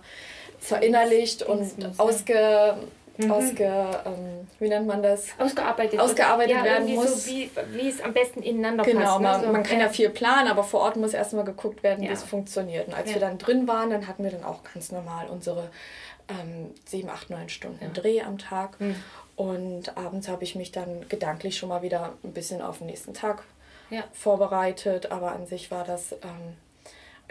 verinnerlicht 0.59 1.43
und 1.43 1.73
ausge 1.97 2.77
mhm. 3.17 3.31
ausge, 3.31 3.65
ähm, 4.05 4.47
wie 4.59 4.69
nennt 4.69 4.87
man 4.87 5.03
das? 5.03 5.27
Ausgearbeitet, 5.37 5.99
Ausgearbeitet 5.99 6.55
ja, 6.55 6.63
werden 6.63 6.93
muss. 6.95 7.25
So 7.25 7.31
wie, 7.31 7.49
wie 7.71 7.89
es 7.89 8.01
am 8.01 8.13
besten 8.13 8.41
ineinander 8.41 8.83
genau, 8.83 8.99
passt. 8.99 9.17
Genau, 9.19 9.37
man, 9.37 9.51
man 9.51 9.63
kann 9.63 9.79
ja. 9.79 9.89
viel 9.89 10.09
planen, 10.09 10.47
aber 10.47 10.63
vor 10.63 10.81
Ort 10.81 10.95
muss 10.95 11.13
erstmal 11.13 11.45
geguckt 11.45 11.83
werden, 11.83 12.03
wie 12.03 12.09
es 12.09 12.23
funktioniert. 12.23 12.87
Und 12.87 12.93
als 12.93 13.13
wir 13.13 13.19
dann 13.19 13.37
drin 13.37 13.67
waren, 13.67 13.89
dann 13.89 14.07
hatten 14.07 14.23
wir 14.23 14.31
dann 14.31 14.43
auch 14.43 14.63
ganz 14.73 14.91
normal 14.91 15.27
unsere 15.29 15.69
ähm, 16.29 16.71
sieben, 16.85 17.09
acht, 17.09 17.29
neun 17.29 17.49
Stunden 17.49 17.93
Dreh 17.93 18.21
am 18.21 18.37
Tag. 18.37 18.79
Mhm. 18.79 18.95
Und 19.35 19.97
abends 19.97 20.27
habe 20.27 20.43
ich 20.43 20.55
mich 20.55 20.71
dann 20.71 21.07
gedanklich 21.09 21.57
schon 21.57 21.69
mal 21.69 21.81
wieder 21.81 22.13
ein 22.23 22.33
bisschen 22.33 22.61
auf 22.61 22.79
den 22.79 22.87
nächsten 22.87 23.13
Tag 23.13 23.43
vorbereitet. 24.11 25.11
Aber 25.11 25.33
an 25.33 25.45
sich 25.45 25.69
war 25.69 25.83
das 25.83 26.13
ähm, 26.13 26.55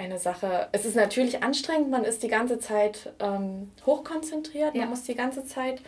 eine 0.03 0.18
Sache. 0.18 0.68
Es 0.72 0.84
ist 0.84 0.96
natürlich 0.96 1.42
anstrengend, 1.42 1.90
man 1.90 2.05
ist 2.05 2.22
die 2.22 2.28
ganze 2.28 2.59
Zeit 2.59 3.12
ähm, 3.20 3.70
hochkonzentriert, 3.86 4.74
man 4.74 4.90
muss 4.90 5.03
die 5.05 5.14
ganze 5.14 5.46
Zeit 5.46 5.80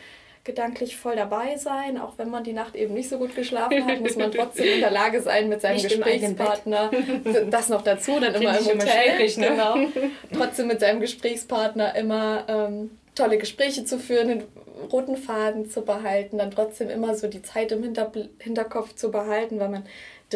gedanklich 0.44 0.96
voll 0.96 1.16
dabei 1.16 1.56
sein. 1.56 1.98
Auch 1.98 2.18
wenn 2.18 2.30
man 2.30 2.44
die 2.44 2.52
Nacht 2.52 2.76
eben 2.76 2.94
nicht 2.94 3.08
so 3.08 3.18
gut 3.18 3.34
geschlafen 3.34 3.86
hat, 3.86 4.00
muss 4.00 4.16
man 4.16 4.30
trotzdem 4.36 4.74
in 4.74 4.80
der 4.80 4.90
Lage 4.90 5.22
sein, 5.22 5.48
mit 5.48 5.62
seinem 5.62 5.76
nicht 5.76 5.88
Gesprächspartner, 5.88 6.90
das 7.50 7.68
noch 7.68 7.82
dazu, 7.82 8.20
dann 8.20 8.34
immer 8.34 8.58
im 8.58 8.66
Hotel, 8.66 9.18
ne? 9.18 9.48
genau, 9.48 9.76
trotzdem 10.36 10.68
mit 10.68 10.80
seinem 10.80 11.00
Gesprächspartner 11.00 11.96
immer 11.96 12.44
ähm, 12.48 12.90
tolle 13.14 13.38
Gespräche 13.38 13.84
zu 13.84 13.98
führen, 13.98 14.28
den 14.28 14.42
roten 14.92 15.16
Faden 15.16 15.70
zu 15.70 15.82
behalten, 15.82 16.38
dann 16.38 16.50
trotzdem 16.50 16.90
immer 16.90 17.14
so 17.14 17.28
die 17.28 17.42
Zeit 17.42 17.72
im 17.72 17.82
Hinter 17.82 18.12
Hinterkopf 18.38 18.94
zu 18.94 19.10
behalten, 19.10 19.60
weil 19.60 19.68
man 19.70 19.86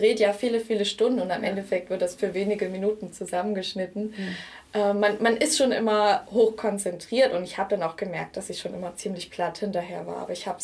dreht 0.01 0.21
ja 0.21 0.33
viele, 0.33 0.61
viele 0.61 0.85
Stunden 0.85 1.21
und 1.21 1.31
am. 1.31 1.43
Endeffekt 1.43 1.91
wird 1.91 2.03
das 2.03 2.15
für 2.15 2.35
wenige 2.35 2.69
Minuten 2.69 3.13
zusammengeschnitten. 3.13 4.15
Mhm. 4.17 4.37
Äh, 4.75 4.93
man, 4.95 5.23
man 5.23 5.37
ist 5.37 5.57
schon 5.57 5.73
immer 5.73 6.27
hoch 6.31 6.57
konzentriert 6.57 7.33
und 7.33 7.45
ich 7.45 7.59
habe 7.59 7.71
dann 7.71 7.83
auch 7.83 7.97
gemerkt, 7.97 8.37
dass 8.37 8.51
ich 8.51 8.61
schon 8.61 8.75
immer 8.75 8.95
ziemlich 8.97 9.31
platt 9.31 9.59
hinterher 9.59 10.07
war. 10.07 10.19
Aber 10.19 10.33
ich 10.33 10.47
habe 10.47 10.59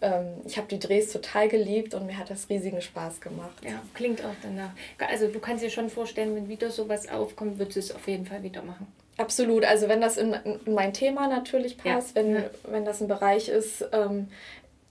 ähm, 0.00 0.42
ich 0.44 0.56
habe 0.56 0.68
die 0.68 0.78
Drehs 0.78 1.12
total 1.12 1.48
geliebt 1.48 1.94
und 1.94 2.06
mir 2.06 2.18
hat 2.18 2.30
das 2.30 2.48
riesigen 2.48 2.80
Spaß 2.80 3.20
gemacht. 3.20 3.64
Ja, 3.64 3.82
klingt 3.94 4.24
auch 4.24 4.34
danach. 4.42 4.70
Also 4.98 5.28
du 5.28 5.40
kannst 5.40 5.64
dir 5.64 5.70
schon 5.70 5.90
vorstellen, 5.90 6.34
wenn 6.36 6.48
wieder 6.48 6.70
sowas 6.70 7.08
aufkommt, 7.08 7.58
würdest 7.58 7.76
du 7.76 7.80
es 7.80 7.94
auf 7.94 8.06
jeden 8.06 8.26
Fall 8.26 8.42
wieder 8.42 8.62
machen. 8.62 8.86
Absolut. 9.16 9.64
Also 9.64 9.88
wenn 9.88 10.00
das 10.00 10.16
in, 10.16 10.32
in 10.32 10.74
mein 10.74 10.92
Thema 10.92 11.26
natürlich 11.26 11.76
passt, 11.76 12.16
ja. 12.16 12.22
wenn, 12.22 12.34
ja. 12.34 12.42
wenn 12.64 12.84
das 12.84 13.00
ein 13.00 13.08
Bereich 13.08 13.48
ist, 13.48 13.84
ähm, 13.92 14.28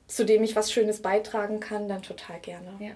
zu 0.08 0.26
dem 0.26 0.44
ich 0.44 0.56
was 0.56 0.72
Schönes 0.72 1.02
beitragen 1.02 1.60
kann, 1.60 1.88
dann 1.88 2.02
total 2.02 2.40
gerne. 2.40 2.74
Ja. 2.80 2.92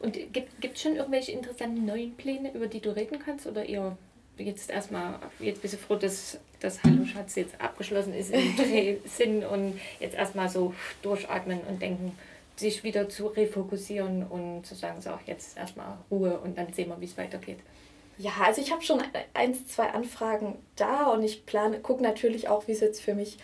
Und 0.00 0.18
gibt 0.32 0.76
es 0.76 0.82
schon 0.82 0.96
irgendwelche 0.96 1.32
interessanten 1.32 1.84
neuen 1.86 2.14
Pläne, 2.16 2.52
über 2.52 2.66
die 2.66 2.80
du 2.80 2.90
reden 2.90 3.18
kannst? 3.18 3.46
Oder 3.46 3.66
eher 3.66 3.96
jetzt 4.38 4.70
erstmal, 4.70 5.18
jetzt 5.38 5.62
bist 5.62 5.74
du 5.74 5.78
froh, 5.78 5.96
dass 5.96 6.38
das 6.60 6.82
Hallo 6.82 7.04
Schatz 7.04 7.34
jetzt 7.36 7.60
abgeschlossen 7.60 8.14
ist 8.14 8.32
im 8.32 8.98
Sinn 9.04 9.44
und 9.44 9.78
jetzt 10.00 10.16
erstmal 10.16 10.48
so 10.48 10.74
durchatmen 11.02 11.60
und 11.68 11.80
denken, 11.80 12.16
sich 12.56 12.84
wieder 12.84 13.08
zu 13.08 13.26
refokussieren 13.26 14.26
und 14.26 14.64
zu 14.64 14.74
sagen, 14.74 15.00
so 15.00 15.10
jetzt 15.26 15.56
erstmal 15.56 15.98
Ruhe 16.10 16.38
und 16.38 16.56
dann 16.56 16.72
sehen 16.72 16.88
wir, 16.88 17.00
wie 17.00 17.06
es 17.06 17.18
weitergeht. 17.18 17.58
Ja, 18.16 18.30
also 18.44 18.60
ich 18.60 18.70
habe 18.70 18.82
schon 18.82 19.02
eins, 19.34 19.66
zwei 19.66 19.90
Anfragen 19.90 20.56
da 20.76 21.08
und 21.08 21.24
ich 21.24 21.46
plane, 21.46 21.80
gucke 21.80 22.02
natürlich 22.02 22.48
auch, 22.48 22.68
wie 22.68 22.72
es 22.72 22.80
jetzt 22.80 23.02
für 23.02 23.14
mich 23.14 23.38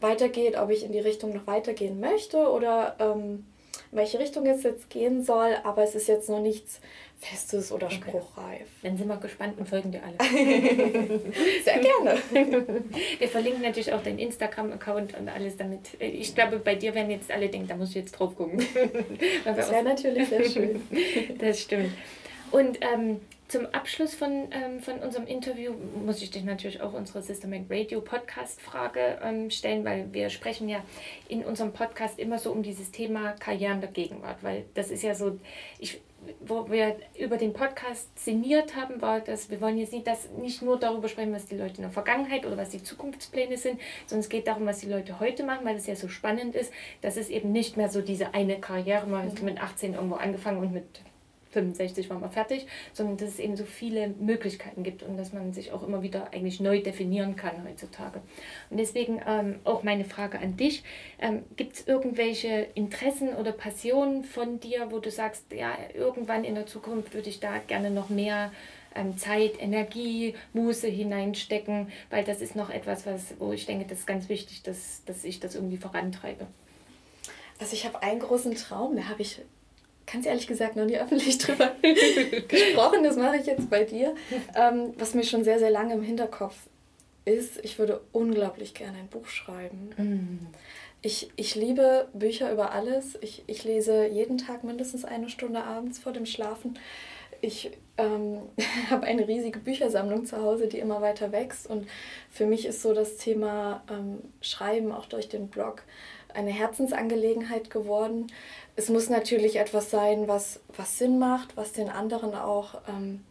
weitergeht, 0.00 0.56
ob 0.56 0.70
ich 0.70 0.84
in 0.84 0.92
die 0.92 1.00
Richtung 1.00 1.34
noch 1.34 1.46
weitergehen 1.46 2.00
möchte 2.00 2.50
oder 2.50 2.96
ähm, 2.98 3.44
in 3.92 3.98
welche 3.98 4.18
Richtung 4.18 4.46
es 4.46 4.62
jetzt 4.62 4.90
gehen 4.90 5.22
soll, 5.22 5.56
aber 5.64 5.82
es 5.82 5.94
ist 5.94 6.08
jetzt 6.08 6.28
noch 6.28 6.40
nichts 6.40 6.80
Festes 7.18 7.72
oder 7.72 7.86
okay. 7.86 7.96
spruchreif. 7.96 8.68
Dann 8.82 8.96
sind 8.98 9.08
wir 9.08 9.16
gespannt 9.16 9.58
und 9.58 9.68
folgen 9.68 9.90
dir 9.90 10.02
alle. 10.02 10.16
Sehr 11.64 11.78
gerne. 11.78 12.18
Wir 13.18 13.28
verlinken 13.28 13.62
natürlich 13.62 13.92
auch 13.92 14.02
deinen 14.02 14.18
Instagram-Account 14.18 15.18
und 15.18 15.28
alles 15.28 15.56
damit. 15.56 15.80
Ich 15.98 16.34
glaube, 16.34 16.58
bei 16.58 16.74
dir 16.74 16.94
werden 16.94 17.10
jetzt 17.10 17.30
alle 17.30 17.48
denken, 17.48 17.68
da 17.68 17.76
muss 17.76 17.90
ich 17.90 17.96
jetzt 17.96 18.12
drauf 18.12 18.36
gucken. 18.36 18.64
Das 19.44 19.70
wäre 19.70 19.82
natürlich 19.82 20.28
sehr 20.28 20.44
schön. 20.44 20.82
Das 21.38 21.60
stimmt. 21.60 21.92
Und 22.50 22.78
ähm, 22.82 23.20
zum 23.48 23.66
Abschluss 23.66 24.14
von, 24.14 24.48
ähm, 24.50 24.80
von 24.80 24.98
unserem 24.98 25.26
Interview 25.26 25.72
muss 26.04 26.20
ich 26.20 26.30
dich 26.30 26.44
natürlich 26.44 26.80
auch 26.80 26.92
unsere 26.92 27.22
Systematic 27.22 27.70
Radio 27.70 28.00
Podcast 28.00 28.60
Frage 28.60 29.18
ähm, 29.22 29.50
stellen, 29.50 29.84
weil 29.84 30.12
wir 30.12 30.30
sprechen 30.30 30.68
ja 30.68 30.82
in 31.28 31.44
unserem 31.44 31.72
Podcast 31.72 32.18
immer 32.18 32.38
so 32.38 32.50
um 32.50 32.62
dieses 32.62 32.90
Thema 32.90 33.32
Karrieren 33.32 33.80
der 33.80 33.90
Gegenwart, 33.90 34.42
weil 34.42 34.64
das 34.74 34.90
ist 34.90 35.02
ja 35.02 35.14
so, 35.14 35.38
ich, 35.78 36.00
wo 36.40 36.68
wir 36.70 36.96
über 37.16 37.36
den 37.36 37.52
Podcast 37.52 38.18
sinniert 38.18 38.74
haben, 38.74 39.00
war, 39.00 39.20
dass 39.20 39.48
wir 39.48 39.60
wollen 39.60 39.78
jetzt 39.78 39.92
nicht, 39.92 40.08
dass 40.08 40.28
nicht 40.30 40.62
nur 40.62 40.78
darüber 40.78 41.08
sprechen, 41.08 41.32
was 41.32 41.46
die 41.46 41.56
Leute 41.56 41.76
in 41.76 41.82
der 41.82 41.90
Vergangenheit 41.90 42.44
oder 42.46 42.56
was 42.56 42.70
die 42.70 42.82
Zukunftspläne 42.82 43.56
sind, 43.56 43.80
sondern 44.06 44.24
es 44.24 44.28
geht 44.28 44.48
darum, 44.48 44.66
was 44.66 44.80
die 44.80 44.88
Leute 44.88 45.20
heute 45.20 45.44
machen, 45.44 45.64
weil 45.64 45.76
es 45.76 45.86
ja 45.86 45.94
so 45.94 46.08
spannend 46.08 46.56
ist, 46.56 46.72
dass 47.00 47.16
es 47.16 47.28
eben 47.28 47.52
nicht 47.52 47.76
mehr 47.76 47.90
so 47.90 48.00
diese 48.00 48.34
eine 48.34 48.58
Karriere, 48.60 49.06
man 49.06 49.30
hat 49.30 49.40
mit 49.42 49.62
18 49.62 49.94
irgendwo 49.94 50.16
angefangen 50.16 50.58
und 50.58 50.72
mit 50.72 51.00
65 51.50 52.10
waren 52.10 52.20
wir 52.20 52.28
fertig, 52.28 52.66
sondern 52.92 53.16
dass 53.16 53.30
es 53.30 53.38
eben 53.38 53.56
so 53.56 53.64
viele 53.64 54.08
Möglichkeiten 54.08 54.82
gibt 54.82 55.02
und 55.02 55.16
dass 55.16 55.32
man 55.32 55.52
sich 55.52 55.72
auch 55.72 55.82
immer 55.82 56.02
wieder 56.02 56.32
eigentlich 56.32 56.60
neu 56.60 56.82
definieren 56.82 57.36
kann 57.36 57.66
heutzutage. 57.66 58.20
Und 58.70 58.78
deswegen 58.78 59.20
ähm, 59.26 59.56
auch 59.64 59.82
meine 59.82 60.04
Frage 60.04 60.38
an 60.38 60.56
dich. 60.56 60.82
Ähm, 61.18 61.44
Gibt 61.56 61.76
es 61.76 61.86
irgendwelche 61.86 62.66
Interessen 62.74 63.30
oder 63.30 63.52
Passionen 63.52 64.24
von 64.24 64.60
dir, 64.60 64.90
wo 64.90 64.98
du 64.98 65.10
sagst, 65.10 65.52
ja, 65.52 65.76
irgendwann 65.94 66.44
in 66.44 66.54
der 66.54 66.66
Zukunft 66.66 67.14
würde 67.14 67.28
ich 67.28 67.40
da 67.40 67.58
gerne 67.58 67.90
noch 67.90 68.10
mehr 68.10 68.52
ähm, 68.94 69.16
Zeit, 69.18 69.60
Energie, 69.60 70.34
Muße 70.52 70.88
hineinstecken, 70.88 71.88
weil 72.10 72.24
das 72.24 72.40
ist 72.40 72.56
noch 72.56 72.70
etwas, 72.70 73.06
was, 73.06 73.34
wo 73.38 73.52
ich 73.52 73.66
denke, 73.66 73.86
das 73.86 74.00
ist 74.00 74.06
ganz 74.06 74.28
wichtig, 74.28 74.62
dass, 74.62 75.04
dass 75.04 75.24
ich 75.24 75.40
das 75.40 75.54
irgendwie 75.54 75.76
vorantreibe. 75.76 76.46
Also 77.58 77.72
ich 77.74 77.86
habe 77.86 78.02
einen 78.02 78.20
großen 78.20 78.54
Traum, 78.54 78.96
da 78.96 79.08
habe 79.08 79.22
ich 79.22 79.40
ganz 80.10 80.26
ehrlich 80.26 80.46
gesagt 80.46 80.76
noch 80.76 80.84
nie 80.84 80.96
öffentlich 81.00 81.38
drüber 81.38 81.72
gesprochen. 82.48 83.04
Das 83.04 83.16
mache 83.16 83.36
ich 83.38 83.46
jetzt 83.46 83.70
bei 83.70 83.84
dir. 83.84 84.14
Ähm, 84.54 84.94
was 84.98 85.14
mir 85.14 85.24
schon 85.24 85.44
sehr, 85.44 85.58
sehr 85.58 85.70
lange 85.70 85.94
im 85.94 86.02
Hinterkopf 86.02 86.56
ist, 87.24 87.58
ich 87.64 87.78
würde 87.78 88.00
unglaublich 88.12 88.74
gerne 88.74 88.98
ein 88.98 89.08
Buch 89.08 89.26
schreiben. 89.26 89.90
Mm. 89.96 90.46
Ich, 91.02 91.30
ich 91.36 91.54
liebe 91.54 92.08
Bücher 92.14 92.50
über 92.52 92.72
alles. 92.72 93.18
Ich, 93.20 93.44
ich 93.46 93.64
lese 93.64 94.06
jeden 94.06 94.38
Tag 94.38 94.64
mindestens 94.64 95.04
eine 95.04 95.28
Stunde 95.28 95.62
abends 95.62 95.98
vor 95.98 96.12
dem 96.12 96.26
Schlafen. 96.26 96.78
Ich 97.40 97.70
ähm, 97.98 98.42
habe 98.90 99.06
eine 99.06 99.28
riesige 99.28 99.58
Büchersammlung 99.58 100.26
zu 100.26 100.40
Hause, 100.40 100.68
die 100.68 100.78
immer 100.78 101.00
weiter 101.02 101.32
wächst. 101.32 101.66
Und 101.66 101.86
für 102.30 102.46
mich 102.46 102.66
ist 102.66 102.82
so 102.82 102.94
das 102.94 103.16
Thema 103.16 103.82
ähm, 103.90 104.18
Schreiben 104.40 104.92
auch 104.92 105.06
durch 105.06 105.28
den 105.28 105.48
Blog 105.48 105.82
eine 106.34 106.50
Herzensangelegenheit 106.50 107.70
geworden. 107.70 108.26
Es 108.76 108.88
muss 108.88 109.08
natürlich 109.08 109.56
etwas 109.56 109.90
sein, 109.90 110.28
was, 110.28 110.60
was 110.76 110.98
Sinn 110.98 111.18
macht, 111.18 111.56
was 111.56 111.72
den 111.72 111.88
anderen 111.88 112.34
auch 112.34 112.74
ähm, 112.88 113.24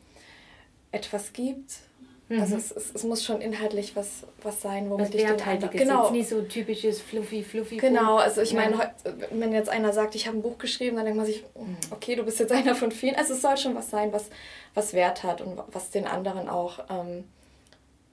etwas 0.91 1.33
gibt. 1.33 1.79
Mhm. 2.27 2.41
Also 2.41 2.55
es, 2.55 2.71
es, 2.71 2.95
es, 2.95 3.03
muss 3.03 3.23
schon 3.23 3.39
inhaltlich 3.39 3.95
was, 3.95 4.23
was 4.41 4.61
sein, 4.61 4.89
womit 4.89 5.07
was 5.07 5.15
ich 5.15 5.21
den 5.21 5.41
anderen... 5.41 5.69
Genau. 5.69 6.03
Jetzt 6.03 6.11
nicht 6.11 6.29
so 6.29 6.41
typisches 6.41 6.99
fluffy, 6.99 7.43
fluffy 7.43 7.77
Genau, 7.77 8.17
also 8.17 8.41
ich 8.41 8.51
ja. 8.51 8.61
meine, 8.61 8.91
wenn 9.29 9.53
jetzt 9.53 9.69
einer 9.69 9.93
sagt, 9.93 10.15
ich 10.15 10.25
habe 10.27 10.37
ein 10.37 10.41
Buch 10.41 10.57
geschrieben, 10.57 10.95
dann 10.95 11.05
denkt 11.05 11.17
man 11.17 11.27
sich, 11.27 11.43
hm, 11.53 11.77
okay, 11.91 12.15
du 12.15 12.23
bist 12.23 12.39
jetzt 12.39 12.51
einer 12.51 12.73
von 12.73 12.91
vielen. 12.91 13.15
Also 13.15 13.33
es 13.33 13.41
soll 13.41 13.57
schon 13.57 13.75
was 13.75 13.91
sein, 13.91 14.11
was, 14.11 14.25
was 14.73 14.93
Wert 14.93 15.21
hat 15.21 15.41
und 15.41 15.59
was 15.71 15.91
den 15.91 16.07
anderen 16.07 16.49
auch, 16.49 16.79
ähm, 16.89 17.25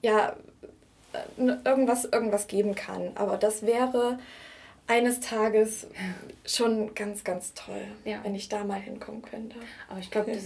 ja, 0.03 0.35
äh, 1.13 1.51
irgendwas, 1.65 2.05
irgendwas 2.05 2.45
geben 2.45 2.75
kann. 2.75 3.13
Aber 3.15 3.37
das 3.37 3.65
wäre 3.65 4.19
eines 4.87 5.21
Tages 5.21 5.87
schon 6.45 6.93
ganz, 6.93 7.23
ganz 7.23 7.53
toll, 7.53 7.83
ja. 8.03 8.19
wenn 8.23 8.35
ich 8.35 8.49
da 8.49 8.63
mal 8.63 8.79
hinkommen 8.79 9.21
könnte. 9.21 9.55
Aber 9.89 9.99
ich 9.99 10.11
glaube, 10.11 10.37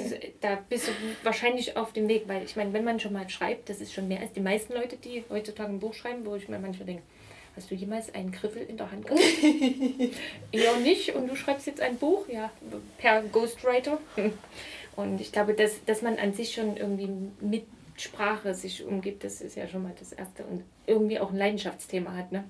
da 0.42 0.60
bist 0.70 0.88
du 0.88 0.92
wahrscheinlich 1.24 1.76
auf 1.76 1.92
dem 1.92 2.08
Weg, 2.08 2.28
weil 2.28 2.44
ich 2.44 2.56
meine, 2.56 2.72
wenn 2.74 2.84
man 2.84 3.00
schon 3.00 3.14
mal 3.14 3.28
schreibt, 3.30 3.70
das 3.70 3.82
ist 3.82 3.94
schon 3.94 4.08
mehr 4.08 4.20
als 4.20 4.34
die 4.34 4.40
meisten 4.40 4.74
Leute, 4.74 4.96
die 4.98 5.24
heutzutage 5.30 5.72
ein 5.72 5.80
Buch 5.80 5.94
schreiben, 5.94 6.26
wo 6.26 6.36
ich 6.36 6.48
mir 6.50 6.60
manchmal 6.60 6.86
denke, 6.86 7.04
hast 7.56 7.72
du 7.72 7.76
jemals 7.76 8.14
einen 8.14 8.32
Griffel 8.32 8.62
in 8.62 8.78
der 8.78 8.92
Hand 8.92 9.08
gehabt? 9.08 9.22
Eher 10.52 10.78
nicht 10.78 11.16
und 11.16 11.28
du 11.28 11.36
schreibst 11.36 11.66
jetzt 11.66 11.82
ein 11.82 11.98
Buch, 11.98 12.28
ja, 12.30 12.52
per 13.00 13.24
Ghostwriter. 13.24 13.98
Und 14.96 15.20
ich 15.20 15.32
glaube, 15.32 15.56
dass, 15.56 15.84
dass 15.86 16.04
man 16.04 16.18
an 16.18 16.34
sich 16.34 16.54
schon 16.54 16.78
irgendwie 16.78 17.10
mit 17.42 17.66
Sprache 17.98 18.54
sich 18.54 18.86
umgibt, 18.86 19.24
das 19.24 19.42
ist 19.42 19.56
ja 19.56 19.68
schon 19.68 19.82
mal 19.84 19.94
das 19.98 20.12
Erste 20.12 20.44
und 20.44 20.64
irgendwie 20.86 21.20
auch 21.20 21.32
ein 21.32 21.38
Leidenschaftsthema 21.38 22.16
hat, 22.16 22.32
ne? 22.32 22.44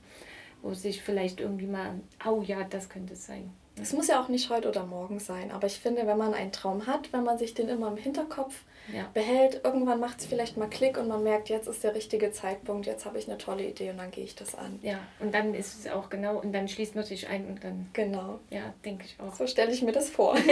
Wo 0.67 0.73
sich 0.73 1.01
vielleicht 1.01 1.39
irgendwie 1.39 1.65
mal, 1.65 1.91
oh 2.25 2.41
ja, 2.41 2.65
das 2.65 2.89
könnte 2.89 3.13
es 3.13 3.25
sein. 3.25 3.49
Es 3.81 3.93
muss 3.93 4.07
ja 4.07 4.21
auch 4.21 4.27
nicht 4.27 4.49
heute 4.49 4.69
oder 4.69 4.85
morgen 4.85 5.19
sein, 5.19 5.51
aber 5.51 5.67
ich 5.67 5.79
finde, 5.79 6.07
wenn 6.07 6.17
man 6.17 6.33
einen 6.33 6.51
Traum 6.51 6.87
hat, 6.87 7.13
wenn 7.13 7.23
man 7.23 7.37
sich 7.37 7.53
den 7.53 7.69
immer 7.69 7.87
im 7.89 7.97
Hinterkopf 7.97 8.63
ja. 8.91 9.07
behält, 9.13 9.61
irgendwann 9.63 9.99
macht 9.99 10.19
es 10.19 10.25
vielleicht 10.25 10.57
mal 10.57 10.67
Klick 10.67 10.97
und 10.97 11.07
man 11.07 11.23
merkt, 11.23 11.47
jetzt 11.49 11.67
ist 11.67 11.83
der 11.83 11.93
richtige 11.93 12.31
Zeitpunkt, 12.31 12.87
jetzt 12.87 13.05
habe 13.05 13.19
ich 13.19 13.29
eine 13.29 13.37
tolle 13.37 13.63
Idee 13.63 13.91
und 13.91 13.97
dann 13.97 14.09
gehe 14.11 14.23
ich 14.23 14.35
das 14.35 14.55
an. 14.55 14.79
Ja, 14.81 14.99
und 15.19 15.33
dann 15.33 15.53
ist 15.53 15.79
es 15.79 15.91
auch 15.91 16.09
genau, 16.09 16.39
und 16.39 16.53
dann 16.53 16.67
schließt 16.67 16.95
man 16.95 17.03
sich 17.03 17.27
ein 17.29 17.45
und 17.45 17.63
dann. 17.63 17.87
Genau. 17.93 18.39
Ja, 18.49 18.73
denke 18.83 19.05
ich 19.05 19.15
auch. 19.23 19.35
So 19.35 19.45
stelle 19.45 19.71
ich 19.71 19.83
mir 19.83 19.91
das 19.91 20.09
vor. 20.09 20.35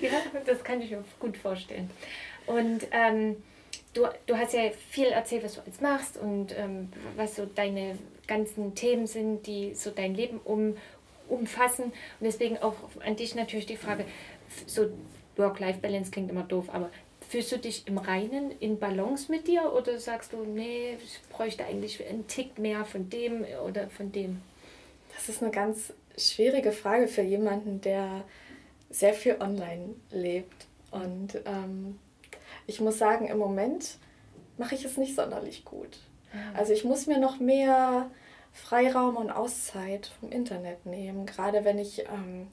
ja, 0.00 0.10
das 0.46 0.62
kann 0.62 0.80
ich 0.80 0.92
mir 0.92 1.04
gut 1.18 1.36
vorstellen. 1.36 1.90
Und 2.46 2.86
ähm, 2.92 3.36
du, 3.94 4.06
du 4.26 4.36
hast 4.36 4.52
ja 4.52 4.70
viel 4.90 5.08
erzählt, 5.08 5.44
was 5.44 5.54
du 5.54 5.60
jetzt 5.66 5.82
machst 5.82 6.18
und 6.18 6.56
ähm, 6.56 6.88
was 7.16 7.34
so 7.34 7.46
deine 7.46 7.98
ganzen 8.26 8.74
Themen 8.74 9.06
sind, 9.06 9.46
die 9.46 9.74
so 9.74 9.90
dein 9.90 10.14
Leben 10.14 10.38
um, 10.44 10.76
umfassen. 11.28 11.84
Und 11.84 11.92
deswegen 12.20 12.58
auch 12.58 12.74
an 13.04 13.16
dich 13.16 13.34
natürlich 13.34 13.66
die 13.66 13.76
Frage, 13.76 14.04
so 14.66 14.90
Work-Life-Balance 15.36 16.10
klingt 16.10 16.30
immer 16.30 16.42
doof, 16.42 16.68
aber 16.72 16.90
fühlst 17.28 17.52
du 17.52 17.58
dich 17.58 17.86
im 17.86 17.98
Reinen, 17.98 18.50
in 18.60 18.78
Balance 18.78 19.30
mit 19.30 19.48
dir 19.48 19.72
oder 19.72 19.98
sagst 19.98 20.32
du, 20.32 20.44
nee, 20.44 20.96
ich 21.02 21.20
bräuchte 21.30 21.64
eigentlich 21.64 22.06
einen 22.06 22.26
Tick 22.26 22.58
mehr 22.58 22.84
von 22.84 23.08
dem 23.08 23.44
oder 23.66 23.88
von 23.88 24.12
dem? 24.12 24.42
Das 25.14 25.28
ist 25.28 25.42
eine 25.42 25.50
ganz 25.50 25.92
schwierige 26.18 26.72
Frage 26.72 27.08
für 27.08 27.22
jemanden, 27.22 27.80
der 27.80 28.24
sehr 28.90 29.14
viel 29.14 29.36
online 29.40 29.94
lebt. 30.10 30.66
Und 30.90 31.40
ähm, 31.46 31.98
ich 32.66 32.80
muss 32.80 32.98
sagen, 32.98 33.28
im 33.28 33.38
Moment 33.38 33.96
mache 34.58 34.74
ich 34.74 34.84
es 34.84 34.98
nicht 34.98 35.16
sonderlich 35.16 35.64
gut. 35.64 35.98
Also 36.54 36.72
ich 36.72 36.84
muss 36.84 37.06
mir 37.06 37.18
noch 37.18 37.40
mehr 37.40 38.10
Freiraum 38.52 39.16
und 39.16 39.30
Auszeit 39.30 40.10
vom 40.20 40.30
Internet 40.30 40.84
nehmen, 40.86 41.26
gerade 41.26 41.64
wenn 41.64 41.78
ich 41.78 42.00
ähm, 42.00 42.48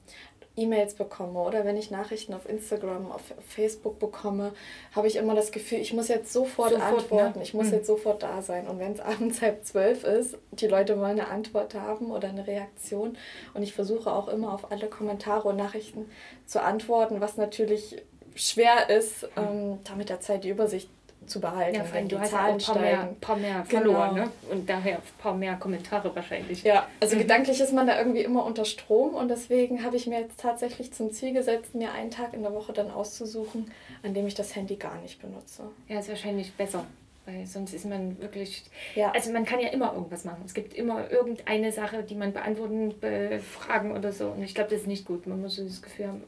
E-Mails 0.56 0.94
bekomme 0.94 1.40
oder 1.40 1.64
wenn 1.64 1.76
ich 1.76 1.90
Nachrichten 1.90 2.34
auf 2.34 2.48
Instagram, 2.48 3.12
auf 3.12 3.22
Facebook 3.48 3.98
bekomme, 3.98 4.52
habe 4.94 5.06
ich 5.06 5.16
immer 5.16 5.34
das 5.34 5.52
Gefühl, 5.52 5.78
ich 5.78 5.92
muss 5.92 6.08
jetzt 6.08 6.32
sofort, 6.32 6.70
sofort 6.70 6.92
ne? 6.92 6.98
antworten, 6.98 7.38
ne? 7.38 7.44
ich 7.44 7.54
muss 7.54 7.68
mhm. 7.68 7.74
jetzt 7.74 7.86
sofort 7.86 8.22
da 8.22 8.42
sein. 8.42 8.66
Und 8.66 8.78
wenn 8.78 8.92
es 8.92 9.00
abends 9.00 9.40
halb 9.40 9.64
zwölf 9.64 10.04
ist, 10.04 10.36
die 10.52 10.66
Leute 10.66 10.98
wollen 10.98 11.20
eine 11.20 11.28
Antwort 11.28 11.74
haben 11.74 12.10
oder 12.10 12.28
eine 12.28 12.46
Reaktion 12.46 13.16
und 13.54 13.62
ich 13.62 13.72
versuche 13.72 14.12
auch 14.12 14.28
immer 14.28 14.52
auf 14.52 14.70
alle 14.70 14.88
Kommentare 14.88 15.48
und 15.48 15.56
Nachrichten 15.56 16.10
zu 16.46 16.62
antworten, 16.62 17.20
was 17.20 17.36
natürlich 17.36 18.02
schwer 18.34 18.90
ist, 18.90 19.28
ähm, 19.36 19.78
da 19.84 19.94
mit 19.94 20.08
der 20.08 20.20
Zeit 20.20 20.44
die 20.44 20.50
Übersicht 20.50 20.90
zu 21.26 21.40
behalten. 21.40 21.76
Ja, 21.76 21.84
wenn 21.92 22.08
du 22.08 22.18
hast 22.18 22.30
Zahlen 22.30 22.58
ja 22.58 22.58
ein 22.58 22.58
paar 22.58 22.78
mehr, 22.78 23.14
paar 23.20 23.36
mehr 23.36 23.64
genau. 23.68 24.12
ne? 24.12 24.30
Und 24.50 24.68
daher 24.68 24.96
ein 24.96 25.02
paar 25.18 25.34
mehr 25.34 25.54
Kommentare 25.56 26.14
wahrscheinlich. 26.14 26.62
Ja, 26.62 26.88
also 27.00 27.16
mhm. 27.16 27.20
gedanklich 27.20 27.60
ist 27.60 27.72
man 27.72 27.86
da 27.86 27.98
irgendwie 27.98 28.22
immer 28.22 28.44
unter 28.44 28.64
Strom 28.64 29.14
und 29.14 29.28
deswegen 29.28 29.84
habe 29.84 29.96
ich 29.96 30.06
mir 30.06 30.20
jetzt 30.20 30.40
tatsächlich 30.40 30.92
zum 30.92 31.12
Ziel 31.12 31.32
gesetzt, 31.32 31.74
mir 31.74 31.92
einen 31.92 32.10
Tag 32.10 32.34
in 32.34 32.42
der 32.42 32.52
Woche 32.52 32.72
dann 32.72 32.90
auszusuchen, 32.90 33.70
an 34.02 34.14
dem 34.14 34.26
ich 34.26 34.34
das 34.34 34.54
Handy 34.56 34.76
gar 34.76 35.00
nicht 35.00 35.20
benutze. 35.20 35.62
Ja, 35.88 36.00
ist 36.00 36.08
wahrscheinlich 36.08 36.52
besser. 36.54 36.84
Weil 37.26 37.46
sonst 37.46 37.74
ist 37.74 37.84
man 37.84 38.20
wirklich. 38.20 38.64
Ja. 38.94 39.12
Also 39.12 39.30
man 39.30 39.44
kann 39.44 39.60
ja 39.60 39.68
immer 39.68 39.92
irgendwas 39.92 40.24
machen. 40.24 40.42
Es 40.46 40.54
gibt 40.54 40.74
immer 40.74 41.10
irgendeine 41.10 41.70
Sache, 41.70 42.02
die 42.02 42.14
man 42.14 42.32
beantworten, 42.32 42.94
befragen 42.98 43.92
oder 43.92 44.12
so. 44.12 44.28
Und 44.28 44.42
ich 44.42 44.54
glaube, 44.54 44.70
das 44.70 44.80
ist 44.80 44.86
nicht 44.86 45.04
gut. 45.04 45.26
Man 45.26 45.40
muss 45.40 45.56
so 45.56 45.64
das 45.64 45.82
Gefühl 45.82 46.08
haben, 46.08 46.24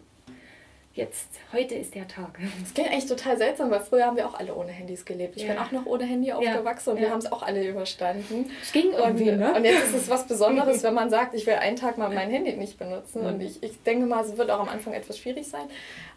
jetzt, 0.95 1.28
heute 1.53 1.74
ist 1.74 1.95
der 1.95 2.07
Tag. 2.07 2.38
Das 2.61 2.74
klingt 2.74 2.90
eigentlich 2.90 3.07
total 3.07 3.38
seltsam, 3.38 3.70
weil 3.70 3.80
früher 3.80 4.07
haben 4.07 4.16
wir 4.16 4.26
auch 4.26 4.34
alle 4.34 4.55
ohne 4.55 4.70
Handys 4.70 5.05
gelebt. 5.05 5.36
Ich 5.36 5.45
ja. 5.45 5.53
bin 5.53 5.59
auch 5.59 5.72
noch 5.72 5.86
ohne 5.86 6.05
Handy 6.05 6.32
aufgewachsen 6.32 6.90
ja. 6.90 6.95
und 6.95 7.01
wir 7.01 7.11
haben 7.11 7.18
es 7.18 7.32
auch 7.32 7.43
alle 7.43 7.66
überstanden. 7.66 8.51
Es 8.62 8.72
ging 8.72 8.93
irgendwie, 8.93 9.30
und, 9.30 9.38
ne? 9.38 9.55
Und 9.55 9.64
jetzt 9.64 9.84
ist 9.84 9.95
es 9.95 10.11
was 10.11 10.26
Besonderes, 10.26 10.82
wenn 10.82 10.95
man 10.95 11.11
sagt, 11.11 11.34
ich 11.34 11.47
will 11.47 11.55
einen 11.55 11.76
Tag 11.76 11.99
mal 11.99 12.11
mein 12.11 12.30
Handy 12.30 12.53
nicht 12.53 12.78
benutzen. 12.78 13.22
Mhm. 13.22 13.28
Und 13.28 13.40
ich, 13.40 13.62
ich 13.62 13.82
denke 13.82 14.07
mal, 14.07 14.24
es 14.24 14.36
wird 14.36 14.51
auch 14.51 14.61
am 14.61 14.68
Anfang 14.68 14.93
etwas 14.93 15.18
schwierig 15.18 15.49
sein. 15.49 15.68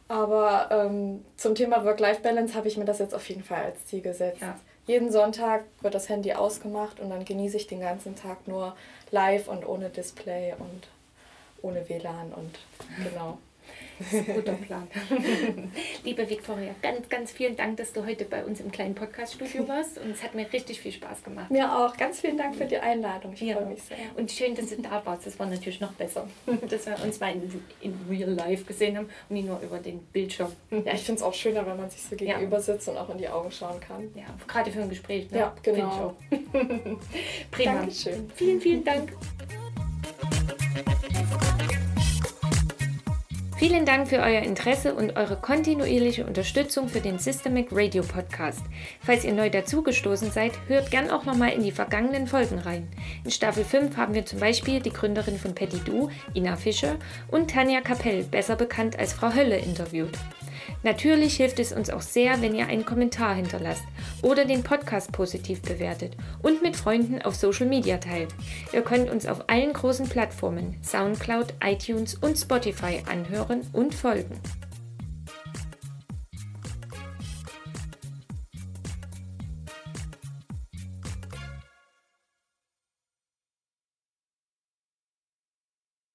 Aber 0.07 0.69
ähm, 0.71 1.25
zum 1.37 1.55
Thema 1.55 1.83
Work-Life-Balance 1.83 2.53
habe 2.53 2.67
ich 2.67 2.77
mir 2.77 2.85
das 2.85 2.99
jetzt 2.99 3.15
auf 3.15 3.27
jeden 3.29 3.43
Fall 3.43 3.63
als 3.63 3.85
Ziel 3.85 4.01
gesetzt. 4.01 4.41
Jeden 4.87 5.11
Sonntag 5.11 5.63
wird 5.81 5.95
das 5.95 6.09
Handy 6.09 6.33
ausgemacht 6.33 6.99
und 6.99 7.09
dann 7.09 7.25
genieße 7.25 7.57
ich 7.57 7.65
den 7.65 7.79
ganzen 7.79 8.15
Tag 8.15 8.47
nur 8.47 8.75
live 9.09 9.47
und 9.47 9.67
ohne 9.67 9.89
Display 9.89 10.53
und 10.59 10.87
ohne 11.63 11.89
WLAN 11.89 12.31
und 12.35 12.59
genau. 13.03 13.39
Das 13.99 14.13
ist 14.13 14.29
ein 14.29 14.35
guter 14.35 14.53
Plan. 14.67 14.87
Liebe 16.03 16.29
Viktoria, 16.29 16.75
ganz, 16.81 17.07
ganz 17.09 17.31
vielen 17.31 17.55
Dank, 17.55 17.77
dass 17.77 17.93
du 17.93 18.05
heute 18.05 18.25
bei 18.25 18.43
uns 18.43 18.59
im 18.59 18.71
kleinen 18.71 18.95
Podcast-Studio 18.95 19.67
warst. 19.67 19.97
Und 19.97 20.11
es 20.11 20.23
hat 20.23 20.35
mir 20.35 20.51
richtig 20.51 20.81
viel 20.81 20.91
Spaß 20.91 21.23
gemacht. 21.23 21.49
Mir 21.51 21.71
auch. 21.71 21.95
Ganz 21.97 22.21
vielen 22.21 22.37
Dank 22.37 22.55
für 22.55 22.65
die 22.65 22.77
Einladung. 22.77 23.33
Ich 23.33 23.41
ja. 23.41 23.55
freue 23.55 23.67
mich 23.67 23.83
sehr. 23.83 23.97
Und 24.15 24.31
schön, 24.31 24.55
dass 24.55 24.69
du 24.69 24.81
da 24.81 25.05
warst. 25.05 25.25
Das 25.25 25.39
war 25.39 25.47
natürlich 25.47 25.79
noch 25.79 25.93
besser, 25.93 26.27
dass 26.69 26.85
wir 26.85 27.01
uns 27.03 27.19
mal 27.19 27.33
in, 27.33 27.61
in 27.81 27.99
real 28.09 28.31
life 28.31 28.65
gesehen 28.65 28.97
haben 28.97 29.09
und 29.29 29.35
nicht 29.35 29.47
nur 29.47 29.59
über 29.61 29.79
den 29.79 29.99
Bildschirm. 29.99 30.51
Ja, 30.71 30.93
ich 30.93 31.03
finde 31.03 31.19
es 31.19 31.23
auch 31.23 31.33
schöner, 31.33 31.65
wenn 31.65 31.77
man 31.77 31.89
sich 31.89 32.01
so 32.01 32.15
gegenüber 32.15 32.59
sitzt 32.59 32.87
und 32.89 32.97
auch 32.97 33.09
in 33.09 33.17
die 33.17 33.29
Augen 33.29 33.51
schauen 33.51 33.79
kann. 33.79 34.09
Ja, 34.15 34.25
gerade 34.47 34.71
für 34.71 34.81
ein 34.81 34.89
Gespräch. 34.89 35.31
Ne? 35.31 35.39
Ja, 35.39 35.55
genau. 35.63 36.15
Prima. 37.51 37.73
Dankeschön. 37.73 38.29
Vielen, 38.35 38.61
vielen 38.61 38.83
Dank. 38.83 39.13
Vielen 43.67 43.87
Dank 43.87 44.07
für 44.07 44.19
euer 44.19 44.43
Interesse 44.43 44.93
und 44.93 45.15
eure 45.15 45.37
kontinuierliche 45.37 46.23
Unterstützung 46.27 46.87
für 46.87 46.99
den 46.99 47.17
Systemic 47.17 47.69
Radio 47.71 48.03
Podcast. 48.03 48.61
Falls 49.01 49.23
ihr 49.23 49.33
neu 49.33 49.49
dazugestoßen 49.49 50.29
seid, 50.29 50.51
hört 50.67 50.91
gern 50.91 51.09
auch 51.09 51.25
nochmal 51.25 51.51
in 51.53 51.63
die 51.63 51.71
vergangenen 51.71 52.27
Folgen 52.27 52.59
rein. 52.59 52.87
In 53.23 53.31
Staffel 53.31 53.65
5 53.65 53.97
haben 53.97 54.13
wir 54.13 54.23
zum 54.23 54.39
Beispiel 54.39 54.81
die 54.81 54.93
Gründerin 54.93 55.39
von 55.39 55.55
Petit 55.55 55.87
Du, 55.87 56.11
Ina 56.35 56.57
Fischer, 56.57 56.97
und 57.31 57.49
Tanja 57.49 57.81
Kapell, 57.81 58.23
besser 58.25 58.55
bekannt 58.55 58.99
als 58.99 59.13
Frau 59.13 59.33
Hölle, 59.33 59.57
interviewt. 59.57 60.13
Natürlich 60.85 61.37
hilft 61.37 61.57
es 61.57 61.71
uns 61.71 61.89
auch 61.89 62.03
sehr, 62.03 62.43
wenn 62.43 62.53
ihr 62.53 62.67
einen 62.67 62.85
Kommentar 62.85 63.33
hinterlasst 63.33 63.81
oder 64.21 64.45
den 64.45 64.61
Podcast 64.61 65.11
positiv 65.11 65.63
bewertet 65.63 66.15
und 66.43 66.61
mit 66.61 66.75
Freunden 66.75 67.23
auf 67.23 67.33
Social 67.33 67.65
Media 67.65 67.97
teilt. 67.97 68.29
Ihr 68.71 68.83
könnt 68.83 69.09
uns 69.09 69.25
auf 69.25 69.49
allen 69.49 69.73
großen 69.73 70.07
Plattformen 70.07 70.75
SoundCloud, 70.83 71.55
iTunes 71.63 72.13
und 72.13 72.37
Spotify 72.37 73.01
anhören 73.11 73.61
und 73.73 73.95
folgen. 73.95 74.39